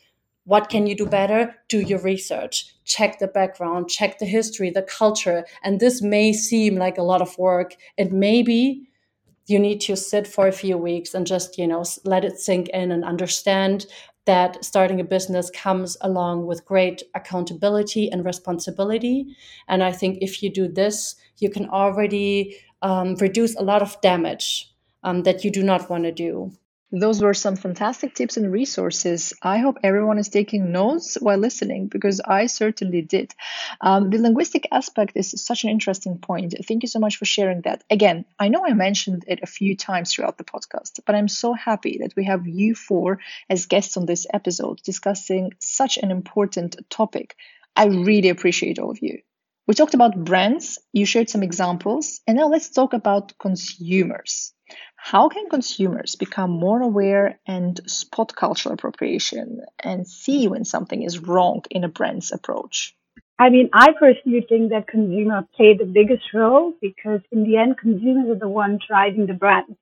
What 0.46 0.70
can 0.70 0.88
you 0.88 0.96
do 0.96 1.06
better? 1.06 1.56
Do 1.68 1.80
your 1.80 2.00
research, 2.00 2.74
check 2.84 3.20
the 3.20 3.28
background, 3.28 3.90
check 3.90 4.20
the 4.20 4.26
history, 4.26 4.72
the 4.72 4.82
culture. 4.82 5.46
And 5.64 5.80
this 5.80 6.02
may 6.02 6.34
seem 6.34 6.76
like 6.76 6.98
a 6.98 7.04
lot 7.04 7.22
of 7.22 7.38
work. 7.38 7.76
It 7.98 8.12
may 8.12 8.42
be 8.42 8.90
you 9.50 9.58
need 9.58 9.82
to 9.82 9.96
sit 9.96 10.28
for 10.28 10.48
a 10.48 10.52
few 10.52 10.78
weeks 10.78 11.14
and 11.16 11.26
just 11.26 11.58
you 11.58 11.68
know 11.68 11.84
let 12.04 12.24
it 12.24 12.40
sink 12.40 12.70
in 12.70 12.92
and 12.92 13.04
understand 13.04 13.88
that 14.30 14.64
starting 14.64 15.00
a 15.02 15.04
business 15.04 15.50
comes 15.50 15.98
along 16.02 16.46
with 16.46 16.66
great 16.72 17.02
accountability 17.16 18.12
and 18.12 18.24
responsibility. 18.24 19.18
And 19.68 19.84
i 19.84 19.92
think 19.92 20.20
if 20.22 20.44
you 20.44 20.50
do 20.62 20.68
this 20.82 21.16
you 21.44 21.50
can 21.50 21.66
already 21.70 22.34
um, 22.82 23.16
reduce 23.16 23.56
a 23.56 23.64
lot 23.72 23.82
of 23.82 24.00
damage 24.02 24.48
um, 25.04 25.24
that 25.24 25.44
you 25.44 25.52
do 25.52 25.64
not 25.64 25.90
want 25.90 26.04
to 26.04 26.12
do 26.12 26.52
those 26.92 27.22
were 27.22 27.34
some 27.34 27.56
fantastic 27.56 28.16
tips 28.16 28.38
and 28.38 28.52
resources. 28.52 29.34
I 29.42 29.60
hope 29.60 29.78
everyone 29.84 30.18
is 30.18 30.30
taking 30.30 30.72
notes 30.72 31.16
while 31.16 31.38
listening 31.38 31.88
because 31.88 32.20
I 32.20 32.48
certainly 32.48 33.02
did. 33.02 33.34
Um, 33.82 34.10
the 34.10 34.18
linguistic 34.18 34.68
aspect 34.72 35.14
is 35.16 35.34
such 35.38 35.64
an 35.64 35.70
interesting 35.70 36.18
point. 36.18 36.56
Thank 36.68 36.84
you 36.84 36.90
so 36.90 37.00
much 37.00 37.18
for 37.18 37.26
sharing 37.26 37.62
that. 37.62 37.84
Again, 37.90 38.26
I 38.40 38.48
know 38.48 38.66
I 38.66 38.74
mentioned 38.74 39.26
it 39.28 39.40
a 39.44 39.48
few 39.48 39.76
times 39.76 40.14
throughout 40.14 40.38
the 40.38 40.44
podcast, 40.44 41.00
but 41.06 41.16
I'm 41.16 41.28
so 41.28 41.54
happy 41.54 42.00
that 42.02 42.16
we 42.16 42.26
have 42.26 42.48
you 42.48 42.74
four 42.74 43.20
as 43.50 43.68
guests 43.68 43.96
on 43.96 44.06
this 44.06 44.26
episode 44.34 44.82
discussing 44.84 45.54
such 45.60 45.98
an 45.98 46.10
important 46.12 46.78
topic. 46.90 47.36
I 47.76 47.86
really 47.86 48.30
appreciate 48.30 48.80
all 48.80 48.90
of 48.90 49.00
you. 49.02 49.20
We 49.70 49.76
talked 49.76 49.94
about 49.94 50.26
brands, 50.26 50.80
you 50.94 51.06
shared 51.06 51.30
some 51.30 51.44
examples, 51.44 52.22
and 52.26 52.36
now 52.38 52.48
let's 52.48 52.72
talk 52.72 52.94
about 52.94 53.38
consumers. 53.38 54.52
How 54.96 55.30
can 55.30 55.48
consumers 55.48 56.16
become 56.16 56.50
more 56.50 56.82
aware 56.82 57.40
and 57.46 57.80
spot 57.86 58.36
cultural 58.36 58.74
appropriation 58.74 59.62
and 59.84 60.08
see 60.08 60.48
when 60.48 60.66
something 60.66 61.04
is 61.04 61.20
wrong 61.20 61.62
in 61.70 61.84
a 61.84 61.88
brand's 61.88 62.32
approach? 62.32 62.96
I 63.38 63.52
mean, 63.52 63.70
I 63.72 63.92
personally 64.00 64.44
think 64.50 64.72
that 64.72 64.88
consumers 64.88 65.44
play 65.56 65.76
the 65.78 65.86
biggest 65.86 66.24
role 66.34 66.74
because 66.82 67.22
in 67.32 67.44
the 67.44 67.58
end, 67.58 67.78
consumers 67.78 68.28
are 68.28 68.40
the 68.40 68.50
ones 68.50 68.82
driving 68.88 69.28
the 69.28 69.34
brand. 69.36 69.78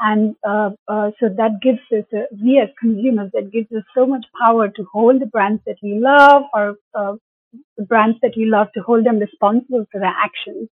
And 0.00 0.34
uh, 0.42 0.70
uh, 0.88 1.12
so 1.20 1.28
that 1.28 1.60
gives 1.62 1.78
us, 1.92 2.06
uh, 2.12 2.26
we 2.42 2.58
as 2.58 2.70
consumers, 2.80 3.30
that 3.34 3.52
gives 3.52 3.70
us 3.70 3.84
so 3.94 4.04
much 4.04 4.26
power 4.44 4.66
to 4.66 4.84
hold 4.92 5.20
the 5.20 5.26
brands 5.26 5.62
that 5.64 5.76
we 5.80 6.00
love 6.00 6.42
or 6.52 6.74
uh, 6.92 7.14
the 7.76 7.84
brands 7.84 8.18
that 8.22 8.32
we 8.36 8.44
love 8.46 8.68
to 8.74 8.82
hold 8.82 9.06
them 9.06 9.18
responsible 9.18 9.86
for 9.90 10.00
their 10.00 10.14
actions. 10.16 10.68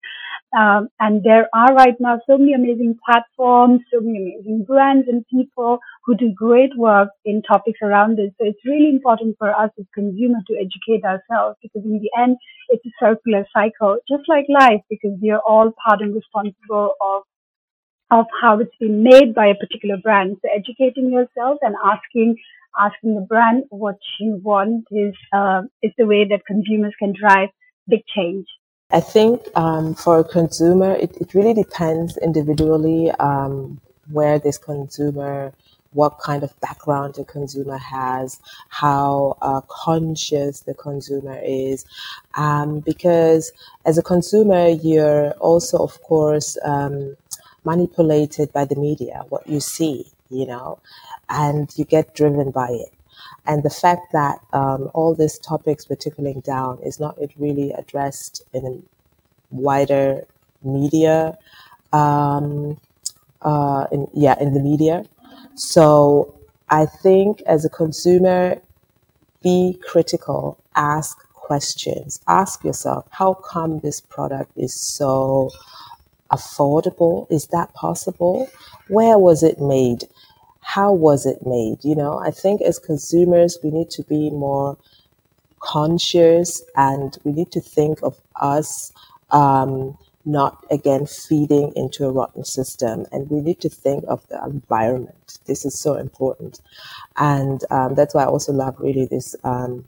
Um, 0.57 0.89
and 1.01 1.22
there 1.22 1.49
are 1.55 1.74
right 1.74 1.95
now 2.01 2.20
so 2.27 2.39
many 2.39 2.53
amazing 2.55 2.99
platforms, 3.05 3.81
so 3.93 4.01
many 4.01 4.35
amazing 4.35 4.64
brands 4.64 5.09
and 5.09 5.27
people 5.29 5.79
who 6.05 6.16
do 6.16 6.33
great 6.35 6.77
work 6.77 7.11
in 7.24 7.43
topics 7.43 7.81
around 7.83 8.16
this. 8.16 8.31
So 8.39 8.47
it's 8.47 8.64
really 8.64 8.91
important 8.91 9.37
for 9.39 9.51
us 9.51 9.70
as 9.79 9.87
consumers 9.95 10.45
to 10.49 10.55
educate 10.57 11.05
ourselves 11.05 11.57
because 11.62 11.85
in 11.85 12.01
the 12.01 12.11
end, 12.18 12.37
it's 12.68 12.85
a 12.87 12.91
circular 13.01 13.47
cycle, 13.53 13.99
just 14.09 14.29
like 14.29 14.47
life, 14.49 14.81
because 14.89 15.18
we 15.20 15.31
are 15.31 15.43
all 15.47 15.72
part 15.87 16.01
and 16.01 16.14
responsible 16.14 16.95
of 17.01 17.22
of 18.11 18.27
how 18.41 18.59
it's 18.61 18.77
been 18.79 19.03
made 19.03 19.35
by 19.35 19.47
a 19.47 19.55
particular 19.55 19.97
brand. 19.97 20.37
So 20.41 20.49
educating 20.55 21.11
yourself 21.11 21.59
and 21.62 21.74
asking 21.85 22.37
asking 22.79 23.14
the 23.14 23.20
brand 23.20 23.64
what 23.70 23.99
you 24.20 24.41
want 24.43 24.85
is 24.91 25.14
uh, 25.33 25.62
is 25.83 25.93
the 25.99 26.07
way 26.07 26.27
that 26.29 26.45
consumers 26.47 26.95
can 26.99 27.12
drive 27.18 27.49
big 27.89 28.03
change. 28.14 28.47
I 28.91 29.01
think 29.01 29.43
um, 29.57 29.95
for 29.95 30.20
a 30.20 30.24
consumer, 30.24 30.93
it, 30.93 31.16
it 31.16 31.35
really 31.35 31.55
depends 31.55 32.16
individually 32.18 33.11
um, 33.18 33.81
where 34.11 34.39
this 34.39 34.59
consumer, 34.59 35.53
what 35.93 36.20
kind 36.20 36.45
of 36.45 36.59
background 36.61 37.14
the 37.16 37.24
consumer 37.24 37.79
has, 37.79 38.39
how 38.68 39.37
uh, 39.43 39.61
conscious 39.68 40.61
the 40.61 40.74
consumer 40.74 41.41
is. 41.45 41.85
Um, 42.35 42.79
because 42.81 43.53
as 43.85 43.99
a 43.99 44.03
consumer, 44.03 44.68
you're 44.68 45.33
also, 45.33 45.79
of 45.79 46.01
course, 46.03 46.57
um, 46.64 47.16
manipulated 47.64 48.53
by 48.53 48.64
the 48.64 48.77
media, 48.77 49.24
what 49.31 49.49
you 49.49 49.59
see, 49.59 50.12
you 50.31 50.47
know, 50.47 50.79
and 51.29 51.72
you 51.77 51.85
get 51.85 52.14
driven 52.14 52.51
by 52.51 52.68
it. 52.70 52.93
And 53.47 53.62
the 53.62 53.70
fact 53.70 54.12
that 54.12 54.41
um, 54.53 54.91
all 54.95 55.14
these 55.14 55.39
topics 55.39 55.89
we're 55.89 55.97
tickling 55.97 56.41
down 56.41 56.79
is 56.85 57.01
not 57.01 57.18
really 57.39 57.72
addressed 57.72 58.43
in 58.53 58.83
wider 59.51 60.27
media, 60.62 61.39
um, 61.93 62.79
uh, 63.43 63.87
in, 63.93 64.09
yeah, 64.14 64.37
in 64.41 64.55
the 64.55 64.61
media. 64.61 65.05
So 65.55 66.35
I 66.68 66.87
think 66.87 67.43
as 67.43 67.64
a 67.64 67.70
consumer, 67.70 68.61
be 69.43 69.79
critical, 69.87 70.59
ask 70.74 71.18
questions, 71.35 72.20
ask 72.27 72.64
yourself, 72.64 73.07
how 73.11 73.35
come 73.35 73.81
this 73.81 74.01
product 74.01 74.51
is 74.57 74.74
so 74.74 75.51
affordable? 76.33 77.31
Is 77.31 77.47
that 77.49 77.72
possible? 77.74 78.49
Where 78.89 79.18
was 79.18 79.43
it 79.43 79.61
made? 79.61 80.05
How 80.67 80.93
was 80.93 81.27
it 81.27 81.47
made? 81.47 81.85
You 81.85 81.95
know, 81.95 82.19
I 82.19 82.33
think 82.33 82.61
as 82.61 82.81
consumers, 82.81 83.57
we 83.62 83.71
need 83.71 83.89
to 83.91 84.03
be 84.03 84.31
more 84.31 84.77
conscious 85.61 86.61
and 86.75 87.17
we 87.23 87.31
need 87.31 87.53
to 87.53 87.61
think 87.61 88.01
of 88.03 88.21
us 88.41 88.93
um, 89.31 89.97
not 90.25 90.67
again 90.69 91.07
feeding 91.07 91.73
into 91.77 92.05
a 92.05 92.11
rotten 92.11 92.45
system. 92.45 93.07
And 93.12 93.31
we 93.31 93.41
need 93.41 93.61
to 93.61 93.69
think 93.69 94.05
of 94.09 94.27
the 94.27 94.43
environment. 94.45 95.39
This 95.47 95.64
is 95.64 95.79
so 95.79 95.95
important. 95.95 96.61
And 97.17 97.62
um, 97.71 97.95
that's 97.95 98.12
why 98.12 98.25
i 98.25 98.27
also 98.27 98.53
love 98.53 98.75
really 98.81 99.07
this 99.07 99.37
um, 99.45 99.85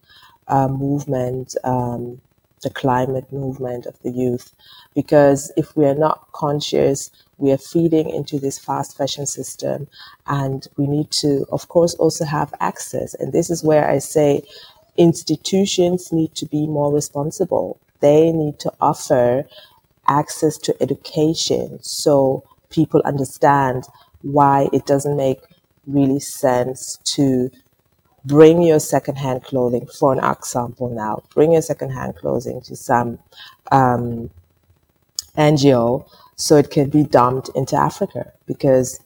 uh, 0.47 0.68
movement 0.68 1.57
um, 1.64 2.20
the 2.62 2.70
climate 2.70 3.32
movement 3.32 3.86
of 3.86 4.00
the 4.02 4.11
youth. 4.11 4.54
Because 4.94 5.52
if 5.56 5.76
we 5.76 5.86
are 5.86 5.94
not 5.94 6.30
conscious 6.32 7.11
we 7.38 7.52
are 7.52 7.59
feeding 7.59 8.11
into 8.11 8.38
this 8.38 8.59
fast 8.59 8.96
fashion 8.96 9.24
system 9.24 9.86
and 10.26 10.66
we 10.76 10.86
need 10.86 11.11
to 11.11 11.46
of 11.52 11.68
course 11.68 11.94
also 11.94 12.24
have 12.24 12.52
access. 12.61 13.14
And 13.14 13.32
this 13.32 13.48
is 13.50 13.62
where 13.64 13.88
i 13.88 13.98
say 13.98 14.42
institutions 14.96 16.12
need 16.12 16.34
to 16.34 16.46
be 16.46 16.66
more 16.66 16.92
responsible. 16.92 17.78
They 18.00 18.32
need 18.32 18.59
to 18.61 18.72
offer 18.80 19.44
access 20.09 20.59
to 20.59 20.74
education 20.82 21.78
so 21.82 22.42
people 22.70 23.00
understand 23.04 23.84
why 24.22 24.68
it 24.72 24.86
doesn't 24.86 25.16
make 25.16 25.40
really 25.86 26.20
sense 26.20 26.98
to 27.04 27.50
bring 28.25 28.62
your 28.62 28.81
secondhand 28.81 29.43
clothing 29.45 29.87
for 29.87 30.12
an 30.12 30.19
example 30.25 30.89
now 30.89 31.23
bring 31.35 31.53
your 31.53 31.62
secondhand 31.62 32.16
clothing 32.16 32.61
to 32.61 32.75
some 32.75 33.19
um, 33.71 34.31
ngo 35.37 36.05
so 36.37 36.57
it 36.57 36.71
can 36.71 36.89
be 36.89 37.03
dumped 37.03 37.51
into 37.55 37.77
Africa 37.77 38.33
because 38.47 39.01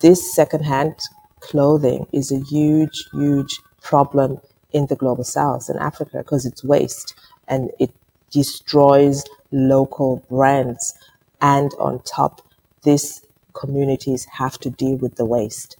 this 0.00 0.34
secondhand 0.34 0.94
clothing 1.40 2.06
is 2.12 2.32
a 2.32 2.40
huge, 2.40 3.06
huge 3.12 3.60
problem 3.82 4.40
in 4.72 4.86
the 4.86 4.96
global 4.96 5.24
south 5.24 5.68
in 5.68 5.76
Africa 5.78 6.18
because 6.18 6.46
it's 6.46 6.64
waste 6.64 7.14
and 7.48 7.70
it 7.78 7.90
destroys 8.30 9.24
local 9.52 10.24
brands. 10.30 10.94
And 11.42 11.70
on 11.78 12.00
top, 12.00 12.40
this 12.82 13.24
communities 13.52 14.26
have 14.26 14.58
to 14.60 14.70
deal 14.70 14.96
with 14.96 15.16
the 15.16 15.26
waste. 15.26 15.76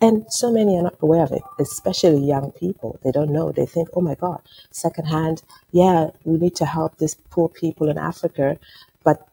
And 0.00 0.26
so 0.32 0.52
many 0.52 0.76
are 0.78 0.82
not 0.82 0.96
aware 1.00 1.24
of 1.24 1.32
it, 1.32 1.42
especially 1.58 2.20
young 2.24 2.52
people. 2.52 3.00
They 3.04 3.12
don't 3.12 3.32
know. 3.32 3.52
They 3.52 3.66
think, 3.66 3.88
oh 3.94 4.02
my 4.02 4.14
God, 4.14 4.40
secondhand, 4.70 5.42
yeah, 5.72 6.10
we 6.24 6.38
need 6.38 6.56
to 6.56 6.66
help 6.66 6.98
these 6.98 7.14
poor 7.30 7.48
people 7.48 7.88
in 7.88 7.98
Africa, 7.98 8.58
but 9.04 9.26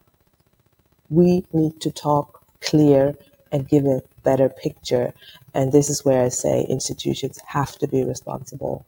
we 1.10 1.46
need 1.54 1.82
to 1.82 1.92
talk 1.92 2.44
clear 2.62 3.16
and 3.52 3.68
give 3.70 3.86
a 3.86 4.02
better 4.24 4.50
picture. 4.50 5.14
And 5.54 5.72
this 5.72 5.90
is 5.90 6.06
where 6.06 6.24
I 6.24 6.30
say 6.30 6.66
institutions 6.70 7.40
have 7.48 7.78
to 7.80 7.88
be 7.88 8.04
responsible 8.04 8.86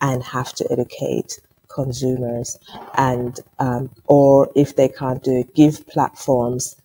and 0.00 0.22
have 0.24 0.52
to 0.54 0.72
educate 0.72 1.40
consumers 1.68 2.58
and 2.96 3.40
um, 3.58 3.90
or 4.06 4.50
if 4.56 4.76
they 4.76 4.88
can't 4.88 5.22
do 5.24 5.38
it 5.40 5.54
give 5.54 5.86
platforms 5.88 6.76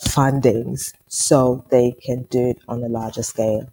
fundings 0.00 0.94
so 1.08 1.64
they 1.70 1.92
can 1.92 2.24
do 2.24 2.50
it 2.50 2.58
on 2.68 2.82
a 2.84 2.88
larger 2.88 3.22
scale 3.22 3.68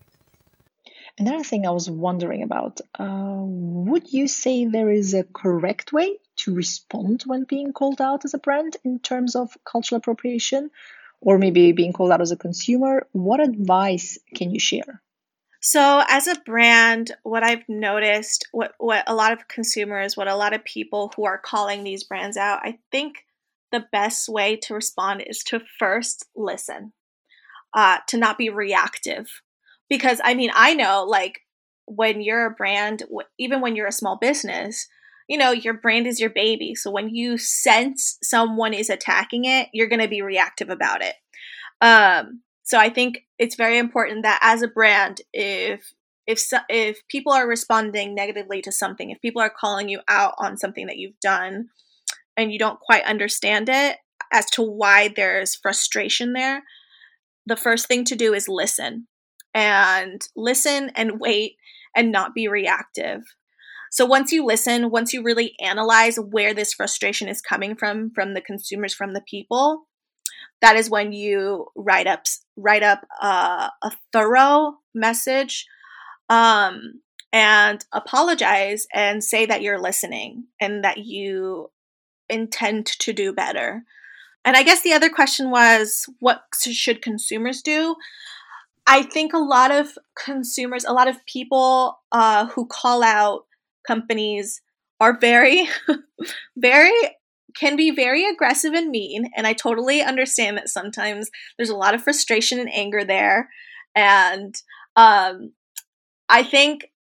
Another 1.18 1.44
thing 1.44 1.66
I 1.66 1.72
was 1.72 1.90
wondering 1.90 2.44
about 2.44 2.82
uh, 2.98 3.42
would 3.44 4.12
you 4.12 4.28
say 4.28 4.66
there 4.66 4.90
is 4.90 5.14
a 5.14 5.24
correct 5.24 5.92
way 5.92 6.18
to 6.38 6.54
respond 6.54 7.24
when 7.26 7.44
being 7.44 7.74
called 7.74 8.02
out 8.02 8.26
as 8.26 8.34
a 8.34 8.40
brand 8.40 8.78
in 8.84 9.00
terms 9.00 9.36
of 9.36 9.58
cultural 9.66 9.98
appropriation 9.98 10.72
or 11.20 11.38
maybe 11.38 11.72
being 11.72 11.94
called 11.94 12.12
out 12.12 12.22
as 12.22 12.32
a 12.32 12.38
consumer? 12.38 13.08
What 13.12 13.40
advice 13.40 14.18
can 14.36 14.52
you 14.52 14.60
share? 14.60 15.02
So, 15.64 16.04
as 16.08 16.26
a 16.28 16.40
brand, 16.44 17.12
what 17.22 17.44
I've 17.44 17.70
noticed, 17.70 18.48
what, 18.52 18.74
what 18.80 19.04
a 19.06 19.14
lot 19.14 19.32
of 19.32 19.48
consumers, 19.48 20.18
what 20.18 20.28
a 20.28 20.36
lot 20.36 20.54
of 20.54 20.64
people 20.64 21.14
who 21.16 21.26
are 21.26 21.38
calling 21.38 21.84
these 21.84 22.04
brands 22.04 22.36
out, 22.36 22.62
I 22.64 22.80
think 22.92 23.26
the 23.72 23.86
best 23.92 24.28
way 24.28 24.56
to 24.56 24.74
respond 24.74 25.22
is 25.22 25.44
to 25.46 25.62
first 25.78 26.26
listen, 26.36 26.94
uh, 27.76 28.00
to 28.08 28.18
not 28.18 28.40
be 28.40 28.50
reactive 28.50 29.42
because 29.92 30.22
I 30.24 30.36
mean, 30.36 30.52
I 30.56 30.74
know 30.74 31.04
like 31.06 31.42
when 31.86 32.22
you're 32.22 32.46
a 32.46 32.52
brand, 32.52 33.04
even 33.38 33.60
when 33.60 33.76
you're 33.76 33.88
a 33.88 33.92
small 33.92 34.18
business, 34.18 34.88
you 35.28 35.38
know, 35.38 35.52
your 35.52 35.74
brand 35.74 36.08
is 36.08 36.18
your 36.18 36.30
baby. 36.30 36.76
So 36.76 36.90
when 36.90 37.14
you 37.14 37.38
sense 37.38 38.18
someone 38.24 38.74
is 38.74 38.90
attacking 38.90 39.44
it, 39.44 39.68
you're 39.74 39.90
going 39.90 40.02
to 40.02 40.08
be 40.08 40.22
reactive 40.22 40.70
about 40.70 41.02
it. 41.04 41.16
Um, 41.82 42.42
so 42.64 42.80
I 42.80 42.90
think 42.90 43.26
it's 43.38 43.56
very 43.56 43.78
important 43.78 44.24
that 44.24 44.40
as 44.42 44.62
a 44.62 44.70
brand, 44.70 45.20
if 45.34 45.94
if 46.26 46.42
if 46.70 47.06
people 47.10 47.34
are 47.34 47.46
responding 47.46 48.16
negatively 48.16 48.62
to 48.62 48.72
something, 48.72 49.10
if 49.10 49.20
people 49.20 49.42
are 49.42 49.54
calling 49.54 49.90
you 49.90 50.00
out 50.08 50.36
on 50.38 50.58
something 50.58 50.88
that 50.88 51.00
you've 51.00 51.20
done, 51.22 51.68
and 52.38 52.54
you 52.54 52.60
don't 52.60 52.80
quite 52.80 53.04
understand 53.04 53.68
it 53.68 53.98
as 54.32 54.46
to 54.52 54.62
why 54.62 55.10
there's 55.14 55.56
frustration 55.56 56.32
there, 56.32 56.64
the 57.46 57.58
first 57.58 57.88
thing 57.88 58.06
to 58.06 58.16
do 58.16 58.34
is 58.34 58.48
listen 58.48 59.08
and 59.54 60.22
listen 60.36 60.92
and 60.96 61.20
wait 61.20 61.58
and 61.96 62.12
not 62.12 62.34
be 62.34 62.48
reactive. 62.48 63.22
So 63.92 64.06
once 64.06 64.32
you 64.32 64.46
listen, 64.46 64.90
once 64.90 65.12
you 65.12 65.22
really 65.22 65.54
analyze 65.60 66.18
where 66.18 66.54
this 66.54 66.74
frustration 66.74 67.28
is 67.28 67.42
coming 67.42 67.76
from 67.76 68.12
from 68.12 68.34
the 68.34 68.42
consumers, 68.42 68.94
from 68.94 69.14
the 69.14 69.24
people, 69.30 69.88
that 70.62 70.78
is 70.78 70.90
when 70.90 71.12
you 71.12 71.68
write 71.76 72.08
up 72.08 72.24
write 72.56 72.84
up 72.84 73.06
uh, 73.22 73.70
a 73.82 73.92
thorough 74.14 74.76
message 74.96 75.66
um, 76.30 77.02
and 77.34 77.84
apologize 77.92 78.88
and 78.94 79.24
say 79.24 79.46
that 79.46 79.62
you're 79.62 79.82
listening 79.82 80.46
and 80.62 80.84
that 80.86 81.00
you 81.00 81.70
intend 82.30 82.86
to 82.86 83.12
do 83.12 83.34
better. 83.34 83.84
And 84.46 84.56
I 84.56 84.64
guess 84.64 84.82
the 84.82 84.94
other 84.94 85.10
question 85.10 85.52
was 85.52 86.06
what 86.20 86.44
should 86.56 87.02
consumers 87.02 87.62
do? 87.62 87.96
I 88.88 89.04
think 89.04 89.34
a 89.34 89.40
lot 89.40 89.72
of 89.72 89.98
consumers, 90.16 90.86
a 90.86 90.94
lot 90.94 91.08
of 91.08 91.26
people 91.26 92.00
uh, 92.12 92.48
who 92.48 92.66
call 92.66 93.04
out 93.04 93.46
companies 93.88 94.62
are 95.00 95.18
very, 95.18 95.68
very, 96.58 96.92
can 97.56 97.76
be 97.76 97.92
very 97.92 98.26
aggressive 98.28 98.74
and 98.74 98.90
mean. 98.90 99.30
And 99.36 99.46
I 99.46 99.54
totally 99.54 100.02
understand 100.02 100.58
that 100.58 100.70
sometimes 100.70 101.30
there's 101.58 101.70
a 101.70 101.76
lot 101.76 101.94
of 101.94 102.04
frustration 102.04 102.60
and 102.60 102.74
anger 102.74 103.04
there. 103.04 103.50
And 103.96 104.56
um, 104.96 105.54
I 106.30 106.44
think 106.44 106.92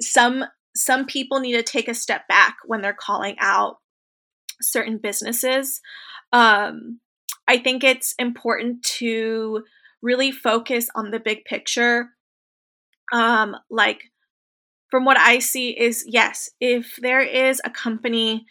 some 0.00 0.44
some 0.74 1.06
people 1.06 1.40
need 1.40 1.54
to 1.54 1.62
take 1.62 1.88
a 1.88 1.94
step 1.94 2.28
back 2.28 2.56
when 2.66 2.82
they're 2.82 2.96
calling 2.98 3.36
out 3.38 3.78
certain 4.60 4.98
businesses. 4.98 5.80
Um, 6.32 7.00
I 7.48 7.58
think 7.58 7.82
it's 7.82 8.14
important 8.18 8.82
to 8.98 9.64
really 10.02 10.30
focus 10.30 10.88
on 10.94 11.10
the 11.10 11.20
big 11.20 11.44
picture. 11.44 12.10
Um, 13.12 13.56
like, 13.70 14.02
from 14.90 15.04
what 15.04 15.18
I 15.18 15.38
see, 15.38 15.70
is 15.70 16.04
yes, 16.06 16.50
if 16.60 16.96
there 17.00 17.20
is 17.20 17.60
a 17.64 17.70
company 17.70 18.46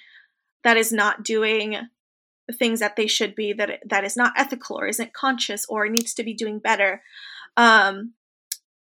that 0.63 0.77
is 0.77 0.91
not 0.91 1.23
doing 1.23 1.77
the 2.47 2.53
things 2.53 2.79
that 2.79 2.95
they 2.95 3.07
should 3.07 3.35
be, 3.35 3.53
that 3.53 3.79
that 3.85 4.03
is 4.03 4.15
not 4.15 4.33
ethical 4.37 4.79
or 4.79 4.87
isn't 4.87 5.13
conscious 5.13 5.65
or 5.67 5.87
needs 5.87 6.13
to 6.13 6.23
be 6.23 6.33
doing 6.33 6.59
better, 6.59 7.01
um, 7.57 8.13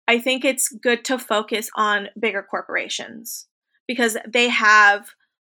I 0.06 0.18
think 0.18 0.44
it's 0.44 0.68
good 0.68 1.04
to 1.06 1.18
focus 1.18 1.70
on 1.76 2.08
bigger 2.18 2.42
corporations 2.42 3.46
because 3.86 4.16
they 4.26 4.48
have 4.48 5.10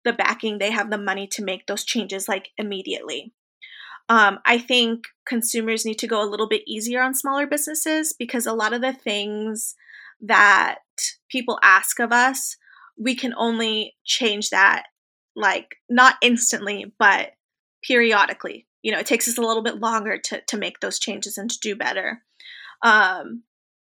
the 0.05 0.13
backing, 0.13 0.59
they 0.59 0.71
have 0.71 0.91
the 0.91 0.99
money 0.99 1.27
to 1.29 1.45
make 1.45 1.67
those 1.67 1.85
changes 1.85 2.29
like 2.29 2.51
immediately. 2.57 3.33
Um, 4.11 4.41
I 4.45 4.59
think 4.59 5.05
consumers 5.25 5.85
need 5.85 6.01
to 6.01 6.09
go 6.09 6.21
a 6.21 6.29
little 6.29 6.49
bit 6.49 6.63
easier 6.67 7.01
on 7.01 7.15
smaller 7.15 7.47
businesses 7.47 8.13
because 8.19 8.45
a 8.45 8.53
lot 8.53 8.73
of 8.73 8.83
the 8.83 8.93
things 8.93 9.77
that 10.21 10.79
people 11.31 11.61
ask 11.63 12.01
of 12.01 12.13
us, 12.13 12.57
we 12.99 13.15
can 13.15 13.33
only 13.39 13.95
change 14.05 14.51
that 14.51 14.83
like 15.37 15.77
not 15.89 16.17
instantly, 16.23 16.93
but 16.99 17.31
periodically. 17.85 18.67
You 18.83 18.91
know, 18.91 18.99
it 18.99 19.07
takes 19.07 19.29
us 19.29 19.39
a 19.39 19.43
little 19.43 19.63
bit 19.63 19.79
longer 19.79 20.19
to 20.25 20.41
to 20.49 20.59
make 20.59 20.81
those 20.81 20.99
changes 20.99 21.39
and 21.39 21.49
to 21.49 21.59
do 21.61 21.77
better. 21.77 22.21
Um, 22.83 23.45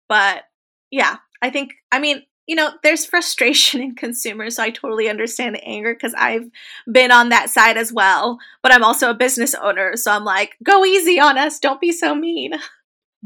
but 0.09 0.45
yeah, 0.93 1.17
I 1.43 1.51
think 1.51 1.73
I 1.91 1.99
mean 1.99 2.23
you 2.47 2.57
know, 2.57 2.71
there's 2.83 3.07
frustration 3.07 3.81
in 3.83 3.95
consumers. 3.95 4.57
So 4.57 4.63
I 4.63 4.71
totally 4.71 5.09
understand 5.09 5.55
the 5.55 5.65
anger 5.65 5.95
because 5.95 6.15
I've 6.15 6.49
been 6.91 7.11
on 7.11 7.31
that 7.31 7.51
side 7.51 7.77
as 7.77 7.93
well. 7.93 8.39
But 8.63 8.73
I'm 8.73 8.85
also 8.85 9.11
a 9.11 9.15
business 9.15 9.55
owner. 9.55 9.97
So 9.97 10.13
I'm 10.13 10.25
like, 10.25 10.57
go 10.63 10.85
easy 10.85 11.19
on 11.21 11.39
us. 11.39 11.59
Don't 11.59 11.81
be 11.81 11.93
so 11.93 12.15
mean. 12.15 12.55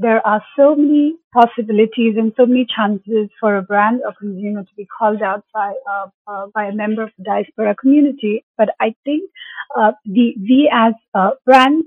There 0.01 0.25
are 0.25 0.41
so 0.57 0.77
many 0.77 1.17
possibilities 1.35 2.15
and 2.17 2.33
so 2.37 2.47
many 2.47 2.65
chances 2.67 3.31
for 3.41 3.57
a 3.57 3.63
brand 3.63 4.01
or 4.05 4.15
consumer 4.17 4.63
to 4.63 4.75
be 4.77 4.87
called 4.87 5.23
out 5.23 5.43
by, 5.53 5.75
uh, 5.91 6.07
uh, 6.29 6.47
by 6.55 6.67
a 6.67 6.73
member 6.73 7.03
of 7.03 7.11
the 7.19 7.25
diaspora 7.25 7.75
community. 7.75 8.45
But 8.57 8.69
I 8.79 8.95
think 9.03 9.29
uh, 9.77 9.91
the, 10.05 10.37
we 10.39 10.71
as 10.73 10.95
uh, 11.15 11.31
brands 11.45 11.85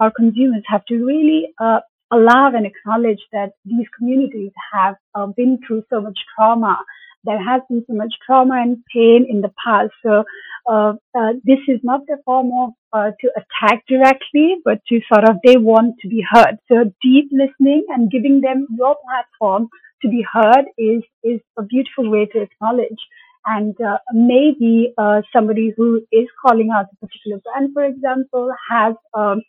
our 0.00 0.10
consumers 0.10 0.62
have 0.66 0.84
to 0.86 1.04
really 1.04 1.54
uh, 1.58 1.80
allow 2.12 2.52
and 2.54 2.66
acknowledge 2.66 3.20
that 3.32 3.52
these 3.64 3.86
communities 3.96 4.52
have 4.72 4.96
uh, 5.14 5.26
been 5.26 5.58
through 5.66 5.84
so 5.90 6.00
much 6.00 6.18
trauma. 6.36 6.78
There 7.24 7.42
has 7.42 7.62
been 7.68 7.84
so 7.86 7.94
much 7.94 8.12
trauma 8.26 8.60
and 8.60 8.84
pain 8.94 9.26
in 9.28 9.40
the 9.40 9.52
past. 9.64 9.92
So 10.04 10.24
uh, 10.70 10.94
uh, 11.18 11.32
this 11.44 11.58
is 11.68 11.80
not 11.82 12.00
the 12.06 12.18
form 12.24 12.50
of 12.52 12.70
uh, 12.92 13.10
to 13.20 13.30
attack 13.36 13.84
directly, 13.88 14.56
but 14.64 14.80
to 14.88 15.00
sort 15.12 15.28
of 15.28 15.36
they 15.44 15.56
want 15.56 15.96
to 16.02 16.08
be 16.08 16.24
heard. 16.28 16.58
So 16.70 16.92
deep 17.02 17.30
listening 17.32 17.86
and 17.88 18.10
giving 18.10 18.40
them 18.40 18.66
your 18.76 18.96
platform 19.06 19.68
to 20.02 20.08
be 20.08 20.24
heard 20.30 20.66
is 20.76 21.02
is 21.22 21.40
a 21.58 21.62
beautiful 21.62 22.10
way 22.10 22.26
to 22.26 22.42
acknowledge. 22.42 23.02
And 23.46 23.78
uh, 23.80 23.98
maybe 24.12 24.94
uh, 24.96 25.20
somebody 25.30 25.74
who 25.76 26.00
is 26.10 26.26
calling 26.40 26.70
out 26.74 26.86
a 26.92 27.06
particular 27.06 27.40
brand, 27.44 27.74
for 27.74 27.84
example, 27.84 28.50
has 28.70 28.94
um, 29.12 29.42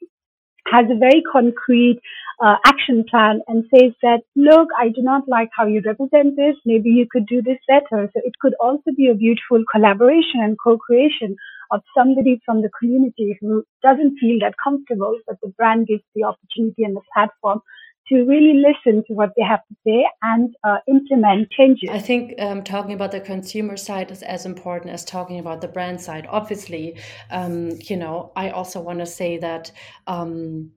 has 0.68 0.86
a 0.90 0.98
very 0.98 1.22
concrete 1.32 2.00
uh, 2.44 2.56
action 2.66 3.06
plan 3.10 3.42
and 3.48 3.64
says 3.74 3.92
that, 4.02 4.22
look, 4.36 4.70
I 4.78 4.90
do 4.90 5.02
not 5.02 5.28
like 5.28 5.50
how 5.56 5.66
you 5.66 5.82
represent 5.86 6.36
this. 6.36 6.56
Maybe 6.66 6.90
you 6.90 7.08
could 7.10 7.26
do 7.28 7.42
this 7.42 7.58
better. 7.68 8.10
So 8.14 8.22
it 8.24 8.34
could 8.42 8.54
also 8.60 8.92
be 8.96 9.10
a 9.10 9.16
beautiful 9.16 9.64
collaboration 9.72 10.42
and 10.42 10.58
co-creation 10.62 11.36
of 11.72 11.82
somebody 11.98 12.42
from 12.46 12.62
the 12.62 12.70
community 12.80 13.38
who 13.42 13.64
doesn't 13.82 14.18
feel 14.20 14.40
that 14.40 14.54
comfortable, 14.64 15.18
but 15.28 15.38
the 15.42 15.50
brand 15.50 15.88
gives 15.88 16.04
the 16.14 16.24
opportunity 16.24 16.84
and 16.84 16.96
the 16.96 17.02
platform 17.14 17.62
to 18.10 18.24
really 18.24 18.62
listen 18.62 19.04
to 19.08 19.14
what 19.14 19.32
they 19.36 19.42
have 19.42 19.62
to 19.68 19.76
say 19.84 20.06
and 20.22 20.56
uh, 20.64 20.78
implement 20.88 21.50
changes. 21.50 21.90
I 21.92 22.00
think 22.00 22.40
um, 22.40 22.64
talking 22.64 22.94
about 22.94 23.12
the 23.12 23.20
consumer 23.20 23.78
side 23.78 24.12
is 24.12 24.22
as 24.22 24.46
important 24.46 24.94
as 24.94 25.04
talking 25.04 25.40
about 25.40 25.62
the 25.62 25.68
brand 25.68 26.00
side. 26.00 26.28
Obviously, 26.30 27.00
um, 27.32 27.72
you 27.82 27.98
know, 27.98 28.32
I 28.36 28.52
also 28.52 28.80
want 28.80 29.00
to 29.00 29.08
say 29.08 29.38
that. 29.40 29.72
Um, 30.06 30.72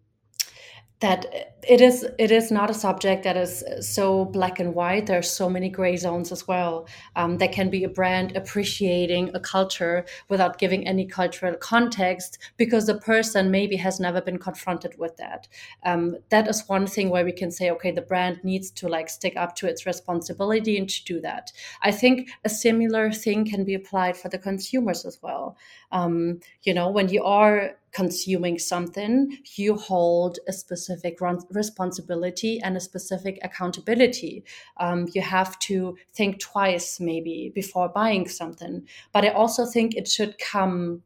that 1.01 1.55
it 1.69 1.81
is 1.81 2.07
it 2.19 2.31
is 2.31 2.51
not 2.51 2.71
a 2.71 2.75
subject 2.75 3.25
that 3.25 3.37
is 3.37 3.63
so 3.81 4.25
black 4.25 4.59
and 4.59 4.75
white. 4.75 5.07
There's 5.07 5.31
so 5.31 5.49
many 5.49 5.69
gray 5.69 5.97
zones 5.97 6.33
as 6.33 6.47
well 6.49 6.87
um, 7.17 7.39
there 7.39 7.49
can 7.49 7.71
be 7.71 7.85
a 7.85 7.89
brand 7.89 8.37
appreciating 8.37 9.31
a 9.35 9.41
culture 9.41 10.05
without 10.29 10.59
giving 10.59 10.87
any 10.87 11.07
cultural 11.07 11.55
context 11.57 12.39
because 12.57 12.87
the 12.87 12.99
person 12.99 13.51
maybe 13.51 13.77
has 13.77 14.01
never 14.01 14.21
been 14.21 14.39
confronted 14.39 14.97
with 14.99 15.17
that. 15.17 15.49
Um, 15.85 16.17
that 16.31 16.49
is 16.49 16.69
one 16.69 16.87
thing 16.87 17.11
where 17.11 17.25
we 17.25 17.33
can 17.33 17.51
say 17.51 17.71
okay 17.71 17.91
the 17.91 18.03
brand 18.03 18.41
needs 18.43 18.71
to 18.73 18.89
like 18.89 19.09
stick 19.09 19.35
up 19.37 19.55
to 19.57 19.67
its 19.67 19.87
responsibility 19.87 20.79
and 20.79 20.89
to 20.89 21.05
do 21.05 21.21
that. 21.21 21.53
I 21.83 21.91
think 21.91 22.31
a 22.45 22.49
similar 22.49 23.11
thing 23.13 23.45
can 23.45 23.65
be 23.65 23.75
applied 23.75 24.17
for 24.17 24.29
the 24.29 24.39
consumers 24.39 25.05
as 25.05 25.19
well. 25.23 25.57
Um, 25.93 26.41
you 26.63 26.75
know 26.75 26.91
when 26.91 27.09
you 27.09 27.25
are 27.25 27.77
consuming 27.93 28.59
something, 28.59 29.39
you 29.57 29.77
hold 29.77 30.39
a 30.49 30.53
specific 30.53 31.19
responsibility 31.51 32.61
and 32.61 32.77
a 32.77 32.81
specific 32.81 33.39
accountability. 33.43 34.45
Um, 34.79 35.09
you 35.15 35.23
have 35.23 35.59
to 35.61 35.97
think 36.13 36.39
twice, 36.41 37.01
maybe, 37.01 37.51
before 37.55 37.89
buying 37.89 38.29
something. 38.29 38.87
But 39.13 39.25
I 39.25 39.29
also 39.29 39.65
think 39.67 39.95
it 39.95 40.09
should 40.09 40.39
come 40.39 41.03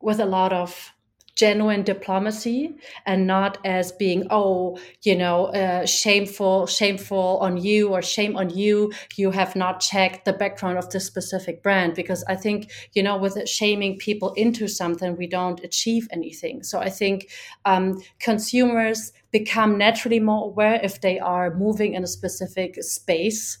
with 0.00 0.20
a 0.20 0.26
lot 0.26 0.52
of 0.52 0.92
genuine 1.38 1.82
diplomacy 1.84 2.74
and 3.06 3.26
not 3.26 3.58
as 3.64 3.92
being 3.92 4.26
oh 4.30 4.76
you 5.02 5.14
know 5.14 5.46
uh, 5.46 5.86
shameful 5.86 6.66
shameful 6.66 7.38
on 7.40 7.56
you 7.56 7.88
or 7.90 8.02
shame 8.02 8.36
on 8.36 8.50
you. 8.50 8.92
You 9.16 9.30
have 9.30 9.54
not 9.54 9.80
checked 9.80 10.24
the 10.24 10.32
background 10.32 10.78
of 10.78 10.90
this 10.90 11.06
specific 11.06 11.62
brand. 11.62 11.94
Because 11.94 12.24
i 12.28 12.36
think 12.36 12.70
you 12.94 13.02
know 13.02 13.16
with 13.16 13.48
shaming 13.48 13.98
people 13.98 14.32
into 14.34 14.66
something 14.68 15.16
we 15.16 15.26
don't 15.26 15.62
achieve 15.64 16.08
anything. 16.10 16.62
So 16.62 16.80
i 16.80 16.90
think 16.90 17.30
um, 17.64 18.02
consumers 18.18 19.12
become 19.30 19.78
naturally 19.78 20.20
more 20.20 20.44
aware 20.46 20.80
if 20.82 21.00
they 21.00 21.18
are 21.20 21.54
moving 21.54 21.94
in 21.94 22.02
a 22.02 22.06
specific 22.06 22.82
space 22.82 23.58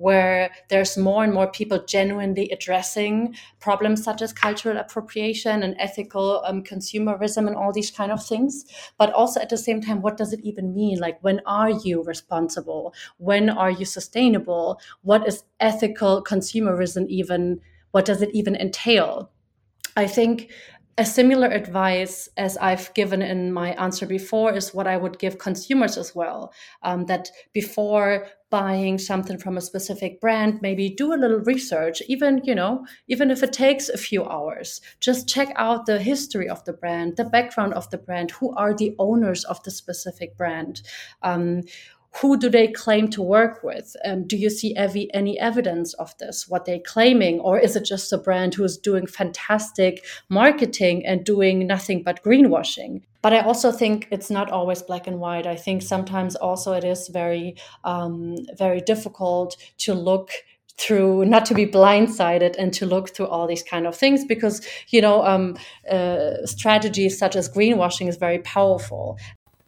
where 0.00 0.50
there's 0.68 0.96
more 0.96 1.22
and 1.22 1.32
more 1.34 1.50
people 1.50 1.84
genuinely 1.84 2.48
addressing 2.50 3.34
problems 3.58 4.02
such 4.02 4.22
as 4.22 4.32
cultural 4.32 4.78
appropriation 4.78 5.62
and 5.62 5.76
ethical 5.78 6.42
um, 6.46 6.62
consumerism 6.62 7.46
and 7.46 7.54
all 7.54 7.72
these 7.72 7.90
kind 7.90 8.10
of 8.10 8.24
things. 8.24 8.64
But 8.96 9.12
also 9.12 9.40
at 9.40 9.50
the 9.50 9.58
same 9.58 9.82
time 9.82 10.00
what 10.00 10.16
does 10.16 10.32
it 10.32 10.40
even 10.40 10.74
mean? 10.74 10.98
Like 10.98 11.22
when 11.22 11.40
are 11.44 11.70
you 11.70 12.02
responsible? 12.02 12.94
When 13.18 13.50
are 13.50 13.70
you 13.70 13.84
sustainable? 13.84 14.80
What 15.02 15.28
is 15.28 15.44
ethical 15.60 16.24
consumerism 16.24 17.06
even 17.08 17.60
what 17.90 18.06
does 18.06 18.22
it 18.22 18.30
even 18.32 18.56
entail? 18.56 19.30
I 19.96 20.06
think 20.06 20.50
a 21.00 21.04
similar 21.06 21.48
advice 21.48 22.28
as 22.36 22.58
I've 22.58 22.92
given 22.92 23.22
in 23.22 23.54
my 23.54 23.70
answer 23.82 24.04
before 24.04 24.52
is 24.52 24.74
what 24.74 24.86
I 24.86 24.98
would 24.98 25.18
give 25.18 25.38
consumers 25.38 25.96
as 25.96 26.14
well. 26.14 26.52
Um, 26.82 27.06
that 27.06 27.30
before 27.54 28.26
buying 28.50 28.98
something 28.98 29.38
from 29.38 29.56
a 29.56 29.62
specific 29.62 30.20
brand, 30.20 30.60
maybe 30.60 30.90
do 30.90 31.14
a 31.14 31.16
little 31.16 31.38
research, 31.38 32.02
even, 32.08 32.42
you 32.44 32.54
know, 32.54 32.84
even 33.08 33.30
if 33.30 33.42
it 33.42 33.54
takes 33.54 33.88
a 33.88 33.96
few 33.96 34.26
hours. 34.26 34.82
Just 35.00 35.26
check 35.26 35.50
out 35.56 35.86
the 35.86 36.02
history 36.02 36.50
of 36.50 36.62
the 36.66 36.74
brand, 36.74 37.16
the 37.16 37.24
background 37.24 37.72
of 37.72 37.88
the 37.88 37.96
brand, 37.96 38.32
who 38.32 38.54
are 38.56 38.74
the 38.74 38.94
owners 38.98 39.42
of 39.44 39.62
the 39.62 39.70
specific 39.70 40.36
brand. 40.36 40.82
Um, 41.22 41.62
who 42.16 42.36
do 42.36 42.48
they 42.48 42.68
claim 42.68 43.08
to 43.08 43.22
work 43.22 43.62
with? 43.62 43.94
Um, 44.04 44.26
do 44.26 44.36
you 44.36 44.50
see 44.50 44.74
ev- 44.76 44.96
any 45.14 45.38
evidence 45.38 45.94
of 45.94 46.16
this, 46.18 46.48
what 46.48 46.64
they're 46.64 46.80
claiming? 46.80 47.40
Or 47.40 47.58
is 47.58 47.76
it 47.76 47.84
just 47.84 48.12
a 48.12 48.18
brand 48.18 48.54
who's 48.54 48.76
doing 48.76 49.06
fantastic 49.06 50.04
marketing 50.28 51.06
and 51.06 51.24
doing 51.24 51.66
nothing 51.66 52.02
but 52.02 52.22
greenwashing? 52.22 53.02
But 53.22 53.32
I 53.32 53.40
also 53.40 53.70
think 53.70 54.08
it's 54.10 54.30
not 54.30 54.50
always 54.50 54.82
black 54.82 55.06
and 55.06 55.20
white. 55.20 55.46
I 55.46 55.56
think 55.56 55.82
sometimes 55.82 56.34
also 56.34 56.72
it 56.72 56.84
is 56.84 57.08
very, 57.08 57.56
um, 57.84 58.36
very 58.56 58.80
difficult 58.80 59.56
to 59.78 59.94
look 59.94 60.30
through 60.80 61.26
not 61.26 61.44
to 61.44 61.54
be 61.54 61.66
blindsided 61.66 62.56
and 62.58 62.72
to 62.72 62.86
look 62.86 63.14
through 63.14 63.26
all 63.26 63.46
these 63.46 63.62
kind 63.62 63.86
of 63.86 63.94
things 63.94 64.24
because 64.24 64.66
you 64.88 65.00
know 65.02 65.22
um, 65.26 65.54
uh, 65.90 66.46
strategies 66.46 67.18
such 67.18 67.36
as 67.36 67.50
greenwashing 67.50 68.08
is 68.08 68.16
very 68.16 68.38
powerful 68.38 69.18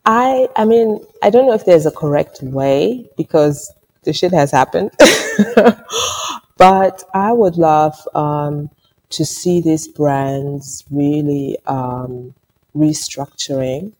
I 0.04 0.48
I 0.56 0.64
mean, 0.64 1.04
I 1.22 1.30
don't 1.30 1.46
know 1.46 1.54
if 1.54 1.64
there's 1.64 1.86
a 1.86 1.90
correct 1.90 2.42
way 2.42 3.08
because 3.16 3.72
the 4.02 4.12
shit 4.12 4.32
has 4.32 4.50
happened. 4.50 4.90
but 6.56 7.04
I 7.14 7.32
would 7.32 7.56
love 7.56 7.96
um, 8.14 8.70
to 9.10 9.24
see 9.24 9.60
these 9.60 9.86
brands 9.88 10.84
really 10.90 11.56
um, 11.66 12.34
restructuring 12.74 13.92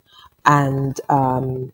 and 0.45 1.01
um, 1.09 1.73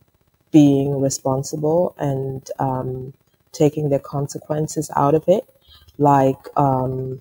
being 0.53 1.01
responsible 1.01 1.95
and 1.99 2.51
um, 2.59 3.15
taking 3.53 3.89
the 3.89 3.99
consequences 3.99 4.91
out 4.97 5.15
of 5.15 5.25
it, 5.29 5.49
like 5.97 6.39
um, 6.57 7.21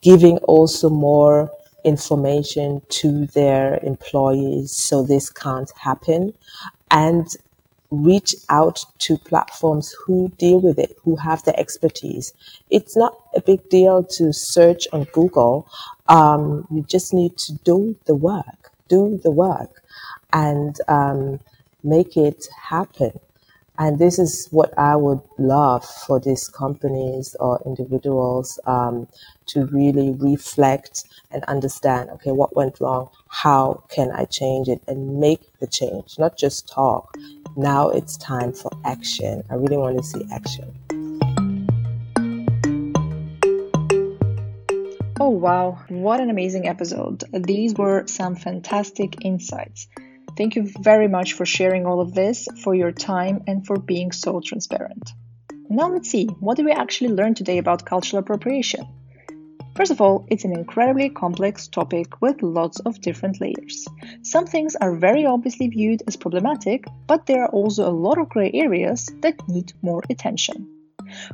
giving 0.00 0.38
also 0.38 0.90
more 0.90 1.50
information 1.84 2.82
to 2.88 3.26
their 3.26 3.78
employees 3.82 4.70
so 4.72 5.02
this 5.02 5.30
can't 5.30 5.70
happen 5.78 6.34
and 6.90 7.36
reach 7.90 8.34
out 8.48 8.84
to 8.98 9.18
platforms 9.18 9.94
who 10.04 10.30
deal 10.38 10.60
with 10.60 10.78
it, 10.78 10.96
who 11.02 11.14
have 11.16 11.42
the 11.44 11.58
expertise. 11.58 12.32
It's 12.70 12.96
not 12.96 13.14
a 13.36 13.40
big 13.40 13.68
deal 13.68 14.02
to 14.16 14.32
search 14.32 14.88
on 14.92 15.04
Google. 15.12 15.68
Um, 16.08 16.66
you 16.70 16.82
just 16.84 17.12
need 17.12 17.36
to 17.38 17.52
do 17.64 17.96
the 18.06 18.14
work, 18.14 18.72
do 18.88 19.20
the 19.22 19.30
work 19.30 19.82
and 20.32 20.76
um, 20.88 21.40
make 21.84 22.16
it 22.16 22.46
happen. 22.62 23.12
And 23.78 23.98
this 23.98 24.18
is 24.18 24.48
what 24.50 24.76
I 24.78 24.96
would 24.96 25.20
love 25.38 25.84
for 25.84 26.20
these 26.20 26.48
companies 26.48 27.34
or 27.40 27.60
individuals 27.64 28.60
um, 28.66 29.08
to 29.46 29.66
really 29.66 30.12
reflect 30.12 31.04
and 31.30 31.42
understand 31.44 32.10
okay, 32.10 32.32
what 32.32 32.54
went 32.54 32.80
wrong? 32.80 33.08
How 33.28 33.82
can 33.88 34.10
I 34.12 34.26
change 34.26 34.68
it 34.68 34.82
and 34.86 35.18
make 35.18 35.40
the 35.58 35.66
change? 35.66 36.18
Not 36.18 36.36
just 36.36 36.68
talk. 36.68 37.16
Now 37.56 37.88
it's 37.88 38.16
time 38.18 38.52
for 38.52 38.70
action. 38.84 39.42
I 39.50 39.54
really 39.54 39.78
want 39.78 39.96
to 39.96 40.04
see 40.04 40.26
action. 40.30 40.72
Oh, 45.20 45.30
wow. 45.30 45.78
What 45.88 46.20
an 46.20 46.30
amazing 46.30 46.66
episode. 46.66 47.22
These 47.32 47.74
were 47.74 48.06
some 48.06 48.34
fantastic 48.34 49.24
insights. 49.24 49.86
Thank 50.36 50.56
you 50.56 50.70
very 50.80 51.08
much 51.08 51.34
for 51.34 51.44
sharing 51.44 51.84
all 51.86 52.00
of 52.00 52.14
this, 52.14 52.48
for 52.62 52.74
your 52.74 52.92
time, 52.92 53.44
and 53.46 53.66
for 53.66 53.78
being 53.78 54.12
so 54.12 54.40
transparent. 54.40 55.12
Now 55.68 55.90
let's 55.90 56.10
see, 56.10 56.26
what 56.26 56.56
did 56.56 56.66
we 56.66 56.72
actually 56.72 57.10
learn 57.10 57.34
today 57.34 57.58
about 57.58 57.84
cultural 57.84 58.20
appropriation? 58.20 58.86
First 59.74 59.90
of 59.90 60.00
all, 60.02 60.26
it's 60.28 60.44
an 60.44 60.52
incredibly 60.52 61.08
complex 61.08 61.66
topic 61.66 62.20
with 62.20 62.42
lots 62.42 62.80
of 62.80 63.00
different 63.00 63.40
layers. 63.40 63.86
Some 64.22 64.46
things 64.46 64.76
are 64.76 64.94
very 64.94 65.24
obviously 65.24 65.68
viewed 65.68 66.02
as 66.06 66.16
problematic, 66.16 66.84
but 67.06 67.24
there 67.24 67.44
are 67.44 67.48
also 67.48 67.88
a 67.88 67.98
lot 68.06 68.18
of 68.18 68.28
gray 68.28 68.50
areas 68.52 69.10
that 69.20 69.48
need 69.48 69.72
more 69.80 70.02
attention. 70.10 70.81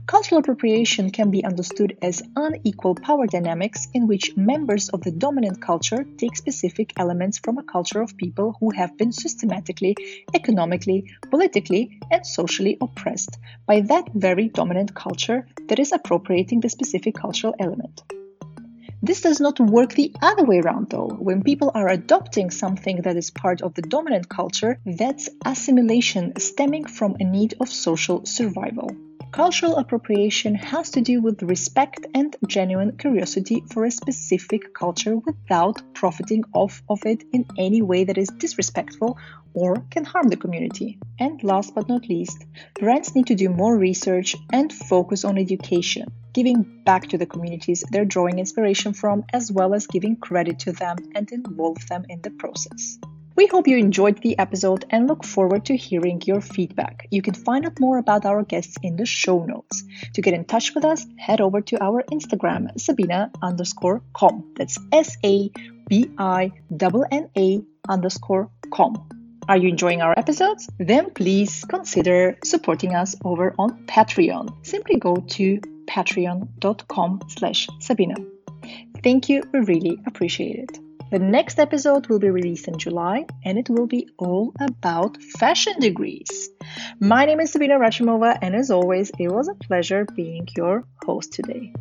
Cultural 0.06 0.40
appropriation 0.40 1.10
can 1.10 1.30
be 1.30 1.44
understood 1.44 1.96
as 2.02 2.22
unequal 2.36 2.94
power 2.94 3.26
dynamics 3.26 3.88
in 3.94 4.06
which 4.06 4.36
members 4.36 4.88
of 4.88 5.02
the 5.02 5.10
dominant 5.10 5.60
culture 5.60 6.04
take 6.16 6.36
specific 6.36 6.92
elements 6.96 7.38
from 7.38 7.58
a 7.58 7.62
culture 7.62 8.00
of 8.00 8.16
people 8.16 8.56
who 8.60 8.70
have 8.70 8.96
been 8.96 9.12
systematically, 9.12 9.96
economically, 10.34 11.10
politically, 11.30 12.00
and 12.10 12.26
socially 12.26 12.78
oppressed 12.80 13.38
by 13.66 13.80
that 13.80 14.08
very 14.14 14.48
dominant 14.48 14.94
culture 14.94 15.46
that 15.68 15.78
is 15.78 15.92
appropriating 15.92 16.60
the 16.60 16.68
specific 16.68 17.14
cultural 17.14 17.54
element. 17.58 18.02
This 19.00 19.20
does 19.20 19.38
not 19.38 19.60
work 19.60 19.94
the 19.94 20.12
other 20.20 20.44
way 20.44 20.58
around, 20.58 20.90
though. 20.90 21.06
When 21.06 21.44
people 21.44 21.70
are 21.72 21.88
adopting 21.88 22.50
something 22.50 23.02
that 23.02 23.16
is 23.16 23.30
part 23.30 23.62
of 23.62 23.74
the 23.74 23.82
dominant 23.82 24.28
culture, 24.28 24.80
that's 24.84 25.30
assimilation 25.44 26.32
stemming 26.40 26.86
from 26.86 27.16
a 27.20 27.24
need 27.24 27.54
of 27.60 27.68
social 27.68 28.26
survival. 28.26 28.90
Cultural 29.30 29.76
appropriation 29.76 30.54
has 30.54 30.90
to 30.90 31.02
do 31.02 31.20
with 31.20 31.42
respect 31.42 32.06
and 32.14 32.34
genuine 32.46 32.96
curiosity 32.96 33.62
for 33.70 33.84
a 33.84 33.90
specific 33.90 34.72
culture 34.72 35.16
without 35.16 35.82
profiting 35.94 36.44
off 36.54 36.82
of 36.88 37.04
it 37.04 37.24
in 37.32 37.44
any 37.58 37.82
way 37.82 38.04
that 38.04 38.16
is 38.16 38.28
disrespectful 38.38 39.18
or 39.52 39.84
can 39.90 40.04
harm 40.04 40.28
the 40.28 40.36
community. 40.36 40.98
And 41.18 41.42
last 41.44 41.74
but 41.74 41.88
not 41.88 42.08
least, 42.08 42.46
brands 42.80 43.14
need 43.14 43.26
to 43.26 43.34
do 43.34 43.50
more 43.50 43.76
research 43.76 44.34
and 44.50 44.72
focus 44.72 45.24
on 45.24 45.36
education, 45.36 46.08
giving 46.32 46.82
back 46.84 47.08
to 47.08 47.18
the 47.18 47.26
communities 47.26 47.84
they're 47.90 48.06
drawing 48.06 48.38
inspiration 48.38 48.94
from, 48.94 49.24
as 49.32 49.52
well 49.52 49.74
as 49.74 49.86
giving 49.86 50.16
credit 50.16 50.60
to 50.60 50.72
them 50.72 50.96
and 51.14 51.30
involve 51.32 51.86
them 51.88 52.06
in 52.08 52.22
the 52.22 52.30
process. 52.30 52.98
We 53.38 53.46
hope 53.46 53.68
you 53.68 53.76
enjoyed 53.76 54.18
the 54.18 54.36
episode 54.36 54.84
and 54.90 55.06
look 55.06 55.22
forward 55.22 55.66
to 55.66 55.76
hearing 55.76 56.20
your 56.26 56.40
feedback. 56.40 57.06
You 57.12 57.22
can 57.22 57.34
find 57.34 57.64
out 57.64 57.78
more 57.78 57.98
about 57.98 58.26
our 58.26 58.42
guests 58.42 58.74
in 58.82 58.96
the 58.96 59.06
show 59.06 59.44
notes. 59.44 59.84
To 60.14 60.20
get 60.20 60.34
in 60.34 60.44
touch 60.44 60.74
with 60.74 60.84
us, 60.84 61.06
head 61.18 61.40
over 61.40 61.60
to 61.60 61.80
our 61.80 62.02
Instagram, 62.10 62.76
Sabina 62.80 63.30
underscore 63.40 64.02
com. 64.12 64.42
That's 64.56 64.76
S 64.90 65.16
A 65.24 65.52
B 65.88 66.10
I 66.18 66.50
N 67.12 67.30
A 67.36 67.62
underscore 67.88 68.50
com. 68.72 69.08
Are 69.48 69.56
you 69.56 69.68
enjoying 69.68 70.02
our 70.02 70.18
episodes? 70.18 70.68
Then 70.80 71.10
please 71.10 71.64
consider 71.68 72.36
supporting 72.42 72.96
us 72.96 73.14
over 73.24 73.54
on 73.56 73.86
Patreon. 73.86 74.66
Simply 74.66 74.98
go 74.98 75.14
to 75.14 75.60
patreon.com 75.86 77.20
slash 77.28 77.68
Sabina. 77.78 78.16
Thank 79.04 79.28
you, 79.28 79.44
we 79.52 79.60
really 79.60 79.96
appreciate 80.08 80.58
it. 80.58 80.87
The 81.10 81.18
next 81.18 81.58
episode 81.58 82.08
will 82.08 82.18
be 82.18 82.28
released 82.28 82.68
in 82.68 82.76
July 82.76 83.24
and 83.42 83.58
it 83.58 83.70
will 83.70 83.86
be 83.86 84.10
all 84.18 84.52
about 84.60 85.16
fashion 85.38 85.72
degrees. 85.80 86.50
My 87.00 87.24
name 87.24 87.40
is 87.40 87.50
Sabinna 87.50 87.78
Rachimova 87.78 88.36
and 88.42 88.54
as 88.54 88.70
always, 88.70 89.10
it 89.18 89.28
was 89.28 89.48
a 89.48 89.54
pleasure 89.54 90.04
being 90.14 90.46
your 90.54 90.84
host 91.06 91.32
today. 91.32 91.72